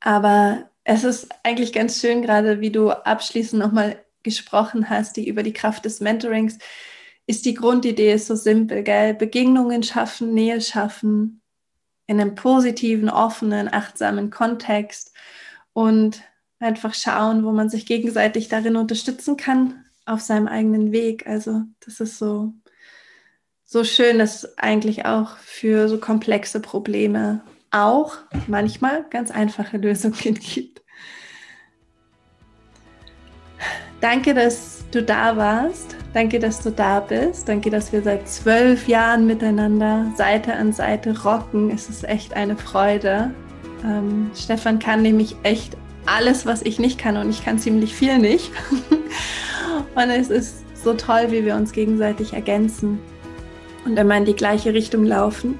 Aber 0.00 0.68
es 0.82 1.04
ist 1.04 1.28
eigentlich 1.44 1.72
ganz 1.72 2.00
schön, 2.00 2.20
gerade 2.20 2.60
wie 2.60 2.72
du 2.72 2.90
abschließend 2.90 3.62
nochmal 3.62 4.02
gesprochen 4.24 4.90
hast, 4.90 5.16
die 5.16 5.28
über 5.28 5.44
die 5.44 5.52
Kraft 5.52 5.84
des 5.84 6.00
Mentorings 6.00 6.58
ist 7.26 7.46
die 7.46 7.54
Grundidee 7.54 8.16
so 8.16 8.34
simpel, 8.34 8.82
gell? 8.82 9.14
Begegnungen 9.14 9.84
schaffen, 9.84 10.34
Nähe 10.34 10.60
schaffen, 10.60 11.40
in 12.06 12.20
einem 12.20 12.34
positiven, 12.34 13.08
offenen, 13.08 13.72
achtsamen 13.72 14.30
Kontext 14.30 15.12
und 15.72 16.22
einfach 16.58 16.94
schauen, 16.94 17.44
wo 17.44 17.52
man 17.52 17.68
sich 17.68 17.86
gegenseitig 17.86 18.48
darin 18.48 18.76
unterstützen 18.76 19.36
kann 19.36 19.84
auf 20.06 20.20
seinem 20.20 20.48
eigenen 20.48 20.92
Weg. 20.92 21.26
Also 21.26 21.62
das 21.80 22.00
ist 22.00 22.18
so, 22.18 22.52
so 23.64 23.84
schön, 23.84 24.18
dass 24.18 24.58
eigentlich 24.58 25.06
auch 25.06 25.36
für 25.38 25.88
so 25.88 25.98
komplexe 25.98 26.60
Probleme 26.60 27.42
auch 27.70 28.16
manchmal 28.46 29.04
ganz 29.10 29.30
einfache 29.30 29.78
Lösungen 29.78 30.34
gibt. 30.34 30.82
Danke, 34.00 34.34
dass 34.34 34.73
du 34.94 35.02
da 35.02 35.36
warst. 35.36 35.96
Danke, 36.12 36.38
dass 36.38 36.60
du 36.60 36.70
da 36.70 37.00
bist. 37.00 37.48
Danke, 37.48 37.70
dass 37.70 37.92
wir 37.92 38.02
seit 38.02 38.28
zwölf 38.28 38.86
Jahren 38.86 39.26
miteinander 39.26 40.06
Seite 40.16 40.54
an 40.54 40.72
Seite 40.72 41.22
rocken. 41.22 41.70
Es 41.70 41.88
ist 41.88 42.04
echt 42.08 42.34
eine 42.34 42.56
Freude. 42.56 43.30
Ähm, 43.84 44.30
Stefan 44.34 44.78
kann 44.78 45.02
nämlich 45.02 45.36
echt 45.42 45.76
alles, 46.06 46.46
was 46.46 46.62
ich 46.62 46.78
nicht 46.78 46.98
kann 46.98 47.16
und 47.16 47.30
ich 47.30 47.44
kann 47.44 47.58
ziemlich 47.58 47.94
viel 47.94 48.18
nicht. 48.18 48.52
und 49.94 50.10
es 50.10 50.30
ist 50.30 50.64
so 50.82 50.94
toll, 50.94 51.26
wie 51.30 51.44
wir 51.44 51.56
uns 51.56 51.72
gegenseitig 51.72 52.34
ergänzen 52.34 53.00
und 53.84 53.98
immer 53.98 54.16
in 54.16 54.24
die 54.24 54.36
gleiche 54.36 54.72
Richtung 54.74 55.04
laufen. 55.04 55.58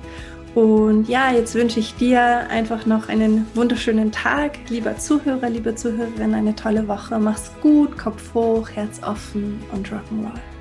Und 0.55 1.09
ja, 1.09 1.33
jetzt 1.33 1.55
wünsche 1.55 1.81
ich 1.81 1.97
dir 1.97 2.49
einfach 2.49 2.87
noch 2.87 3.09
einen 3.09 3.47
wunderschönen 3.55 4.13
Tag, 4.13 4.59
lieber 4.69 4.97
Zuhörer, 4.99 5.51
liebe 5.51 5.75
Zuhörerin, 5.75 6.33
eine 6.33 6.55
tolle 6.55 6.87
Woche. 6.87 7.19
Mach's 7.19 7.51
gut, 7.61 7.99
Kopf 7.99 8.35
hoch, 8.35 8.69
Herz 8.71 9.03
offen 9.03 9.61
und 9.73 9.89
Rock'n'Roll. 9.89 10.54